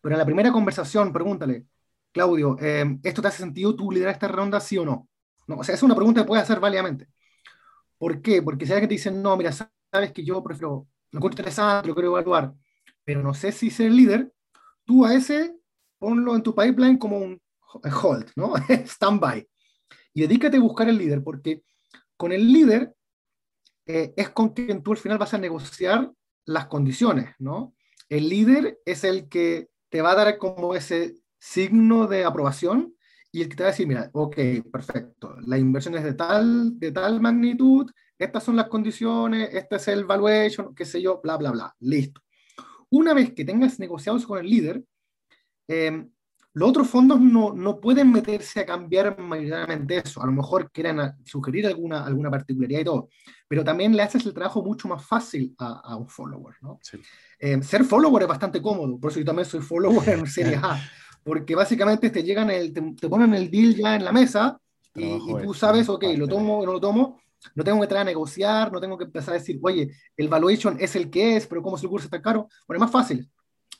Pero 0.00 0.14
en 0.14 0.18
la 0.18 0.24
primera 0.24 0.52
conversación, 0.52 1.12
pregúntale, 1.12 1.66
Claudio, 2.12 2.56
eh, 2.60 2.98
¿esto 3.02 3.22
te 3.22 3.28
hace 3.28 3.38
sentido 3.38 3.74
tú 3.74 3.90
liderar 3.90 4.14
esta 4.14 4.28
ronda, 4.28 4.60
sí 4.60 4.78
o 4.78 4.84
no? 4.84 5.08
no? 5.46 5.58
O 5.58 5.64
sea, 5.64 5.74
es 5.74 5.82
una 5.82 5.94
pregunta 5.94 6.20
que 6.20 6.26
puedes 6.26 6.42
hacer 6.42 6.60
válidamente. 6.60 7.08
¿Por 7.98 8.22
qué? 8.22 8.42
Porque 8.42 8.66
si 8.66 8.72
alguien 8.72 8.88
te 8.88 8.94
dice, 8.94 9.10
no, 9.10 9.36
mira, 9.36 9.50
sabes 9.90 10.12
que 10.12 10.24
yo 10.24 10.42
prefiero, 10.42 10.86
lo 11.10 11.18
encuentro 11.18 11.42
interesante, 11.42 11.88
lo 11.88 11.94
quiero 11.94 12.10
evaluar, 12.10 12.54
pero 13.04 13.22
no 13.22 13.34
sé 13.34 13.52
si 13.52 13.70
ser 13.70 13.90
líder, 13.90 14.32
tú 14.84 15.04
a 15.04 15.14
ese 15.14 15.54
ponlo 15.98 16.34
en 16.34 16.42
tu 16.42 16.54
pipeline 16.54 16.98
como 16.98 17.18
un 17.18 17.40
hold, 18.02 18.30
¿no? 18.36 18.54
Standby. 18.86 19.46
Y 20.14 20.22
dedícate 20.22 20.56
a 20.56 20.60
buscar 20.60 20.88
el 20.88 20.98
líder, 20.98 21.22
porque 21.22 21.62
con 22.16 22.32
el 22.32 22.52
líder 22.52 22.94
eh, 23.86 24.12
es 24.16 24.30
con 24.30 24.50
quien 24.50 24.82
tú 24.82 24.92
al 24.92 24.98
final 24.98 25.18
vas 25.18 25.34
a 25.34 25.38
negociar 25.38 26.10
las 26.46 26.66
condiciones, 26.66 27.34
¿no? 27.38 27.74
El 28.08 28.28
líder 28.28 28.80
es 28.84 29.04
el 29.04 29.28
que 29.28 29.68
te 29.88 30.02
va 30.02 30.12
a 30.12 30.16
dar 30.16 30.38
como 30.38 30.74
ese 30.74 31.16
signo 31.38 32.06
de 32.06 32.24
aprobación 32.24 32.94
y 33.32 33.42
el 33.42 33.48
que 33.48 33.56
te 33.56 33.62
va 33.62 33.68
a 33.68 33.72
decir, 33.72 33.86
mira, 33.86 34.10
ok, 34.12 34.36
perfecto, 34.72 35.36
la 35.46 35.58
inversión 35.58 35.94
es 35.94 36.02
de 36.02 36.14
tal, 36.14 36.78
de 36.78 36.90
tal 36.90 37.20
magnitud, 37.20 37.90
estas 38.24 38.44
son 38.44 38.56
las 38.56 38.68
condiciones, 38.68 39.48
este 39.54 39.76
es 39.76 39.88
el 39.88 40.04
valuation, 40.04 40.74
qué 40.74 40.84
sé 40.84 41.00
yo, 41.00 41.20
bla, 41.22 41.36
bla, 41.38 41.50
bla, 41.52 41.74
listo. 41.80 42.20
Una 42.90 43.14
vez 43.14 43.32
que 43.32 43.44
tengas 43.44 43.78
negociados 43.78 44.26
con 44.26 44.38
el 44.38 44.50
líder, 44.50 44.84
eh, 45.68 46.06
los 46.52 46.68
otros 46.68 46.88
fondos 46.88 47.20
no, 47.20 47.52
no, 47.54 47.80
pueden 47.80 48.10
meterse 48.10 48.60
a 48.60 48.66
cambiar 48.66 49.18
mayoritariamente 49.18 49.98
eso. 49.98 50.20
A 50.20 50.26
lo 50.26 50.32
mejor 50.32 50.70
quieren 50.70 51.00
sugerir 51.24 51.66
alguna, 51.66 52.04
alguna 52.04 52.30
particularidad 52.30 52.80
y 52.80 52.84
todo, 52.84 53.08
pero 53.46 53.62
también 53.62 53.96
le 53.96 54.02
haces 54.02 54.26
el 54.26 54.34
trabajo 54.34 54.62
mucho 54.62 54.88
más 54.88 55.06
fácil 55.06 55.54
a, 55.58 55.80
a 55.84 55.96
un 55.96 56.08
follower. 56.08 56.56
¿no? 56.60 56.80
Eh, 57.38 57.62
ser 57.62 57.84
follower 57.84 58.22
es 58.22 58.28
bastante 58.28 58.60
cómodo, 58.60 58.98
por 58.98 59.12
eso 59.12 59.20
yo 59.20 59.26
también 59.26 59.46
soy 59.46 59.60
follower 59.60 60.08
en 60.08 60.26
Series 60.26 60.60
A, 60.62 60.78
porque 61.22 61.54
básicamente 61.54 62.10
te, 62.10 62.22
llegan 62.22 62.50
el, 62.50 62.72
te, 62.72 63.08
ponen 63.08 63.32
el 63.32 63.50
deal 63.50 63.76
ya 63.76 63.94
en 63.94 64.04
la 64.04 64.12
mesa 64.12 64.60
y, 64.94 65.04
y 65.04 65.42
tú 65.44 65.54
sabes, 65.54 65.88
ok, 65.88 66.04
lo 66.16 66.26
tomo 66.26 66.58
o 66.58 66.66
no 66.66 66.72
lo 66.72 66.80
tomo, 66.80 67.20
no 67.54 67.64
tengo 67.64 67.78
que 67.78 67.84
entrar 67.84 68.02
a 68.02 68.04
negociar, 68.04 68.72
no 68.72 68.80
tengo 68.80 68.98
que 68.98 69.04
empezar 69.04 69.34
a 69.34 69.38
decir, 69.38 69.58
oye, 69.62 69.90
el 70.16 70.28
valuation 70.28 70.76
es 70.80 70.96
el 70.96 71.10
que 71.10 71.36
es, 71.36 71.46
pero 71.46 71.62
¿cómo 71.62 71.76
se 71.76 71.82
le 71.82 71.88
ocurre 71.88 72.04
está 72.04 72.20
caro? 72.20 72.48
Bueno, 72.66 72.78
es 72.84 72.92
más 72.92 72.92
fácil. 72.92 73.28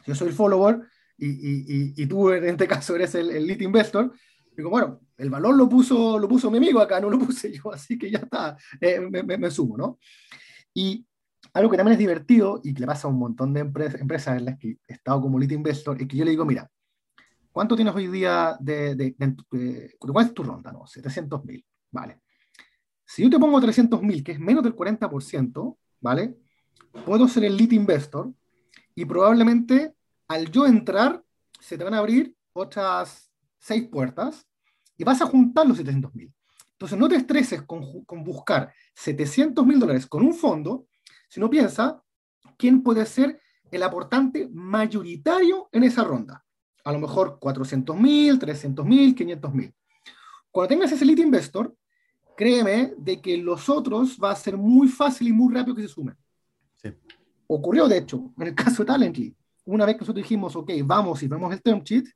Yo 0.06 0.14
soy 0.14 0.28
el 0.28 0.34
follower, 0.34 0.80
y, 1.18 2.06
tú 2.06 2.30
en 2.30 2.46
este 2.46 2.66
caso 2.68 2.94
eres 2.96 3.14
el, 3.14 3.30
el 3.30 3.46
lead 3.46 3.60
investor, 3.60 4.12
digo, 4.56 4.70
bueno, 4.70 5.00
el 5.16 5.30
valor 5.30 5.54
lo 5.56 5.68
puso, 5.68 6.18
lo 6.18 6.28
puso 6.28 6.50
mi 6.50 6.58
amigo 6.58 6.80
acá, 6.80 7.00
no 7.00 7.10
lo 7.10 7.18
puse 7.26 7.52
yo, 7.52 7.72
así 7.72 7.98
que 7.98 8.10
ya 8.10 8.18
está, 8.18 8.56
eh, 8.80 9.00
me, 9.00 9.50
sumo, 9.50 9.76
¿no? 9.76 9.98
Y 10.74 11.06
algo 11.52 11.70
que 11.70 11.76
también 11.76 11.94
es 11.94 11.98
divertido 11.98 12.60
y 12.62 12.74
que 12.74 12.80
le 12.80 12.86
pasa 12.86 13.08
a 13.08 13.10
un 13.10 13.18
montón 13.18 13.52
de 13.52 13.60
empresas 13.60 14.38
en 14.38 14.44
las 14.44 14.58
que 14.58 14.78
he 14.86 14.92
estado 14.92 15.20
como 15.20 15.38
lead 15.38 15.50
investor, 15.50 16.00
es 16.00 16.06
que 16.06 16.16
yo 16.16 16.24
le 16.24 16.30
digo, 16.30 16.44
mira, 16.44 16.70
¿cuánto 17.50 17.74
tienes 17.74 17.94
hoy 17.94 18.06
día 18.06 18.56
de, 18.60 18.94
de, 18.94 19.14
de, 19.18 19.94
cuál 19.98 20.26
es 20.26 20.34
tu 20.34 20.42
ronda? 20.42 20.72
No, 20.72 20.86
700 20.86 21.44
mil, 21.44 21.64
¿vale? 21.90 22.20
Si 23.10 23.24
yo 23.24 23.28
te 23.28 23.40
pongo 23.40 23.60
300 23.60 24.02
mil, 24.02 24.22
que 24.22 24.30
es 24.30 24.38
menos 24.38 24.62
del 24.62 24.76
40%, 24.76 25.76
¿vale? 26.00 26.38
Puedo 27.04 27.26
ser 27.26 27.42
el 27.42 27.56
lead 27.56 27.72
investor 27.72 28.32
y 28.94 29.04
probablemente 29.04 29.96
al 30.28 30.48
yo 30.48 30.64
entrar, 30.64 31.20
se 31.58 31.76
te 31.76 31.82
van 31.82 31.94
a 31.94 31.98
abrir 31.98 32.32
otras 32.52 33.32
seis 33.58 33.88
puertas 33.88 34.46
y 34.96 35.02
vas 35.02 35.20
a 35.20 35.26
juntar 35.26 35.66
los 35.66 35.78
700 35.78 36.14
mil. 36.14 36.32
Entonces 36.70 36.96
no 36.96 37.08
te 37.08 37.16
estreses 37.16 37.62
con, 37.62 37.82
buscar 38.22 38.72
700 38.94 39.66
mil 39.66 39.80
dólares 39.80 40.06
con 40.06 40.24
un 40.24 40.32
fondo, 40.32 40.86
sino 41.28 41.50
piensa 41.50 42.00
quién 42.56 42.80
puede 42.80 43.04
ser 43.06 43.40
el 43.72 43.82
aportante 43.82 44.48
mayoritario 44.52 45.68
en 45.72 45.82
esa 45.82 46.04
ronda. 46.04 46.44
A 46.84 46.92
lo 46.92 47.00
mejor 47.00 47.40
400 47.40 47.96
mil, 47.96 48.38
300 48.38 48.86
mil, 48.86 49.16
500 49.16 49.52
mil. 49.52 49.74
Cuando 50.52 50.68
tengas 50.68 50.92
ese 50.92 51.04
lead 51.04 51.18
investor, 51.18 51.74
créeme 52.40 52.94
de 52.96 53.20
que 53.20 53.36
los 53.36 53.68
otros 53.68 54.18
va 54.18 54.30
a 54.30 54.34
ser 54.34 54.56
muy 54.56 54.88
fácil 54.88 55.28
y 55.28 55.32
muy 55.32 55.52
rápido 55.52 55.76
que 55.76 55.82
se 55.82 55.88
sumen. 55.88 56.16
Ocurrió, 57.46 57.86
de 57.86 57.98
hecho, 57.98 58.32
en 58.38 58.46
el 58.46 58.54
caso 58.54 58.82
de 58.82 58.86
Talently 58.86 59.36
una 59.66 59.84
vez 59.84 59.96
que 59.96 60.00
nosotros 60.00 60.22
dijimos, 60.22 60.56
ok, 60.56 60.70
vamos 60.84 61.22
y 61.22 61.28
vemos 61.28 61.52
el 61.52 61.60
term 61.60 61.82
sheet, 61.82 62.06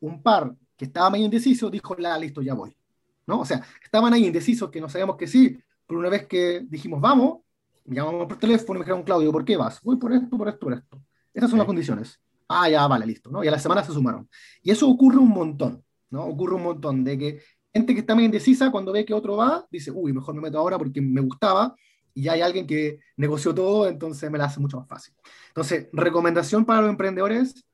un 0.00 0.22
par 0.22 0.56
que 0.78 0.86
estaba 0.86 1.10
medio 1.10 1.26
indeciso 1.26 1.68
dijo, 1.68 1.94
la, 1.96 2.16
listo, 2.16 2.40
ya 2.40 2.54
voy. 2.54 2.74
¿No? 3.26 3.40
O 3.40 3.44
sea, 3.44 3.62
estaban 3.84 4.14
ahí 4.14 4.24
indecisos 4.24 4.70
que 4.70 4.80
no 4.80 4.88
sabíamos 4.88 5.18
que 5.18 5.26
sí, 5.26 5.58
pero 5.86 6.00
una 6.00 6.08
vez 6.08 6.26
que 6.26 6.64
dijimos, 6.66 6.98
vamos, 6.98 7.40
me 7.84 7.96
llamamos 7.96 8.28
por 8.28 8.38
teléfono 8.38 8.78
y 8.78 8.80
me 8.80 8.84
dijeron, 8.86 9.02
Claudio, 9.02 9.30
¿por 9.30 9.44
qué 9.44 9.58
vas? 9.58 9.82
Voy 9.82 9.98
por 9.98 10.10
esto, 10.14 10.38
por 10.38 10.48
esto, 10.48 10.60
por 10.60 10.72
esto. 10.72 11.02
Esas 11.34 11.50
son 11.50 11.58
las 11.58 11.66
condiciones. 11.66 12.18
Ah, 12.48 12.70
ya, 12.70 12.86
vale, 12.86 13.04
listo, 13.04 13.30
¿no? 13.30 13.44
Y 13.44 13.48
a 13.48 13.50
la 13.50 13.58
semana 13.58 13.84
se 13.84 13.92
sumaron. 13.92 14.26
Y 14.62 14.70
eso 14.70 14.88
ocurre 14.88 15.18
un 15.18 15.28
montón, 15.28 15.84
¿no? 16.08 16.24
Ocurre 16.24 16.54
un 16.54 16.62
montón 16.62 17.04
de 17.04 17.18
que 17.18 17.42
gente 17.72 17.94
que 17.94 18.00
está 18.00 18.14
medio 18.14 18.26
indecisa, 18.26 18.70
cuando 18.70 18.92
ve 18.92 19.04
que 19.04 19.14
otro 19.14 19.36
va, 19.36 19.66
dice, 19.70 19.90
uy, 19.90 20.12
mejor 20.12 20.34
me 20.34 20.40
meto 20.40 20.58
ahora 20.58 20.78
porque 20.78 21.00
me 21.00 21.20
gustaba, 21.20 21.74
y 22.14 22.22
ya 22.22 22.32
hay 22.32 22.40
alguien 22.40 22.66
que 22.66 22.98
negoció 23.16 23.54
todo, 23.54 23.86
entonces 23.86 24.30
me 24.30 24.38
la 24.38 24.46
hace 24.46 24.60
mucho 24.60 24.78
más 24.78 24.88
fácil. 24.88 25.14
Entonces, 25.48 25.88
recomendación 25.92 26.64
para 26.64 26.80
los 26.80 26.90
emprendedores, 26.90 27.64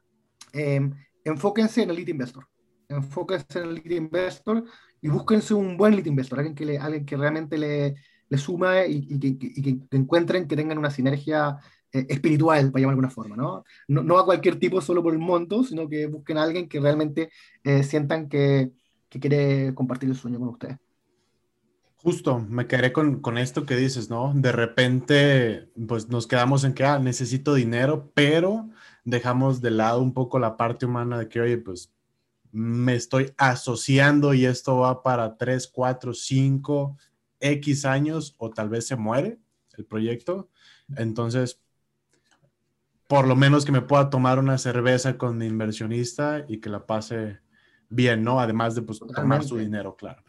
eh, 0.53 0.91
enfóquense 1.25 1.83
en 1.83 1.91
el 1.91 1.97
lead 1.97 2.09
investor. 2.09 2.47
Enfóquense 2.89 3.61
en 3.61 3.65
el 3.65 3.75
lead 3.77 3.91
investor 3.93 4.65
y 5.01 5.09
búsquense 5.09 5.55
un 5.55 5.77
buen 5.77 5.97
lead 5.97 6.07
investor, 6.07 6.39
alguien 6.39 6.55
que, 6.55 6.67
le, 6.67 6.79
alguien 6.79 7.07
que 7.07 7.17
realmente 7.17 7.57
le, 7.57 7.95
le 8.29 8.39
suma 8.39 8.85
y, 8.87 9.19
que, 9.19 9.97
encuentren 9.97 10.47
que 10.47 10.57
tengan 10.57 10.79
una 10.79 10.91
sinergia 10.91 11.57
eh, 11.93 12.07
espiritual, 12.09 12.71
para 12.71 12.83
llamar 12.83 12.95
de 12.95 12.99
alguna 12.99 13.11
forma, 13.11 13.37
¿no? 13.37 13.65
¿no? 13.89 14.03
¿no? 14.03 14.19
a 14.19 14.25
cualquier 14.25 14.59
tipo 14.59 14.81
solo 14.81 15.03
por 15.03 15.15
el 15.15 15.21
monto, 15.21 15.65
sino 15.65 15.89
que 15.89 16.07
busquen 16.07 16.39
a 16.39 16.43
alguien 16.43 16.69
que 16.69 16.81
realmente 16.81 17.31
eh, 17.63 17.83
sientan 17.83 18.29
que, 18.29 18.73
que 19.15 19.21
quiere 19.21 19.75
compartir 19.75 20.11
el 20.11 20.17
sueño 20.17 20.41
con 20.41 20.49
ustedes. 20.49 20.77
Justo, 21.97 22.41
me 22.41 22.67
quedé 22.67 22.93
con, 22.93 23.21
con, 23.21 23.39
esto 23.39 23.65
que 23.65 23.77
dices, 23.77 24.11
¿no? 24.11 24.33
De 24.35 24.51
repente, 24.51 25.71
pues 25.87 26.09
nos 26.09 26.27
quedamos 26.27 26.65
en 26.65 26.75
que, 26.75 26.85
ah, 26.85 26.99
necesito 26.99 27.55
dinero, 27.55 28.11
pero 28.13 28.69
dejamos 29.05 29.63
de 29.63 29.71
lado 29.71 30.03
un 30.03 30.13
poco 30.13 30.39
la 30.39 30.57
parte 30.57 30.85
humana 30.85 31.17
de 31.19 31.29
que, 31.29 31.41
oye, 31.41 31.59
pues 31.59 31.93
me 32.51 32.95
estoy 32.95 33.33
asociando 33.39 34.35
y 34.35 34.47
esto 34.47 34.79
va 34.79 35.03
para 35.03 35.37
3, 35.37 35.69
4, 35.69 36.13
5, 36.13 36.97
X 37.41 37.85
años 37.85 38.35
o 38.39 38.51
tal 38.51 38.69
vez 38.69 38.87
se 38.87 38.97
muere 38.97 39.39
el 39.79 39.85
proyecto. 39.85 40.51
Entonces, 40.97 41.61
por 43.07 43.29
lo 43.29 43.37
menos 43.37 43.65
que 43.65 43.73
me 43.73 43.81
pueda 43.81 44.11
tomar 44.11 44.39
una 44.41 44.59
cerveza 44.59 45.17
con 45.17 45.39
mi 45.39 45.47
inversionista 45.47 46.45
y 46.49 46.59
que 46.59 46.69
la 46.69 46.85
pase 46.85 47.44
bien, 47.95 48.23
¿no? 48.23 48.41
Además 48.41 48.75
de 48.75 48.83
pues, 48.83 48.99
tomar 48.99 49.45
su 49.45 49.57
dinero, 49.57 49.97
claro. 49.97 50.23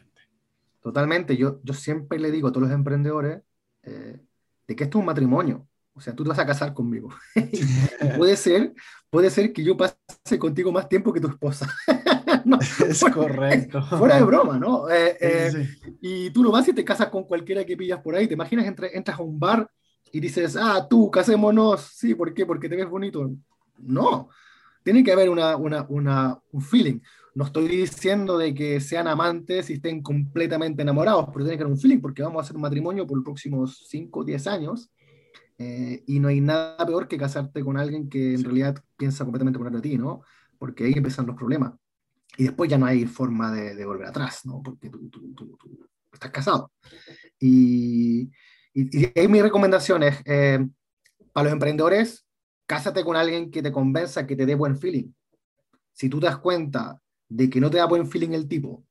Totalmente, 0.80 1.36
yo, 1.36 1.60
yo 1.64 1.74
siempre 1.74 2.18
le 2.18 2.30
digo 2.30 2.48
a 2.48 2.52
todos 2.52 2.68
los 2.68 2.74
emprendedores 2.74 3.42
eh, 3.82 4.20
de 4.68 4.76
que 4.76 4.84
esto 4.84 4.98
es 4.98 5.00
un 5.00 5.06
matrimonio, 5.06 5.66
o 5.94 6.00
sea, 6.00 6.14
tú 6.14 6.22
te 6.22 6.28
vas 6.28 6.38
a 6.38 6.46
casar 6.46 6.74
conmigo. 6.74 7.08
puede 8.16 8.36
ser, 8.36 8.74
puede 9.10 9.30
ser 9.30 9.52
que 9.52 9.64
yo 9.64 9.76
pase 9.76 10.38
contigo 10.38 10.70
más 10.70 10.88
tiempo 10.88 11.12
que 11.12 11.20
tu 11.20 11.28
esposa. 11.28 11.68
es 12.88 13.04
correcto. 13.12 13.82
Fuera 13.82 14.16
de 14.16 14.24
broma, 14.24 14.58
¿no? 14.58 14.88
Eh, 14.90 15.16
eh, 15.20 15.68
y 16.00 16.30
tú 16.30 16.42
lo 16.42 16.50
vas 16.50 16.68
y 16.68 16.72
te 16.72 16.84
casas 16.84 17.08
con 17.08 17.24
cualquiera 17.24 17.64
que 17.64 17.76
pillas 17.76 18.00
por 18.00 18.14
ahí. 18.14 18.26
¿Te 18.26 18.34
imaginas, 18.34 18.66
entras 18.66 19.18
a 19.18 19.22
un 19.22 19.38
bar 19.38 19.68
y 20.12 20.20
dices, 20.20 20.56
ah, 20.56 20.86
tú, 20.88 21.10
casémonos? 21.10 21.80
Sí, 21.94 22.14
¿por 22.14 22.32
qué? 22.32 22.46
Porque 22.46 22.68
te 22.68 22.76
ves 22.76 22.88
bonito. 22.88 23.30
No, 23.78 24.28
tiene 24.82 25.02
que 25.02 25.12
haber 25.12 25.28
una, 25.28 25.56
una, 25.56 25.86
una, 25.88 26.38
un 26.52 26.62
feeling. 26.62 27.00
No 27.36 27.44
estoy 27.44 27.68
diciendo 27.68 28.38
de 28.38 28.54
que 28.54 28.80
sean 28.80 29.06
amantes 29.06 29.68
y 29.68 29.74
estén 29.74 30.00
completamente 30.00 30.80
enamorados, 30.80 31.26
pero 31.26 31.44
tiene 31.44 31.58
que 31.58 31.64
haber 31.64 31.74
un 31.74 31.78
feeling, 31.78 32.00
porque 32.00 32.22
vamos 32.22 32.40
a 32.40 32.44
hacer 32.44 32.56
un 32.56 32.62
matrimonio 32.62 33.06
por 33.06 33.18
los 33.18 33.24
próximos 33.24 33.84
5 33.90 34.20
o 34.20 34.24
10 34.24 34.46
años, 34.46 34.90
eh, 35.58 36.02
y 36.06 36.18
no 36.18 36.28
hay 36.28 36.40
nada 36.40 36.86
peor 36.86 37.06
que 37.06 37.18
casarte 37.18 37.62
con 37.62 37.76
alguien 37.76 38.08
que 38.08 38.36
en 38.36 38.42
realidad 38.42 38.82
piensa 38.96 39.24
completamente 39.24 39.58
con 39.58 39.76
a 39.76 39.82
ti, 39.82 39.98
¿no? 39.98 40.22
Porque 40.58 40.84
ahí 40.84 40.94
empiezan 40.96 41.26
los 41.26 41.36
problemas. 41.36 41.74
Y 42.38 42.44
después 42.44 42.70
ya 42.70 42.78
no 42.78 42.86
hay 42.86 43.04
forma 43.04 43.52
de, 43.52 43.84
volver 43.84 44.06
atrás, 44.06 44.46
¿no? 44.46 44.62
Porque 44.62 44.88
tú, 44.88 44.98
estás 46.10 46.30
casado. 46.30 46.72
Y, 47.38 48.30
y, 48.72 49.22
y 49.22 49.28
mi 49.28 49.42
recomendación 49.42 50.04
es, 50.04 50.22
eh, 50.24 50.66
para 51.34 51.44
los 51.44 51.52
emprendedores, 51.52 52.26
cásate 52.64 53.04
con 53.04 53.14
alguien 53.14 53.50
que 53.50 53.62
te 53.62 53.72
convenza, 53.72 54.26
que 54.26 54.36
te 54.36 54.46
dé 54.46 54.54
buen 54.54 54.78
feeling. 54.78 55.12
Si 55.92 56.08
tú 56.08 56.18
te 56.18 56.28
das 56.28 56.38
cuenta 56.38 56.98
de 57.28 57.50
que 57.50 57.60
no 57.60 57.70
te 57.70 57.78
da 57.78 57.86
buen 57.86 58.06
feeling 58.06 58.30
el 58.30 58.48
tipo, 58.48 58.84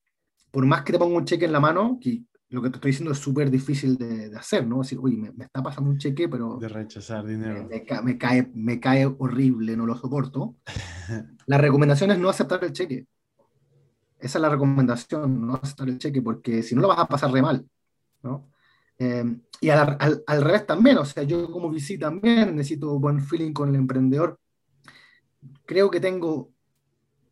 por 0.51 0.65
más 0.65 0.83
que 0.83 0.93
te 0.93 0.99
ponga 0.99 1.17
un 1.17 1.25
cheque 1.25 1.45
en 1.45 1.51
la 1.51 1.59
mano, 1.59 1.99
que 2.01 2.23
lo 2.49 2.61
que 2.61 2.69
te 2.69 2.77
estoy 2.77 2.91
diciendo 2.91 3.11
es 3.11 3.17
súper 3.19 3.51
difícil 3.51 3.97
de, 3.97 4.31
hacer, 4.37 4.65
¿no? 4.65 4.79
Decir, 4.79 4.99
oye, 5.01 5.17
me, 5.17 5.43
está 5.43 5.61
pasando 5.61 5.89
un 5.89 5.97
cheque, 5.97 6.29
pero... 6.29 6.57
De 6.57 6.69
rechazar 6.69 7.25
dinero. 7.25 7.67
Me, 8.03 8.17
cae, 8.17 8.49
me 8.53 8.79
cae 8.79 9.05
horrible, 9.05 9.75
no 9.75 9.85
lo 9.85 9.97
soporto. 9.97 10.55
la 11.47 11.57
recomendación 11.57 12.11
es 12.11 12.19
no 12.19 12.29
aceptar 12.29 12.63
el 12.63 12.71
cheque. 12.71 13.05
Esa 14.17 14.37
es 14.37 14.41
la 14.41 14.49
recomendación, 14.49 15.45
no 15.45 15.55
aceptar 15.55 15.89
el 15.89 15.97
cheque, 15.97 16.21
porque 16.21 16.63
si 16.63 16.75
no 16.75 16.81
lo 16.81 16.87
vas 16.87 16.99
a 16.99 17.07
pasar 17.07 17.31
re 17.31 17.41
mal, 17.41 17.67
¿no? 18.23 18.49
Em, 18.97 19.41
y 19.59 19.69
al, 19.69 19.97
al, 19.99 20.23
al, 20.25 20.41
revés 20.41 20.65
también, 20.65 20.97
o 20.97 21.05
sea, 21.05 21.23
yo 21.23 21.51
como 21.51 21.69
VC 21.69 21.99
también 21.99 22.55
necesito 22.55 22.97
buen 22.97 23.19
feeling 23.19 23.51
con 23.51 23.67
el 23.67 23.75
emprendedor. 23.75 24.39
Creo 25.65 25.91
que 25.91 25.99
tengo 25.99 26.54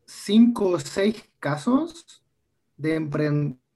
cinco 0.05 0.69
o 0.69 0.79
seis 0.79 1.23
casos 1.39 2.23
de, 2.77 2.99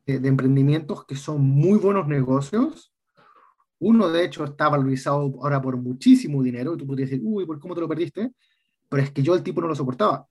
de 0.05 0.28
emprendimientos 0.28 1.05
que 1.05 1.15
son 1.15 1.41
muy 1.41 1.78
buenos 1.80 2.07
negocios, 2.07 2.91
Uno, 3.80 4.09
de 4.09 4.25
hecho, 4.25 4.43
está 4.43 4.69
valorizado 4.69 5.17
ahora 5.41 5.61
por 5.61 5.78
muchísimo 5.78 6.41
dinero 6.43 6.73
y 6.73 6.78
tú 6.78 6.88
podrías 6.88 7.09
decir, 7.09 7.23
uy, 7.25 7.45
¿por 7.45 7.59
cómo 7.59 7.75
te 7.75 7.82
lo 7.82 7.88
perdiste? 7.88 8.32
Pero 8.89 9.03
es 9.03 9.11
que 9.11 9.21
yo 9.23 9.36
el 9.36 9.43
tipo 9.43 9.61
no 9.61 9.67
lo 9.67 9.75
soportaba. 9.75 10.28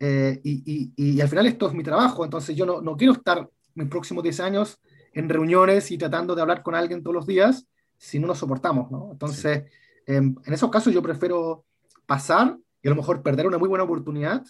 Eh, 0.00 0.40
y, 0.44 0.92
y, 0.96 1.16
y, 1.16 1.20
al 1.20 1.28
final 1.28 1.46
esto 1.46 1.68
es 1.68 1.74
mi 1.74 1.82
trabajo, 1.82 2.24
entonces 2.24 2.56
yo 2.56 2.66
no, 2.66 2.82
no 2.82 2.96
quiero 2.96 3.14
estar 3.14 3.48
mis 3.74 3.88
próximos 3.88 4.22
10 4.22 4.40
años 4.40 4.78
en 5.12 5.28
reuniones 5.28 5.90
y 5.90 5.98
tratando 5.98 6.34
de 6.34 6.42
hablar 6.42 6.62
con 6.62 6.74
alguien 6.74 7.02
todos 7.02 7.14
los 7.14 7.26
días 7.26 7.66
si 7.96 8.18
no 8.18 8.26
nos 8.26 8.38
soportamos, 8.38 8.90
¿no? 8.90 9.10
Entonces, 9.12 9.64
sí. 9.64 9.72
en, 10.06 10.36
en 10.44 10.52
esos 10.52 10.70
casos 10.70 10.92
yo 10.92 11.00
prefiero 11.02 11.64
pasar 12.06 12.58
y 12.82 12.88
a 12.88 12.90
lo 12.90 12.96
mejor 12.96 13.22
perder 13.22 13.46
una 13.46 13.58
muy 13.58 13.68
buena 13.68 13.84
oportunidad 13.84 14.44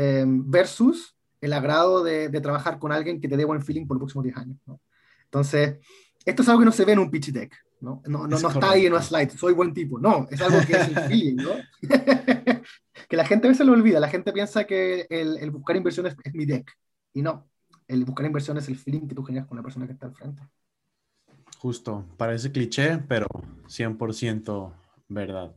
eh, 0.00 0.24
versus 0.24 1.16
el 1.40 1.52
agrado 1.52 2.04
de, 2.04 2.28
de, 2.28 2.40
trabajar 2.40 2.78
con 2.78 2.92
alguien 2.92 3.20
que 3.20 3.26
te 3.26 3.36
dé 3.36 3.44
buen 3.44 3.62
feeling 3.62 3.84
por 3.84 3.96
los 3.96 4.02
próximos 4.02 4.24
10 4.24 4.36
años. 4.36 4.56
¿no? 4.64 4.80
Entonces, 5.24 5.78
esto 6.24 6.42
es 6.42 6.48
algo 6.48 6.60
que 6.60 6.66
no 6.66 6.72
se 6.72 6.84
ve 6.84 6.92
en 6.92 7.00
un 7.00 7.10
pitch 7.10 7.32
deck, 7.32 7.52
¿no? 7.80 8.00
No, 8.06 8.28
no, 8.28 8.38
no 8.38 8.48
está 8.48 8.70
ahí 8.70 8.86
en 8.86 8.92
una 8.92 9.02
slide, 9.02 9.30
soy 9.30 9.54
buen 9.54 9.74
tipo, 9.74 9.98
no, 9.98 10.28
es 10.30 10.40
algo 10.40 10.60
que 10.64 10.74
es 10.74 10.88
el 10.88 11.00
feeling, 11.00 11.36
¿no? 11.36 11.50
que 13.08 13.16
la 13.16 13.24
gente 13.24 13.48
a 13.48 13.50
veces 13.50 13.66
lo 13.66 13.72
olvida, 13.72 13.98
la 13.98 14.08
gente 14.08 14.32
piensa 14.32 14.64
que 14.64 15.06
el, 15.10 15.36
el 15.38 15.50
buscar 15.50 15.74
inversiones 15.74 16.16
es 16.22 16.32
mi 16.32 16.46
deck, 16.46 16.70
y 17.12 17.22
no, 17.22 17.48
el 17.88 18.04
buscar 18.04 18.26
inversiones 18.26 18.64
es 18.64 18.68
el 18.68 18.76
feeling 18.76 19.08
que 19.08 19.16
tú 19.16 19.24
generas 19.24 19.48
con 19.48 19.56
la 19.56 19.64
persona 19.64 19.86
que 19.86 19.94
está 19.94 20.06
al 20.06 20.14
frente. 20.14 20.42
Justo, 21.58 22.04
parece 22.16 22.52
cliché, 22.52 22.98
pero 22.98 23.26
100% 23.66 24.72
verdad. 25.08 25.56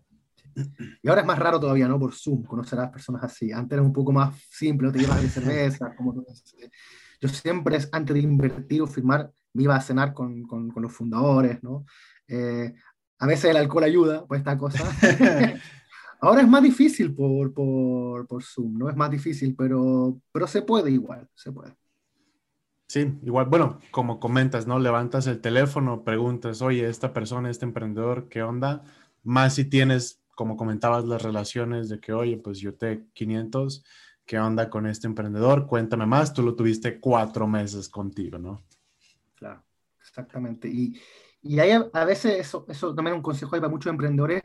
Y 1.02 1.08
ahora 1.08 1.22
es 1.22 1.28
más 1.28 1.40
raro 1.40 1.60
todavía, 1.60 1.88
¿no? 1.88 2.00
Por 2.00 2.14
Zoom, 2.14 2.44
conocer 2.44 2.80
a 2.80 2.84
las 2.84 2.92
personas 2.92 3.24
así. 3.24 3.52
Antes 3.52 3.74
era 3.74 3.82
un 3.82 3.94
poco 3.94 4.12
más 4.12 4.36
simple, 4.50 4.88
no 4.88 4.94
te 4.94 5.00
llevas 5.00 5.22
de 5.22 5.30
cerveza. 5.30 5.96
Como... 5.96 6.26
Yo 7.22 7.30
siempre, 7.30 7.78
antes 7.92 8.14
de 8.14 8.20
invertir 8.20 8.82
o 8.82 8.88
firmar, 8.88 9.32
me 9.54 9.64
iba 9.64 9.76
a 9.76 9.82
cenar 9.82 10.14
con, 10.14 10.44
con, 10.44 10.70
con 10.70 10.84
los 10.84 10.92
fundadores, 10.92 11.62
¿no? 11.64 11.86
Eh, 12.28 12.74
a 13.20 13.28
veces 13.28 13.52
el 13.52 13.58
alcohol 13.58 13.84
ayuda, 13.84 14.26
pues 14.26 14.40
esta 14.40 14.58
cosa. 14.58 14.84
Ahora 16.22 16.42
es 16.42 16.48
más 16.48 16.62
difícil 16.62 17.16
por, 17.16 17.52
por, 17.52 18.28
por, 18.28 18.44
Zoom, 18.44 18.78
¿no? 18.78 18.90
Es 18.90 18.96
más 18.96 19.10
difícil, 19.10 19.56
pero, 19.56 20.20
pero 20.32 20.46
se 20.46 20.62
puede 20.62 20.92
igual, 20.92 21.28
se 21.34 21.52
puede. 21.52 21.76
Sí, 22.88 23.18
igual, 23.24 23.48
bueno, 23.48 23.80
como 23.90 24.20
comentas, 24.20 24.68
¿no? 24.68 24.78
Levantas 24.78 25.26
el 25.26 25.42
teléfono, 25.42 26.04
preguntas, 26.04 26.62
oye, 26.62 26.88
esta 26.88 27.12
persona, 27.12 27.50
este 27.50 27.66
emprendedor, 27.66 28.30
¿qué 28.30 28.44
onda? 28.44 28.84
Más 29.24 29.56
si 29.56 29.66
tienes 29.66 30.21
como 30.42 30.58
comentabas, 30.58 31.06
las 31.06 31.22
relaciones 31.22 31.88
de 31.88 32.00
que, 32.00 32.14
oye, 32.14 32.36
pues 32.38 32.58
yo 32.58 32.74
te 32.74 33.06
500, 33.14 33.86
¿qué 34.26 34.40
onda 34.40 34.72
con 34.72 34.88
este 34.88 35.06
emprendedor? 35.06 35.68
Cuéntame 35.68 36.08
más, 36.08 36.34
tú 36.34 36.42
lo 36.42 36.56
tuviste 36.56 37.00
cuatro 37.00 37.48
meses 37.48 37.88
contigo, 37.88 38.40
¿no? 38.40 38.64
Claro, 39.36 39.64
exactamente. 40.00 40.68
Y, 40.68 41.00
y 41.44 41.60
hay 41.60 41.70
a, 41.70 41.88
a, 41.94 42.06
veces, 42.06 42.40
eso, 42.40 42.66
eso 42.68 42.96
también 42.96 43.18
un 43.18 43.22
consejo 43.22 43.54
hay 43.54 43.62
para 43.62 43.70
muchos 43.70 43.92
emprendedores, 43.92 44.42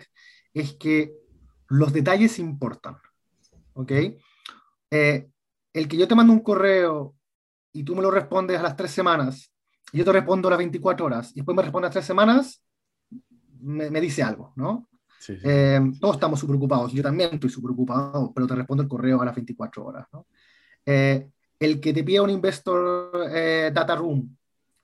es 0.53 0.75
que 0.75 1.15
los 1.69 1.95
detalles 1.95 2.39
importan, 2.39 2.99
¿ok? 3.73 3.93
Eh, 4.91 5.31
el 5.73 5.89
que 5.89 5.97
yo 5.97 6.07
te 6.07 6.15
mando 6.15 6.35
un 6.35 6.41
correo 6.41 7.15
y 7.73 7.85
tú 7.85 7.97
me 7.97 8.03
lo 8.03 8.11
respondes 8.11 8.59
a 8.59 8.63
las 8.63 8.77
tres 8.77 8.91
semanas, 8.91 9.51
y 9.93 9.97
yo 9.97 10.05
te 10.05 10.13
respondo 10.13 10.49
a 10.49 10.51
las 10.51 10.59
24 10.59 11.07
horas, 11.07 11.31
y 11.31 11.37
después 11.37 11.57
me 11.57 11.63
respondes 11.63 11.89
a 11.89 11.93
tres 11.93 12.05
semanas, 12.05 12.63
me, 13.61 13.91
me 13.91 14.03
dice 14.03 14.23
algo, 14.23 14.53
¿no? 14.57 14.91
Sí. 15.19 15.39
Eh, 15.43 15.81
todos 16.01 16.17
estamos 16.17 16.39
súper 16.39 16.57
ocupados, 16.57 16.93
yo 16.93 17.03
también 17.03 17.31
estoy 17.35 17.51
súper 17.51 17.73
ocupado, 17.73 18.33
pero 18.35 18.47
te 18.47 18.55
respondo 18.55 18.83
el 18.83 18.89
correo 18.89 19.21
a 19.21 19.25
las 19.25 19.35
24 19.35 19.85
horas. 19.85 20.07
¿no? 20.13 20.27
Eh, 20.85 21.31
el 21.59 21.81
que 21.81 21.93
te 21.93 22.05
pida 22.05 22.23
un 22.23 22.31
investor 22.31 23.11
eh, 23.31 23.71
data 23.75 23.97
room 23.97 24.37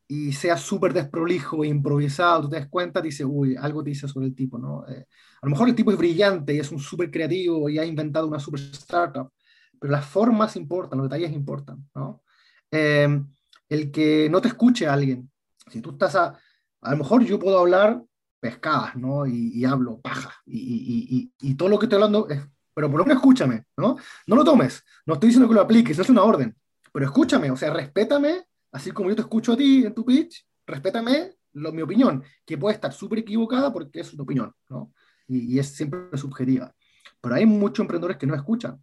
y 0.08 0.32
sea 0.32 0.56
súper 0.56 0.92
desprolijo 0.92 1.64
e 1.64 1.68
improvisado, 1.68 2.42
tú 2.42 2.50
te 2.50 2.56
das 2.56 2.68
cuenta, 2.68 3.00
dice, 3.00 3.24
uy, 3.24 3.56
algo 3.56 3.82
te 3.82 3.90
dice 3.90 4.08
sobre 4.08 4.26
el 4.26 4.34
tipo. 4.34 4.58
¿no? 4.58 4.84
Eh, 4.88 5.06
a 5.40 5.46
lo 5.46 5.50
mejor 5.50 5.68
el 5.68 5.74
tipo 5.74 5.92
es 5.92 5.98
brillante 5.98 6.54
y 6.54 6.58
es 6.58 6.70
un 6.72 6.80
súper 6.80 7.10
creativo 7.10 7.68
y 7.68 7.78
ha 7.78 7.84
inventado 7.84 8.26
una 8.26 8.40
súper 8.40 8.60
startup, 8.60 9.30
pero 9.78 9.92
las 9.92 10.04
formas 10.04 10.56
importan, 10.56 10.98
los 10.98 11.08
detalles 11.08 11.32
importan. 11.32 11.88
¿no? 11.94 12.22
el 12.70 13.90
que 13.90 14.28
no 14.30 14.40
te 14.40 14.48
escuche 14.48 14.86
a 14.86 14.94
alguien, 14.94 15.30
si 15.70 15.82
tú 15.82 15.90
estás 15.90 16.14
a, 16.16 16.38
a 16.80 16.90
lo 16.90 16.96
mejor 16.96 17.22
yo 17.22 17.38
puedo 17.38 17.58
hablar 17.58 18.02
pescadas, 18.42 18.96
¿no? 18.96 19.24
Y, 19.24 19.52
y 19.54 19.64
hablo 19.64 20.00
paja. 20.00 20.34
Y, 20.44 21.30
y, 21.38 21.48
y, 21.48 21.54
todo 21.54 21.68
lo 21.68 21.78
que 21.78 21.86
estoy 21.86 21.94
hablando 21.96 22.28
es, 22.28 22.42
pero 22.74 22.90
por 22.90 22.98
lo 22.98 23.04
menos 23.04 23.18
escúchame, 23.18 23.66
¿no? 23.76 23.96
No 24.26 24.34
lo 24.34 24.42
tomes, 24.42 24.82
no 25.06 25.14
estoy 25.14 25.28
diciendo 25.28 25.48
que 25.48 25.54
lo 25.54 25.60
apliques, 25.60 25.96
es 25.96 26.10
una 26.10 26.24
orden, 26.24 26.56
pero 26.92 27.04
escúchame, 27.04 27.52
o 27.52 27.56
sea, 27.56 27.72
respétame, 27.72 28.42
así 28.72 28.90
como 28.90 29.10
yo 29.10 29.14
te 29.14 29.22
escucho 29.22 29.52
a 29.52 29.56
ti 29.56 29.86
en 29.86 29.94
tu 29.94 30.04
pitch, 30.04 30.44
respétame 30.66 31.36
lo, 31.52 31.72
mi 31.72 31.82
opinión, 31.82 32.24
que 32.44 32.58
puede 32.58 32.74
estar 32.74 32.92
súper 32.92 33.20
equivocada 33.20 33.72
porque 33.72 34.00
es 34.00 34.12
una 34.12 34.24
opinión, 34.24 34.52
¿no? 34.68 34.92
Y, 35.28 35.56
es 35.60 35.68
siempre 35.68 36.18
subjetiva. 36.18 36.74
Pero 37.20 37.36
hay 37.36 37.46
muchos 37.46 37.84
emprendedores 37.84 38.16
que 38.16 38.26
no 38.26 38.34
escuchan, 38.34 38.80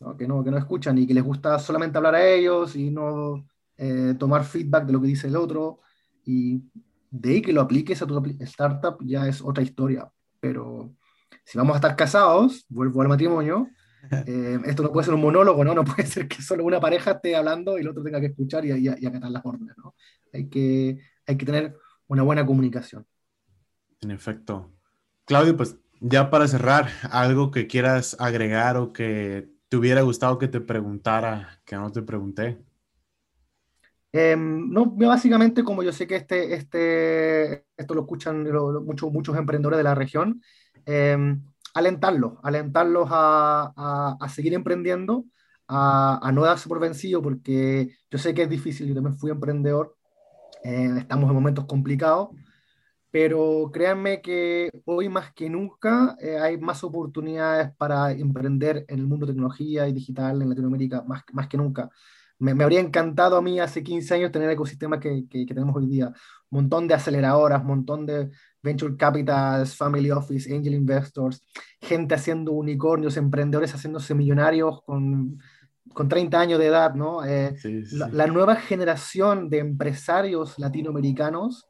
¿no? 0.00 0.16
Que, 0.16 0.26
no, 0.26 0.42
que 0.42 0.50
no 0.50 0.56
escuchan 0.56 0.96
y 0.96 1.06
que 1.06 1.12
les 1.12 1.22
gusta 1.22 1.58
solamente 1.58 1.98
hablar 1.98 2.14
a 2.14 2.26
ellos 2.26 2.74
y 2.74 2.90
no 2.90 3.46
eh, 3.76 4.14
tomar 4.18 4.44
feedback 4.44 4.86
de 4.86 4.94
lo 4.94 5.00
que 5.02 5.08
dice 5.08 5.26
el 5.26 5.36
otro. 5.36 5.80
Y 6.24 6.62
de 7.10 7.30
ahí 7.30 7.42
que 7.42 7.52
lo 7.52 7.60
apliques 7.60 8.00
a 8.02 8.06
tu 8.06 8.22
startup 8.40 8.98
ya 9.04 9.26
es 9.26 9.40
otra 9.42 9.62
historia. 9.62 10.10
Pero 10.40 10.94
si 11.44 11.58
vamos 11.58 11.74
a 11.74 11.78
estar 11.78 11.96
casados, 11.96 12.66
vuelvo 12.68 13.02
al 13.02 13.08
matrimonio, 13.08 13.68
eh, 14.26 14.58
esto 14.66 14.82
no 14.82 14.92
puede 14.92 15.06
ser 15.06 15.14
un 15.14 15.20
monólogo, 15.20 15.64
¿no? 15.64 15.74
No 15.74 15.84
puede 15.84 16.06
ser 16.06 16.28
que 16.28 16.42
solo 16.42 16.64
una 16.64 16.80
pareja 16.80 17.12
esté 17.12 17.36
hablando 17.36 17.78
y 17.78 17.82
el 17.82 17.88
otro 17.88 18.02
tenga 18.02 18.20
que 18.20 18.26
escuchar 18.26 18.64
y, 18.64 18.72
y, 18.72 18.88
y 18.98 19.06
acatar 19.06 19.30
las 19.30 19.44
órdenes, 19.44 19.76
¿no? 19.76 19.94
Hay 20.32 20.48
que, 20.48 20.98
hay 21.26 21.36
que 21.36 21.46
tener 21.46 21.76
una 22.06 22.22
buena 22.22 22.44
comunicación. 22.44 23.06
En 24.00 24.10
efecto. 24.10 24.72
Claudio, 25.24 25.56
pues 25.56 25.76
ya 26.00 26.30
para 26.30 26.48
cerrar, 26.48 26.88
algo 27.10 27.50
que 27.50 27.66
quieras 27.66 28.16
agregar 28.18 28.76
o 28.76 28.92
que 28.92 29.50
te 29.68 29.76
hubiera 29.76 30.02
gustado 30.02 30.38
que 30.38 30.48
te 30.48 30.60
preguntara, 30.60 31.60
que 31.64 31.76
no 31.76 31.90
te 31.92 32.02
pregunté. 32.02 32.64
Eh, 34.12 34.36
no, 34.38 34.86
básicamente, 34.86 35.62
como 35.64 35.82
yo 35.82 35.92
sé 35.92 36.06
que 36.06 36.16
este, 36.16 36.54
este, 36.54 37.66
esto 37.76 37.94
lo 37.94 38.02
escuchan 38.02 38.46
muchos, 38.84 39.12
muchos 39.12 39.36
emprendedores 39.36 39.76
de 39.78 39.84
la 39.84 39.94
región, 39.94 40.42
eh, 40.86 41.16
alentarlos, 41.74 42.34
alentarlos 42.42 43.08
a, 43.10 44.16
a, 44.20 44.28
seguir 44.28 44.54
emprendiendo, 44.54 45.24
a, 45.66 46.18
a, 46.26 46.32
no 46.32 46.42
darse 46.42 46.68
por 46.68 46.80
vencido, 46.80 47.22
porque 47.22 47.94
yo 48.10 48.18
sé 48.18 48.34
que 48.34 48.42
es 48.42 48.50
difícil, 48.50 48.88
yo 48.88 48.94
también 48.94 49.18
fui 49.18 49.30
emprendedor, 49.30 49.96
eh, 50.64 50.94
estamos 50.98 51.28
en 51.28 51.34
momentos 51.34 51.66
complicados, 51.66 52.30
pero 53.10 53.70
créanme 53.72 54.20
que 54.22 54.70
hoy 54.84 55.08
más 55.08 55.32
que 55.32 55.48
nunca 55.50 56.16
eh, 56.20 56.38
hay 56.38 56.58
más 56.58 56.84
oportunidades 56.84 57.72
para 57.76 58.12
emprender 58.12 58.84
en 58.88 58.98
el 59.00 59.06
mundo 59.06 59.26
de 59.26 59.32
tecnología 59.32 59.88
y 59.88 59.92
digital 59.92 60.42
en 60.42 60.48
Latinoamérica, 60.50 61.02
más, 61.02 61.22
más 61.32 61.48
que 61.48 61.56
nunca 61.56 61.90
me, 62.38 62.54
me, 62.54 62.64
habría 62.64 62.80
encantado 62.80 63.36
a 63.36 63.42
mí 63.42 63.58
hace 63.58 63.82
15 63.82 64.14
años 64.14 64.32
tener 64.32 64.48
el 64.48 64.54
ecosistema 64.54 65.00
que, 65.00 65.26
que, 65.28 65.44
que, 65.44 65.54
tenemos 65.54 65.74
hoy 65.76 65.86
día. 65.86 66.08
Un 66.50 66.62
montón 66.62 66.86
de 66.86 66.94
aceleradoras, 66.94 67.60
un 67.60 67.66
montón 67.66 68.06
de 68.06 68.30
venture 68.62 68.96
capitals, 68.96 69.76
family 69.76 70.10
office, 70.10 70.54
angel 70.54 70.74
investors, 70.74 71.42
gente 71.80 72.14
haciendo 72.14 72.52
unicornios, 72.52 73.16
emprendedores 73.16 73.74
haciéndose 73.74 74.14
millonarios 74.14 74.82
con, 74.82 75.38
con 75.92 76.08
30 76.08 76.40
años 76.40 76.58
de 76.58 76.66
edad, 76.66 76.94
¿no? 76.94 77.24
Eh, 77.24 77.56
sí, 77.58 77.84
sí. 77.84 77.96
La, 77.96 78.08
la, 78.08 78.26
nueva 78.26 78.56
generación 78.56 79.50
de 79.50 79.58
empresarios 79.58 80.58
latinoamericanos 80.58 81.68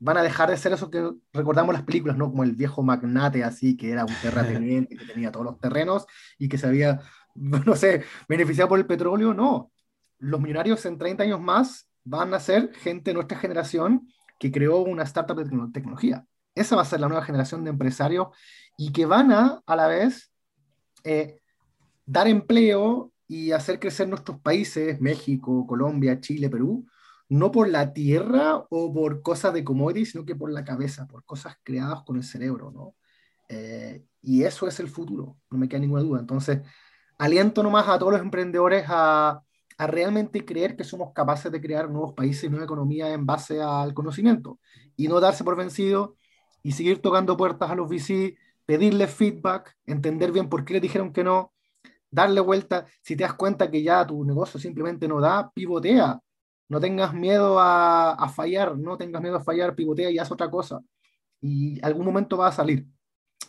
van 0.00 0.16
a 0.16 0.22
dejar 0.22 0.50
de 0.50 0.56
ser 0.56 0.72
eso 0.72 0.90
que 0.90 1.10
recordamos 1.32 1.74
las 1.74 1.82
películas, 1.82 2.16
¿no? 2.16 2.30
Como 2.30 2.44
el 2.44 2.54
viejo 2.54 2.82
magnate 2.82 3.44
así, 3.44 3.76
que 3.76 3.90
era 3.90 4.04
un 4.04 4.14
terrateniente, 4.22 4.96
que 4.96 5.04
tenía 5.04 5.32
todos 5.32 5.44
los 5.44 5.58
terrenos 5.58 6.06
y 6.38 6.48
que 6.48 6.56
se 6.56 6.66
había, 6.66 7.00
no 7.34 7.76
sé, 7.76 8.04
beneficiado 8.28 8.68
por 8.68 8.78
el 8.78 8.86
petróleo, 8.86 9.34
no 9.34 9.70
los 10.18 10.40
millonarios 10.40 10.84
en 10.86 10.98
30 10.98 11.22
años 11.24 11.40
más 11.40 11.88
van 12.04 12.34
a 12.34 12.40
ser 12.40 12.72
gente 12.74 13.10
de 13.10 13.14
nuestra 13.14 13.38
generación 13.38 14.08
que 14.38 14.50
creó 14.50 14.78
una 14.78 15.02
startup 15.02 15.36
de 15.36 15.72
tecnología. 15.72 16.24
Esa 16.54 16.76
va 16.76 16.82
a 16.82 16.86
ser 16.86 17.00
la 17.00 17.08
nueva 17.08 17.24
generación 17.24 17.64
de 17.64 17.70
empresarios 17.70 18.28
y 18.76 18.92
que 18.92 19.06
van 19.06 19.32
a, 19.32 19.62
a 19.66 19.76
la 19.76 19.86
vez, 19.86 20.32
eh, 21.04 21.40
dar 22.06 22.28
empleo 22.28 23.12
y 23.26 23.52
hacer 23.52 23.78
crecer 23.78 24.08
nuestros 24.08 24.40
países, 24.40 25.00
México, 25.00 25.66
Colombia, 25.66 26.20
Chile, 26.20 26.48
Perú, 26.48 26.86
no 27.28 27.52
por 27.52 27.68
la 27.68 27.92
tierra 27.92 28.56
o 28.70 28.92
por 28.92 29.20
cosas 29.22 29.52
de 29.52 29.64
commodities, 29.64 30.12
sino 30.12 30.24
que 30.24 30.34
por 30.34 30.50
la 30.50 30.64
cabeza, 30.64 31.06
por 31.06 31.24
cosas 31.24 31.56
creadas 31.62 32.02
con 32.04 32.16
el 32.16 32.24
cerebro, 32.24 32.70
¿no? 32.70 32.94
Eh, 33.48 34.04
y 34.22 34.44
eso 34.44 34.66
es 34.66 34.80
el 34.80 34.88
futuro, 34.88 35.36
no 35.50 35.58
me 35.58 35.68
queda 35.68 35.80
ninguna 35.80 36.02
duda. 36.02 36.20
Entonces, 36.20 36.60
aliento 37.18 37.62
nomás 37.62 37.88
a 37.88 37.98
todos 37.98 38.12
los 38.12 38.22
emprendedores 38.22 38.86
a, 38.88 39.42
a 39.78 39.86
realmente 39.86 40.44
creer 40.44 40.76
que 40.76 40.84
somos 40.84 41.12
capaces 41.12 41.50
de 41.52 41.60
crear 41.60 41.88
nuevos 41.88 42.12
países 42.14 42.44
y 42.44 42.48
nueva 42.50 42.64
economía 42.64 43.12
en 43.12 43.24
base 43.24 43.62
al 43.62 43.94
conocimiento 43.94 44.58
y 44.96 45.08
no 45.08 45.20
darse 45.20 45.44
por 45.44 45.56
vencido 45.56 46.16
y 46.62 46.72
seguir 46.72 47.00
tocando 47.00 47.36
puertas 47.36 47.70
a 47.70 47.76
los 47.76 47.88
VC, 47.88 48.36
pedirles 48.66 49.14
feedback, 49.14 49.76
entender 49.86 50.32
bien 50.32 50.48
por 50.48 50.64
qué 50.64 50.74
les 50.74 50.82
dijeron 50.82 51.12
que 51.12 51.24
no, 51.24 51.52
darle 52.10 52.40
vuelta, 52.40 52.86
si 53.02 53.16
te 53.16 53.22
das 53.24 53.34
cuenta 53.34 53.70
que 53.70 53.82
ya 53.82 54.06
tu 54.06 54.24
negocio 54.24 54.58
simplemente 54.60 55.08
no 55.08 55.20
da, 55.20 55.50
pivotea, 55.52 56.20
no 56.68 56.80
tengas 56.80 57.14
miedo 57.14 57.60
a, 57.60 58.12
a 58.12 58.28
fallar, 58.28 58.76
no 58.76 58.98
tengas 58.98 59.22
miedo 59.22 59.36
a 59.36 59.40
fallar, 59.44 59.74
pivotea 59.74 60.10
y 60.10 60.18
haz 60.18 60.30
otra 60.30 60.50
cosa. 60.50 60.80
y 61.40 61.84
algún 61.84 62.06
momento 62.06 62.38
va 62.38 62.48
a 62.48 62.52
salir. 62.52 62.86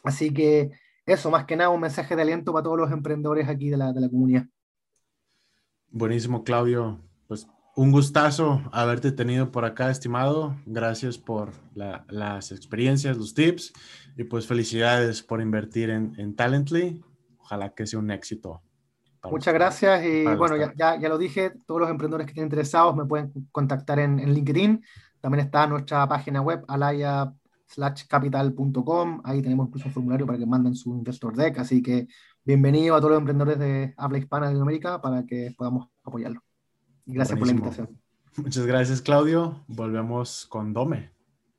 Así 0.04 0.34
que 0.34 0.72
eso, 1.06 1.32
más 1.32 1.46
que 1.46 1.56
nada, 1.56 1.70
un 1.72 1.82
mensaje 1.82 2.16
de 2.16 2.22
aliento 2.22 2.54
para 2.54 2.64
todos 2.64 2.78
los 2.78 2.92
emprendedores 2.92 3.48
aquí 3.50 3.70
de 3.70 3.78
la, 3.78 3.94
de 3.94 4.02
la 4.02 4.10
comunidad. 4.10 4.46
Buenísimo, 5.92 6.44
Claudio. 6.44 7.00
Pues 7.28 7.48
un 7.76 7.92
gustazo 7.92 8.62
haberte 8.72 9.12
tenido 9.12 9.52
por 9.52 9.66
acá, 9.66 9.90
estimado. 9.90 10.56
Gracias 10.66 11.18
por 11.18 11.52
las 11.74 12.52
experiencias, 12.52 13.18
los 13.18 13.34
tips 13.34 13.74
y 14.18 14.24
pues 14.26 14.46
felicidades 14.46 15.24
por 15.24 15.42
invertir 15.42 15.90
en, 15.90 16.14
en 16.18 16.36
Talently. 16.36 17.04
Ojalá 17.40 17.74
que 17.74 17.88
sea 17.88 18.00
un 18.00 18.12
éxito. 18.12 18.62
Muchas 19.24 19.54
gracias 19.54 20.06
y 20.06 20.24
bueno, 20.24 20.56
ya, 20.58 20.98
ya, 20.98 21.10
lo 21.10 21.18
dije, 21.18 21.52
todos 21.66 21.82
los 21.82 21.90
emprendedores 21.90 22.26
que 22.26 22.32
estén 22.32 22.46
interesados 22.46 22.96
me 22.96 23.06
pueden 23.06 23.34
contactar 23.52 24.00
en, 24.00 24.20
en 24.20 24.34
LinkedIn. 24.34 24.84
También 25.20 25.46
está 25.46 25.68
nuestra 25.68 26.08
página 26.08 26.42
web, 26.42 26.64
alaya 27.78 28.06
capital.com. 28.08 29.22
Ahí 29.24 29.42
tenemos 29.42 29.68
incluso 29.68 29.88
un 29.88 29.94
formulario 29.94 30.26
para 30.26 30.38
que 30.38 30.46
manden 30.46 30.76
su 30.76 30.96
investor 30.96 31.36
deck. 31.36 31.60
Así 31.60 31.82
que 31.82 32.08
bienvenido 32.44 32.96
a 32.96 33.00
todos 33.00 33.12
los 33.12 33.20
emprendedores 33.20 33.60
de 33.60 33.94
habla 33.98 34.18
hispana 34.18 34.48
de 34.48 34.54
Latinoamérica 34.54 35.02
para 35.02 35.26
que 35.26 35.54
podamos 35.58 35.88
apoyarlo. 36.04 36.42
Y 37.06 37.14
gracias 37.14 37.38
por 37.38 37.48
la 37.48 37.54
invitación. 37.54 37.90
Muchas 38.38 38.66
gracias, 38.66 39.02
Claudio. 39.02 39.64
Volvemos 39.68 40.46
con 40.48 40.74
Dome. 40.74 41.12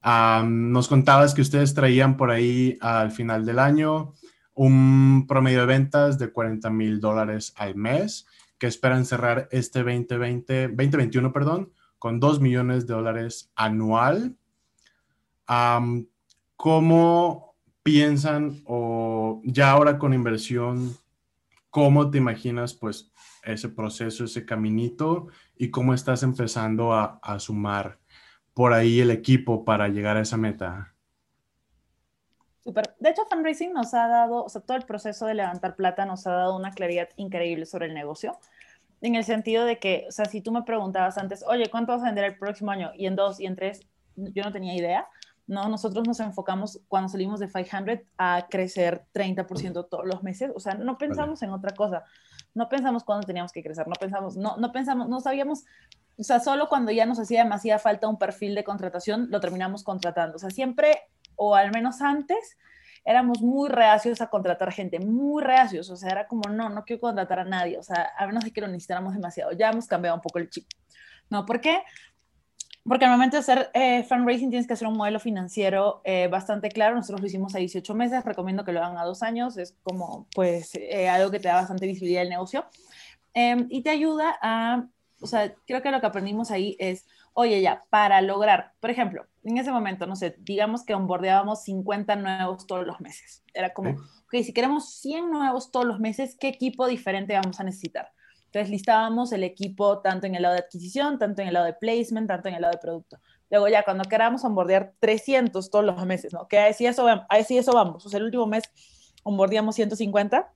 nos 0.02 0.88
contabas 0.88 1.34
que 1.34 1.42
ustedes 1.42 1.74
traían 1.74 2.16
por 2.16 2.30
ahí 2.30 2.78
al 2.80 3.11
final 3.11 3.44
del 3.44 3.58
año 3.58 4.14
un 4.54 5.26
promedio 5.26 5.61
de 5.61 5.66
ventas 5.66 6.18
de 6.18 6.30
40 6.32 6.68
mil 6.70 7.00
dólares 7.00 7.54
al 7.56 7.76
mes, 7.76 8.26
que 8.58 8.66
esperan 8.66 9.06
cerrar 9.06 9.48
este 9.50 9.78
2020, 9.82 10.68
2021, 10.68 11.32
perdón, 11.32 11.72
con 11.98 12.20
2 12.20 12.40
millones 12.40 12.86
de 12.86 12.94
dólares 12.94 13.50
anual. 13.54 14.36
¿Cómo 16.57 17.57
piensan 17.82 18.62
o 18.66 19.40
ya 19.44 19.70
ahora 19.70 19.98
con 19.98 20.14
inversión, 20.14 20.96
cómo 21.70 22.11
te 22.11 22.18
imaginas 22.18 22.74
pues 22.74 23.11
ese 23.42 23.68
proceso, 23.68 24.24
ese 24.24 24.44
caminito 24.44 25.28
y 25.57 25.70
cómo 25.70 25.94
estás 25.94 26.22
empezando 26.22 26.92
a, 26.92 27.18
a 27.22 27.38
sumar 27.38 27.98
por 28.55 28.72
ahí 28.72 29.01
el 29.01 29.11
equipo 29.11 29.64
para 29.64 29.88
llegar 29.88 30.16
a 30.16 30.20
esa 30.20 30.36
meta? 30.36 30.94
Super. 32.62 32.94
De 32.98 33.09
hecho, 33.11 33.22
fundraising 33.30 33.72
nos 33.72 33.94
ha 33.94 34.07
dado, 34.07 34.44
o 34.44 34.48
sea, 34.48 34.61
todo 34.61 34.76
el 34.76 34.84
proceso 34.84 35.24
de 35.24 35.34
levantar 35.34 35.76
plata 35.76 36.05
nos 36.05 36.26
ha 36.26 36.32
dado 36.32 36.57
una 36.57 36.72
claridad 36.72 37.09
increíble 37.16 37.64
sobre 37.64 37.86
el 37.86 37.94
negocio 37.94 38.38
en 39.01 39.14
el 39.14 39.24
sentido 39.24 39.64
de 39.64 39.78
que, 39.78 40.05
o 40.09 40.12
sea, 40.12 40.26
si 40.26 40.40
tú 40.40 40.53
me 40.53 40.62
preguntabas 40.62 41.16
antes, 41.18 41.42
oye, 41.46 41.70
¿cuánto 41.70 41.92
vas 41.92 42.03
a 42.03 42.07
vender 42.07 42.24
el 42.24 42.38
próximo 42.38 42.70
año? 42.70 42.92
Y 42.96 43.07
en 43.07 43.16
dos 43.16 43.40
y 43.40 43.46
en 43.46 43.57
tres, 43.57 43.80
yo 44.16 44.42
no 44.44 44.53
tenía 44.53 44.74
idea. 44.74 45.09
No, 45.51 45.68
nosotros 45.68 46.07
nos 46.07 46.20
enfocamos 46.20 46.80
cuando 46.86 47.09
salimos 47.09 47.40
de 47.40 47.48
500 47.48 48.07
a 48.18 48.46
crecer 48.48 49.05
30% 49.12 49.88
todos 49.90 50.07
los 50.07 50.22
meses. 50.22 50.53
O 50.55 50.61
sea, 50.61 50.74
no 50.74 50.96
pensamos 50.96 51.42
en 51.42 51.51
otra 51.51 51.74
cosa. 51.74 52.05
No 52.55 52.68
pensamos 52.68 53.03
cuándo 53.03 53.26
teníamos 53.26 53.51
que 53.51 53.61
crecer. 53.61 53.88
No 53.88 53.94
pensamos, 53.94 54.36
no, 54.36 54.57
no 54.59 54.70
pensamos, 54.70 55.09
no 55.09 55.18
sabíamos. 55.18 55.64
O 56.16 56.22
sea, 56.22 56.38
solo 56.38 56.68
cuando 56.68 56.92
ya 56.92 57.05
nos 57.05 57.18
hacía 57.18 57.42
demasiada 57.42 57.80
falta 57.80 58.07
un 58.07 58.16
perfil 58.16 58.55
de 58.55 58.62
contratación, 58.62 59.26
lo 59.28 59.40
terminamos 59.40 59.82
contratando. 59.82 60.36
O 60.36 60.38
sea, 60.38 60.51
siempre, 60.51 61.01
o 61.34 61.57
al 61.57 61.72
menos 61.72 62.01
antes, 62.01 62.57
éramos 63.05 63.40
muy 63.40 63.68
reacios 63.68 64.20
a 64.20 64.28
contratar 64.28 64.70
gente, 64.70 65.01
muy 65.01 65.42
reacios, 65.42 65.90
o 65.90 65.96
sea, 65.96 66.11
era 66.11 66.28
como, 66.28 66.48
no, 66.48 66.68
no 66.68 66.84
quiero 66.84 67.01
contratar 67.01 67.40
a 67.40 67.44
nadie, 67.44 67.78
o 67.78 67.82
sea, 67.82 68.12
a 68.16 68.26
menos 68.26 68.44
de 68.44 68.53
que 68.53 68.61
lo 68.61 68.68
necesitáramos 68.68 69.14
demasiado, 69.14 69.53
ya 69.53 69.70
hemos 69.70 69.86
cambiado 69.86 70.16
un 70.16 70.20
poco 70.20 70.38
el 70.38 70.51
chip, 70.51 70.66
¿no? 71.30 71.46
¿Por 71.46 71.62
qué? 71.62 71.82
Porque 72.85 73.05
al 73.05 73.11
momento 73.11 73.37
de 73.37 73.41
hacer 73.41 73.70
eh, 73.74 74.05
fundraising 74.05 74.49
tienes 74.49 74.66
que 74.66 74.72
hacer 74.72 74.89
un 74.89 74.97
modelo 74.97 75.20
financiero 75.20 76.01
eh, 76.05 76.28
bastante 76.28 76.70
claro. 76.70 76.97
Nosotros 76.97 77.20
lo 77.20 77.26
hicimos 77.26 77.55
a 77.55 77.59
18 77.59 77.95
meses, 77.95 78.24
recomiendo 78.24 78.64
que 78.64 78.72
lo 78.72 78.83
hagan 78.83 78.97
a 78.97 79.05
dos 79.05 79.22
años, 79.22 79.57
es 79.59 79.76
como 79.83 80.26
pues 80.35 80.74
eh, 80.74 81.09
algo 81.09 81.31
que 81.31 81.41
te 81.41 81.49
da 81.49 81.57
bastante 81.57 81.87
visibilidad 81.87 82.22
del 82.22 82.31
negocio 82.31 82.64
em, 83.35 83.66
y 83.68 83.83
te 83.83 83.91
ayuda 83.91 84.35
a, 84.41 84.87
o 85.20 85.26
sea, 85.26 85.55
creo 85.66 85.83
que 85.83 85.91
lo 85.91 86.01
que 86.01 86.07
aprendimos 86.07 86.51
ahí 86.51 86.76
es, 86.78 87.07
oye 87.35 87.61
ya, 87.61 87.85
para 87.91 88.22
lograr, 88.22 88.72
por 88.81 88.91
ejemplo, 88.91 89.26
en 89.45 89.59
ese 89.59 89.72
momento, 89.72 90.07
no 90.07 90.16
sé, 90.16 90.37
digamos 90.39 90.85
que 90.85 90.95
onboardeábamos 90.95 91.62
50 91.64 92.16
nuevos 92.16 92.66
todos 92.66 92.87
los 92.87 93.01
meses. 93.01 93.43
Era 93.53 93.72
como, 93.72 93.91
ok, 93.91 94.43
si 94.43 94.53
queremos 94.53 94.95
100 94.95 95.31
nuevos 95.31 95.70
todos 95.70 95.87
los 95.87 96.01
meses, 96.01 96.37
¿qué 96.39 96.49
equipo 96.49 96.87
diferente 96.87 97.35
vamos 97.35 97.61
a 97.61 97.64
necesitar? 97.64 98.11
Entonces 98.51 98.68
listábamos 98.68 99.30
el 99.30 99.44
equipo 99.44 100.01
tanto 100.01 100.26
en 100.26 100.34
el 100.34 100.42
lado 100.42 100.55
de 100.55 100.62
adquisición, 100.62 101.20
tanto 101.20 101.40
en 101.40 101.48
el 101.48 101.55
lado 101.55 101.66
de 101.66 101.72
placement, 101.72 102.26
tanto 102.26 102.48
en 102.48 102.57
el 102.57 102.62
lado 102.62 102.72
de 102.72 102.78
producto. 102.78 103.20
Luego 103.48 103.68
ya 103.68 103.84
cuando 103.84 104.03
queramos 104.05 104.44
onboardear 104.44 104.92
300 104.98 105.70
todos 105.70 105.84
los 105.84 106.05
meses, 106.05 106.32
¿no? 106.32 106.48
Que 106.48 106.59
así 106.59 106.84
eso, 106.84 107.07
así 107.28 107.59
eso 107.59 107.72
vamos. 107.72 108.05
O 108.05 108.09
sea, 108.09 108.18
el 108.18 108.24
último 108.24 108.46
mes 108.46 108.64
onboardeamos 109.22 109.76
150. 109.76 110.53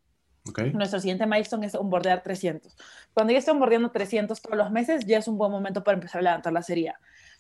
Okay. 0.47 0.73
Nuestro 0.73 0.99
siguiente 0.99 1.25
milestone 1.25 1.67
es 1.67 1.77
onboardear 1.77 2.25
300. 2.25 2.77
Cuando 3.13 3.33
ya 3.33 3.39
esté 3.39 3.53
onboardeando 3.53 3.93
300 3.93 4.43
todos 4.43 4.59
los 4.59 4.73
meses, 4.73 5.07
ya 5.07 5.19
es 5.19 5.29
un 5.29 5.39
buen 5.39 5.53
momento 5.53 5.85
para 5.85 5.95
empezar 5.95 6.19
a 6.19 6.23
levantar 6.23 6.53
la 6.53 6.63
serie. 6.63 6.93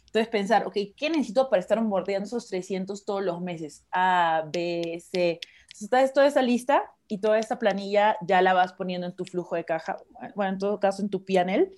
Entonces 0.07 0.29
pensar, 0.29 0.69
ok, 0.69 0.77
¿qué 0.97 1.11
necesito 1.11 1.51
para 1.51 1.59
estar 1.59 1.79
onboardeando 1.81 2.29
esos 2.29 2.47
300 2.47 3.05
todos 3.05 3.25
los 3.25 3.41
meses? 3.41 3.85
A, 3.91 4.45
B, 4.53 5.03
C. 5.11 5.41
Entonces, 5.81 6.13
toda 6.13 6.27
esa 6.27 6.41
lista 6.41 6.94
y 7.09 7.19
toda 7.19 7.39
esa 7.39 7.59
planilla 7.59 8.17
ya 8.27 8.43
la 8.43 8.55
vas 8.55 8.73
poniendo 8.73 9.07
en 9.07 9.15
tu 9.15 9.25
flujo 9.25 9.57
de 9.57 9.65
caja, 9.65 9.97
bueno, 10.35 10.53
en 10.53 10.59
todo 10.59 10.81
caso 10.81 11.03
en 11.03 11.11
tu 11.11 11.25
PNL 11.25 11.71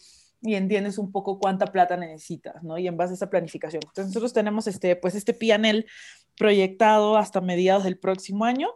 y 0.43 0.55
entiendes 0.55 0.99
un 0.99 1.11
poco 1.11 1.39
cuánta 1.39 1.67
plata 1.67 1.97
necesitas, 1.97 2.63
¿no? 2.63 2.79
Y 2.79 2.87
en 2.87 2.97
base 2.97 3.13
a 3.13 3.17
esa 3.17 3.31
planificación. 3.31 3.83
Entonces 3.85 4.07
nosotros 4.09 4.33
tenemos 4.33 4.67
este, 4.67 4.95
pues 4.97 5.15
este 5.15 5.35
PNL 5.35 5.87
proyectado 6.37 7.17
hasta 7.17 7.41
mediados 7.41 7.85
del 7.85 7.99
próximo 7.99 8.45
año. 8.45 8.69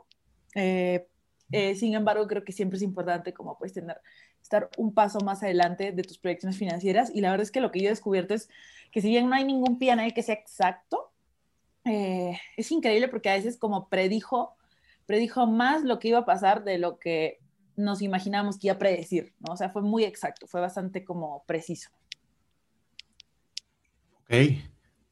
Eh, 0.55 1.07
eh, 1.53 1.75
sin 1.75 1.95
embargo, 1.95 2.27
creo 2.27 2.45
que 2.45 2.53
siempre 2.53 2.77
es 2.77 2.83
importante 2.83 3.33
como 3.33 3.59
puedes 3.59 3.75
tener, 3.75 4.01
estar 4.43 4.71
un 4.77 4.95
paso 4.95 5.21
más 5.21 5.43
adelante 5.43 5.93
de 5.93 6.03
tus 6.03 6.19
proyecciones 6.19 6.59
financieras. 6.59 7.11
Y 7.15 7.21
la 7.21 7.31
verdad 7.31 7.45
es 7.45 7.51
que 7.51 7.61
lo 7.61 7.71
que 7.71 7.81
yo 7.81 7.87
he 7.87 7.91
descubierto 7.91 8.35
es 8.35 8.49
que 8.91 9.01
si 9.01 9.09
bien 9.09 9.29
no 9.29 9.35
hay 9.35 9.45
ningún 9.45 9.79
PNL 9.79 10.13
que 10.15 10.23
sea 10.23 10.35
exacto, 10.35 11.13
eh, 11.85 12.39
es 12.57 12.71
increíble 12.73 13.09
porque 13.09 13.31
a 13.31 13.35
veces 13.35 13.57
como 13.57 13.89
predijo, 13.89 14.57
predijo 15.11 15.49
más 15.49 15.83
lo 15.83 15.99
que 15.99 16.07
iba 16.07 16.21
a 16.21 16.25
pasar 16.25 16.63
de 16.63 16.79
lo 16.79 17.01
que 17.01 17.41
nos 17.75 18.01
imaginamos 18.01 18.61
que 18.61 18.69
iba 18.69 18.77
a 18.77 18.79
predecir, 18.79 19.35
¿no? 19.41 19.55
O 19.55 19.57
sea, 19.57 19.69
fue 19.69 19.83
muy 19.83 20.05
exacto, 20.05 20.47
fue 20.47 20.61
bastante 20.61 21.05
como 21.05 21.43
preciso. 21.49 21.91
Ok, 24.21 24.35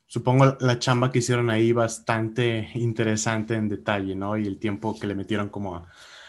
supongo 0.07 0.57
la 0.61 0.78
chamba 0.78 1.11
que 1.11 1.18
hicieron 1.18 1.51
ahí 1.51 1.72
bastante 1.72 2.68
interesante 2.74 3.57
en 3.57 3.68
detalle, 3.68 4.14
¿no? 4.14 4.36
Y 4.36 4.46
el 4.46 4.61
tiempo 4.61 4.96
que 4.96 5.09
le 5.09 5.16
metieron 5.16 5.49
como 5.49 5.84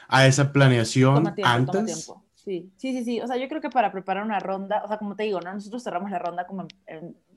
a, 0.07 0.26
esa 0.26 0.51
planeación 0.51 1.32
antes. 1.43 2.11
Sí, 2.34 2.72
sí, 2.76 2.91
sí, 2.93 3.03
sí. 3.03 3.22
O 3.22 3.28
sea, 3.28 3.38
yo 3.38 3.47
creo 3.47 3.61
que 3.61 3.70
para 3.70 3.91
preparar 3.91 4.24
una 4.24 4.39
ronda, 4.39 4.82
o 4.84 4.88
sea, 4.88 4.97
como 4.97 5.15
te 5.15 5.26
digo, 5.26 5.41
¿no? 5.41 5.53
Nosotros 5.53 5.84
cerramos 5.84 6.09
la 6.09 6.17
ronda 6.17 6.47
como 6.47 6.65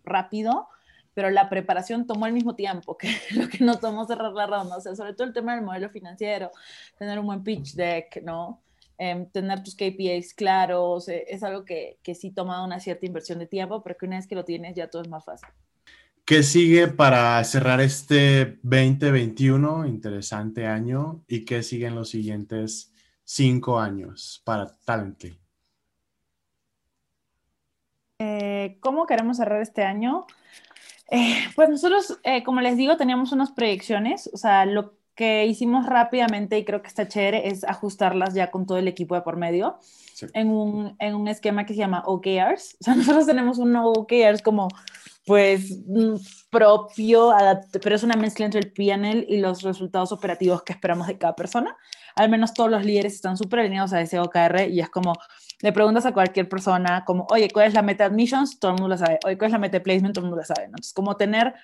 rápido, 0.02 0.68
pero 1.14 1.30
la 1.30 1.48
preparación 1.48 2.06
tomó 2.06 2.26
el 2.26 2.32
mismo 2.32 2.54
tiempo 2.54 2.96
que 2.96 3.08
lo 3.36 3.48
que 3.48 3.64
no 3.64 3.78
tomó 3.78 4.06
cerrar 4.06 4.32
la 4.32 4.46
ronda. 4.46 4.76
O 4.76 4.80
sea, 4.80 4.94
sobre 4.94 5.14
todo 5.14 5.26
el 5.26 5.32
tema 5.32 5.54
del 5.54 5.64
modelo 5.64 5.90
financiero, 5.90 6.50
tener 6.98 7.18
un 7.18 7.26
buen 7.26 7.42
pitch 7.42 7.74
deck, 7.74 8.22
¿no? 8.22 8.62
Em, 8.98 9.26
tener 9.30 9.62
tus 9.62 9.74
KPIs 9.74 10.34
claros, 10.34 11.08
eh, 11.08 11.24
es 11.28 11.42
algo 11.42 11.64
que, 11.64 11.98
que 12.02 12.14
sí 12.14 12.30
toma 12.30 12.64
una 12.64 12.78
cierta 12.78 13.06
inversión 13.06 13.38
de 13.38 13.46
tiempo, 13.46 13.82
pero 13.82 13.96
que 13.96 14.06
una 14.06 14.16
vez 14.16 14.26
que 14.26 14.34
lo 14.34 14.44
tienes 14.44 14.76
ya 14.76 14.88
todo 14.88 15.02
es 15.02 15.08
más 15.08 15.24
fácil. 15.24 15.48
¿Qué 16.24 16.44
sigue 16.44 16.86
para 16.86 17.42
cerrar 17.42 17.80
este 17.80 18.60
2021? 18.62 19.86
Interesante 19.86 20.66
año. 20.66 21.24
¿Y 21.26 21.44
qué 21.44 21.64
sigue 21.64 21.86
en 21.86 21.96
los 21.96 22.10
siguientes 22.10 22.92
cinco 23.24 23.80
años 23.80 24.40
para 24.44 24.78
Talently? 24.84 25.36
Eh, 28.20 28.78
¿Cómo 28.80 29.06
queremos 29.06 29.38
cerrar 29.38 29.60
este 29.60 29.82
año? 29.82 30.26
Eh, 31.14 31.36
pues 31.54 31.68
nosotros, 31.68 32.18
eh, 32.24 32.42
como 32.42 32.62
les 32.62 32.78
digo, 32.78 32.96
teníamos 32.96 33.32
unas 33.32 33.52
proyecciones, 33.52 34.30
o 34.32 34.38
sea, 34.38 34.64
lo 34.64 34.94
que 35.14 35.44
hicimos 35.44 35.84
rápidamente 35.84 36.58
y 36.58 36.64
creo 36.64 36.80
que 36.80 36.88
está 36.88 37.06
chévere 37.06 37.48
es 37.48 37.64
ajustarlas 37.64 38.32
ya 38.32 38.50
con 38.50 38.64
todo 38.64 38.78
el 38.78 38.88
equipo 38.88 39.14
de 39.14 39.20
por 39.20 39.36
medio 39.36 39.78
en, 40.32 40.48
un, 40.48 40.96
en, 40.98 41.14
un, 41.14 41.28
esquema 41.28 41.66
que 41.66 41.74
se 41.74 41.80
llama 41.80 42.02
OKRs. 42.06 42.78
O 42.80 42.84
sea, 42.84 42.94
nosotros 42.96 43.26
tenemos 43.26 43.58
un 43.58 43.76
OKRs 43.76 44.40
como 44.40 44.68
pues 45.26 45.80
mm, 45.86 46.14
propio, 46.48 47.34
pero 47.82 47.94
es 47.94 48.02
una 48.02 48.16
mezcla 48.16 48.46
entre 48.46 48.60
el 48.60 48.72
PNL 48.72 49.26
y 49.28 49.36
los 49.36 49.60
resultados 49.60 50.12
operativos 50.12 50.62
que 50.62 50.72
esperamos 50.72 51.08
de 51.08 51.18
cada 51.18 51.36
persona. 51.36 51.76
Al 52.16 52.30
menos 52.30 52.54
todos 52.54 52.70
los 52.70 52.86
líderes 52.86 53.14
están 53.14 53.36
súper 53.36 53.60
alineados 53.60 53.92
a 53.92 54.00
ese 54.00 54.18
OKR 54.18 54.68
y 54.70 54.80
es 54.80 54.88
como, 54.88 55.12
le 55.62 55.72
preguntas 55.72 56.04
a 56.04 56.12
cualquier 56.12 56.48
persona 56.48 57.04
como, 57.04 57.26
oye, 57.30 57.48
¿cuál 57.50 57.68
es 57.68 57.74
la 57.74 57.82
meta 57.82 58.04
admissions? 58.04 58.58
Todo 58.58 58.72
el 58.72 58.80
mundo 58.80 58.88
lo 58.88 58.98
sabe. 58.98 59.20
Oye, 59.24 59.38
¿cuál 59.38 59.48
es 59.48 59.52
la 59.52 59.58
meta 59.58 59.80
placement? 59.80 60.12
Todo 60.12 60.24
el 60.24 60.30
mundo 60.30 60.42
lo 60.42 60.44
sabe. 60.44 60.66
Entonces, 60.66 60.92
como 60.92 61.16
tener 61.16 61.54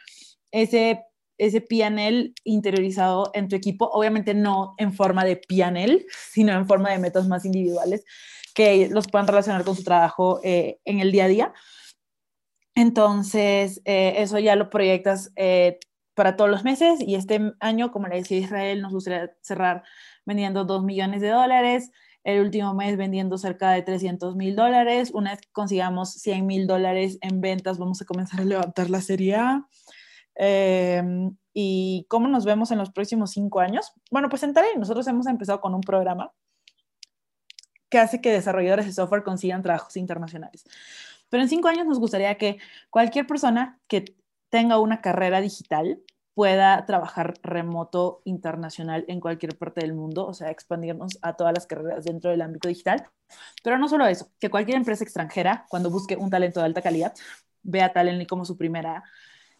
ese, 0.52 1.04
ese 1.36 1.60
PNL 1.60 2.32
interiorizado 2.44 3.32
en 3.34 3.48
tu 3.48 3.56
equipo, 3.56 3.86
obviamente 3.86 4.34
no 4.34 4.74
en 4.78 4.92
forma 4.92 5.24
de 5.24 5.36
PNL, 5.36 6.06
sino 6.32 6.52
en 6.52 6.66
forma 6.66 6.90
de 6.90 6.98
metas 6.98 7.26
más 7.26 7.44
individuales 7.44 8.04
que 8.54 8.88
los 8.88 9.08
puedan 9.08 9.26
relacionar 9.26 9.64
con 9.64 9.76
su 9.76 9.84
trabajo 9.84 10.40
eh, 10.42 10.78
en 10.84 11.00
el 11.00 11.12
día 11.12 11.24
a 11.24 11.28
día. 11.28 11.52
Entonces, 12.76 13.82
eh, 13.84 14.14
eso 14.18 14.38
ya 14.38 14.54
lo 14.54 14.70
proyectas 14.70 15.32
eh, 15.34 15.80
para 16.14 16.36
todos 16.36 16.50
los 16.50 16.62
meses 16.62 17.00
y 17.00 17.16
este 17.16 17.52
año, 17.58 17.90
como 17.90 18.06
le 18.06 18.16
decía 18.16 18.38
Israel, 18.38 18.80
nos 18.80 18.92
gustaría 18.92 19.32
cerrar 19.42 19.82
vendiendo 20.24 20.64
2 20.64 20.84
millones 20.84 21.20
de 21.20 21.28
dólares, 21.28 21.90
el 22.24 22.40
último 22.40 22.74
mes 22.74 22.96
vendiendo 22.96 23.38
cerca 23.38 23.70
de 23.70 23.82
300 23.82 24.36
mil 24.36 24.56
dólares, 24.56 25.10
una 25.12 25.30
vez 25.30 25.40
que 25.40 25.48
consigamos 25.52 26.12
100 26.14 26.46
mil 26.46 26.66
dólares 26.66 27.18
en 27.20 27.40
ventas, 27.40 27.78
vamos 27.78 28.02
a 28.02 28.04
comenzar 28.04 28.40
a 28.40 28.44
levantar 28.44 28.90
la 28.90 29.00
serie 29.00 29.36
A. 29.36 29.66
Em, 30.34 31.36
¿Y 31.52 32.06
cómo 32.08 32.28
nos 32.28 32.44
vemos 32.44 32.70
en 32.70 32.78
los 32.78 32.90
próximos 32.90 33.32
cinco 33.32 33.60
años? 33.60 33.92
Bueno, 34.10 34.28
pues 34.28 34.42
en 34.44 34.54
Talent 34.54 34.76
nosotros 34.76 35.06
hemos 35.08 35.26
empezado 35.26 35.60
con 35.60 35.74
un 35.74 35.80
programa 35.80 36.32
que 37.88 37.98
hace 37.98 38.20
que 38.20 38.30
desarrolladores 38.30 38.86
de 38.86 38.92
software 38.92 39.24
consigan 39.24 39.62
trabajos 39.62 39.96
internacionales. 39.96 40.64
Pero 41.28 41.42
en 41.42 41.48
cinco 41.48 41.68
años 41.68 41.86
nos 41.86 41.98
gustaría 41.98 42.36
que 42.36 42.58
cualquier 42.90 43.26
persona 43.26 43.80
que 43.88 44.16
tenga 44.50 44.78
una 44.78 45.00
carrera 45.00 45.40
digital 45.40 46.00
pueda 46.38 46.86
trabajar 46.86 47.34
remoto 47.42 48.22
internacional 48.22 49.04
en 49.08 49.18
cualquier 49.18 49.58
parte 49.58 49.80
del 49.80 49.92
mundo, 49.92 50.24
o 50.24 50.32
sea, 50.32 50.52
expandirnos 50.52 51.18
a 51.20 51.32
todas 51.32 51.52
las 51.52 51.66
carreras 51.66 52.04
dentro 52.04 52.30
del 52.30 52.42
ámbito 52.42 52.68
digital. 52.68 53.08
Pero 53.64 53.76
no 53.76 53.88
solo 53.88 54.06
eso, 54.06 54.30
que 54.38 54.48
cualquier 54.48 54.76
empresa 54.76 55.02
extranjera, 55.02 55.66
cuando 55.68 55.90
busque 55.90 56.14
un 56.14 56.30
talento 56.30 56.60
de 56.60 56.66
alta 56.66 56.80
calidad, 56.80 57.12
vea 57.64 57.92
Talently 57.92 58.24
como 58.24 58.44
su 58.44 58.56
primera 58.56 59.02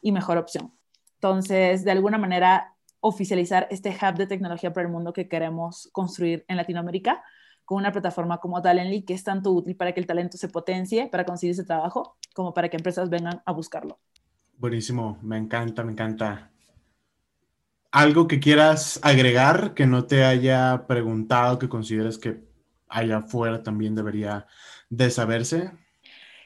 y 0.03 0.12
mejor 0.12 0.39
opción. 0.39 0.72
Entonces, 1.14 1.83
de 1.83 1.91
alguna 1.91 2.16
manera, 2.16 2.76
oficializar 3.01 3.66
este 3.72 3.91
hub 3.91 4.14
de 4.14 4.29
tecnología 4.29 4.72
para 4.72 4.87
el 4.87 4.93
mundo 4.93 5.12
que 5.12 5.29
queremos 5.29 5.89
construir 5.91 6.45
en 6.47 6.59
Latinoamérica 6.59 7.24
con 7.64 7.79
una 7.79 7.91
plataforma 7.91 8.39
como 8.39 8.62
Talently, 8.62 9.03
que 9.03 9.14
es 9.14 9.24
tanto 9.24 9.51
útil 9.51 9.74
para 9.74 9.91
que 9.91 9.99
el 9.99 10.07
talento 10.07 10.39
se 10.39 10.49
potencie, 10.49 11.09
para 11.09 11.24
conseguir 11.24 11.55
ese 11.55 11.64
trabajo, 11.64 12.16
como 12.37 12.55
para 12.55 12.68
que 12.68 12.76
empresas 12.76 13.11
vengan 13.11 13.43
a 13.45 13.51
buscarlo. 13.51 13.99
Buenísimo, 14.57 15.18
me 15.22 15.39
encanta, 15.39 15.83
me 15.83 15.91
encanta. 15.91 16.53
¿Algo 17.91 18.28
que 18.28 18.39
quieras 18.39 19.01
agregar 19.03 19.72
que 19.74 19.86
no 19.86 20.05
te 20.05 20.24
haya 20.24 20.86
preguntado, 20.86 21.59
que 21.59 21.68
consideres 21.68 22.18
que 22.18 22.41
allá 22.89 23.18
afuera 23.18 23.62
también 23.62 23.95
debería 23.95 24.47
de 24.91 25.11
saberse? 25.11 25.70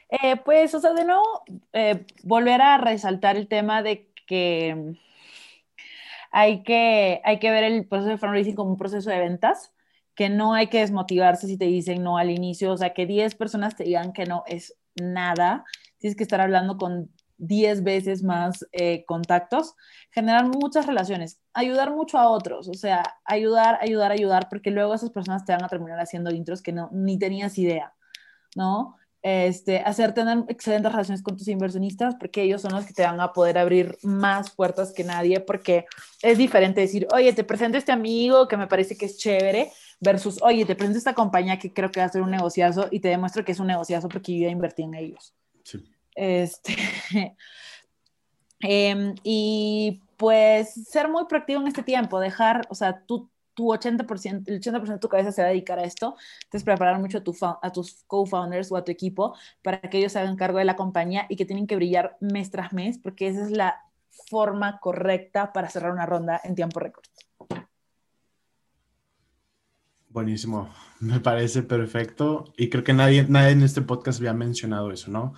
Eh, 0.09 0.37
pues, 0.37 0.73
o 0.73 0.79
sea, 0.79 0.93
de 0.93 1.05
nuevo, 1.05 1.43
eh, 1.73 2.05
volver 2.23 2.61
a 2.61 2.77
resaltar 2.77 3.35
el 3.35 3.47
tema 3.47 3.83
de 3.83 4.09
que 4.25 4.95
hay 6.31 6.63
que, 6.63 7.21
hay 7.23 7.39
que 7.39 7.51
ver 7.51 7.63
el 7.63 7.85
proceso 7.87 8.09
de 8.09 8.17
fundraising 8.17 8.55
como 8.55 8.71
un 8.71 8.77
proceso 8.77 9.09
de 9.09 9.19
ventas, 9.19 9.73
que 10.15 10.29
no 10.29 10.53
hay 10.53 10.67
que 10.67 10.79
desmotivarse 10.79 11.47
si 11.47 11.57
te 11.57 11.65
dicen 11.65 12.03
no 12.03 12.17
al 12.17 12.29
inicio, 12.29 12.71
o 12.71 12.77
sea, 12.77 12.93
que 12.93 13.05
10 13.05 13.35
personas 13.35 13.75
te 13.75 13.83
digan 13.83 14.13
que 14.13 14.25
no 14.25 14.43
es 14.47 14.75
nada, 14.95 15.65
tienes 15.97 16.15
que 16.15 16.23
estar 16.23 16.39
hablando 16.41 16.77
con 16.77 17.09
10 17.47 17.83
veces 17.83 18.23
más 18.23 18.65
eh, 18.71 19.03
contactos, 19.05 19.75
generar 20.11 20.45
muchas 20.47 20.85
relaciones, 20.85 21.39
ayudar 21.53 21.91
mucho 21.91 22.17
a 22.17 22.29
otros, 22.29 22.67
o 22.67 22.73
sea, 22.73 23.03
ayudar, 23.25 23.77
ayudar, 23.81 24.11
ayudar, 24.11 24.47
porque 24.49 24.71
luego 24.71 24.93
esas 24.93 25.09
personas 25.09 25.45
te 25.45 25.51
van 25.51 25.63
a 25.63 25.69
terminar 25.69 25.99
haciendo 25.99 26.31
intros 26.31 26.61
que 26.61 26.71
no, 26.71 26.89
ni 26.91 27.19
tenías 27.19 27.57
idea, 27.57 27.93
¿no? 28.55 28.95
Este, 29.21 29.79
hacer 29.79 30.13
tener 30.13 30.43
excelentes 30.49 30.91
relaciones 30.91 31.23
con 31.23 31.37
tus 31.37 31.47
inversionistas, 31.47 32.15
porque 32.15 32.41
ellos 32.41 32.61
son 32.61 32.73
los 32.73 32.85
que 32.85 32.93
te 32.93 33.03
van 33.03 33.21
a 33.21 33.31
poder 33.31 33.57
abrir 33.57 33.97
más 34.03 34.51
puertas 34.51 34.91
que 34.91 35.05
nadie, 35.05 35.39
porque 35.39 35.85
es 36.21 36.37
diferente 36.37 36.81
decir, 36.81 37.07
oye, 37.13 37.31
te 37.31 37.45
presento 37.45 37.77
este 37.77 37.93
amigo 37.93 38.47
que 38.49 38.57
me 38.57 38.67
parece 38.67 38.97
que 38.97 39.05
es 39.05 39.17
chévere, 39.17 39.71
versus, 40.01 40.41
oye, 40.41 40.65
te 40.65 40.75
presento 40.75 40.97
esta 40.97 41.13
compañía 41.13 41.57
que 41.57 41.73
creo 41.73 41.89
que 41.89 42.01
va 42.01 42.05
a 42.05 42.09
ser 42.09 42.21
un 42.21 42.31
negociazo 42.31 42.87
y 42.91 42.99
te 42.99 43.07
demuestro 43.07 43.45
que 43.45 43.53
es 43.53 43.59
un 43.59 43.67
negociazo 43.67 44.09
porque 44.09 44.37
yo 44.37 44.45
ya 44.45 44.51
invertí 44.51 44.83
en 44.83 44.93
ellos. 44.93 45.33
Sí. 45.63 45.92
Este, 46.15 46.75
em, 48.59 49.15
y 49.23 50.01
pues 50.17 50.73
ser 50.73 51.09
muy 51.09 51.25
proactivo 51.25 51.61
en 51.61 51.67
este 51.67 51.83
tiempo, 51.83 52.19
dejar, 52.19 52.61
o 52.69 52.75
sea, 52.75 53.03
tú, 53.05 53.29
tu 53.53 53.67
80%, 53.67 54.43
el 54.47 54.61
80% 54.61 54.93
de 54.93 54.99
tu 54.99 55.09
cabeza 55.09 55.31
se 55.31 55.41
va 55.41 55.47
a 55.47 55.51
dedicar 55.51 55.79
a 55.79 55.83
esto, 55.83 56.15
entonces 56.43 56.63
preparar 56.63 56.99
mucho 56.99 57.19
a, 57.19 57.23
tu, 57.23 57.35
a 57.41 57.71
tus 57.71 58.03
co-founders 58.07 58.71
o 58.71 58.77
a 58.77 58.83
tu 58.83 58.91
equipo 58.91 59.35
para 59.61 59.81
que 59.81 59.99
ellos 59.99 60.11
se 60.11 60.19
hagan 60.19 60.35
cargo 60.35 60.57
de 60.57 60.65
la 60.65 60.75
compañía 60.75 61.25
y 61.29 61.35
que 61.35 61.45
tienen 61.45 61.67
que 61.67 61.75
brillar 61.75 62.17
mes 62.19 62.51
tras 62.51 62.73
mes, 62.73 62.97
porque 62.97 63.27
esa 63.27 63.43
es 63.43 63.51
la 63.51 63.81
forma 64.29 64.79
correcta 64.79 65.53
para 65.53 65.69
cerrar 65.69 65.91
una 65.91 66.05
ronda 66.05 66.39
en 66.43 66.55
tiempo 66.55 66.79
récord. 66.79 67.05
Buenísimo, 70.09 70.69
me 70.99 71.19
parece 71.19 71.63
perfecto 71.63 72.53
y 72.55 72.69
creo 72.69 72.83
que 72.83 72.93
nadie, 72.93 73.25
nadie 73.27 73.51
en 73.51 73.63
este 73.63 73.81
podcast 73.81 74.19
había 74.19 74.33
mencionado 74.33 74.91
eso, 74.91 75.11
¿no? 75.11 75.33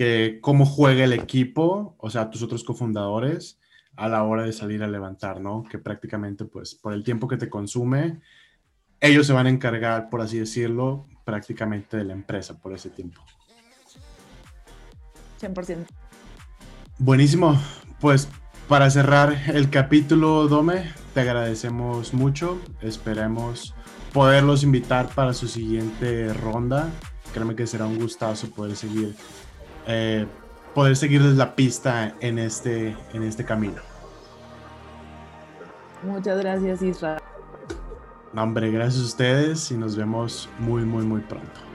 Que 0.00 0.38
cómo 0.40 0.64
juega 0.64 1.04
el 1.04 1.12
equipo, 1.12 1.94
o 1.98 2.08
sea, 2.08 2.30
tus 2.30 2.42
otros 2.42 2.64
cofundadores, 2.64 3.60
a 3.96 4.08
la 4.08 4.22
hora 4.22 4.44
de 4.44 4.54
salir 4.54 4.82
a 4.82 4.88
levantar, 4.88 5.42
¿no? 5.42 5.62
Que 5.62 5.76
prácticamente, 5.76 6.46
pues, 6.46 6.74
por 6.74 6.94
el 6.94 7.04
tiempo 7.04 7.28
que 7.28 7.36
te 7.36 7.50
consume, 7.50 8.22
ellos 8.98 9.26
se 9.26 9.34
van 9.34 9.44
a 9.44 9.50
encargar, 9.50 10.08
por 10.08 10.22
así 10.22 10.38
decirlo, 10.38 11.06
prácticamente 11.22 11.98
de 11.98 12.04
la 12.04 12.14
empresa 12.14 12.58
por 12.58 12.72
ese 12.72 12.88
tiempo. 12.88 13.20
100%. 15.38 15.84
Buenísimo. 16.96 17.60
Pues 18.00 18.26
para 18.68 18.88
cerrar 18.88 19.36
el 19.52 19.68
capítulo, 19.68 20.48
Dome, 20.48 20.94
te 21.12 21.20
agradecemos 21.20 22.14
mucho. 22.14 22.58
Esperemos 22.80 23.74
poderlos 24.14 24.62
invitar 24.62 25.10
para 25.14 25.34
su 25.34 25.46
siguiente 25.46 26.32
ronda. 26.32 26.88
Créeme 27.34 27.54
que 27.54 27.66
será 27.66 27.84
un 27.84 27.98
gustazo 27.98 28.48
poder 28.48 28.76
seguir 28.76 29.14
eh, 29.86 30.26
poder 30.74 30.96
seguirles 30.96 31.36
la 31.36 31.54
pista 31.54 32.14
en 32.20 32.38
este, 32.38 32.96
en 33.12 33.22
este 33.22 33.44
camino. 33.44 33.80
Muchas 36.02 36.38
gracias, 36.38 36.82
Israel. 36.82 37.20
hombre, 38.34 38.70
gracias 38.70 39.02
a 39.02 39.06
ustedes 39.06 39.70
y 39.70 39.76
nos 39.76 39.96
vemos 39.96 40.48
muy, 40.58 40.84
muy, 40.84 41.04
muy 41.04 41.20
pronto. 41.20 41.69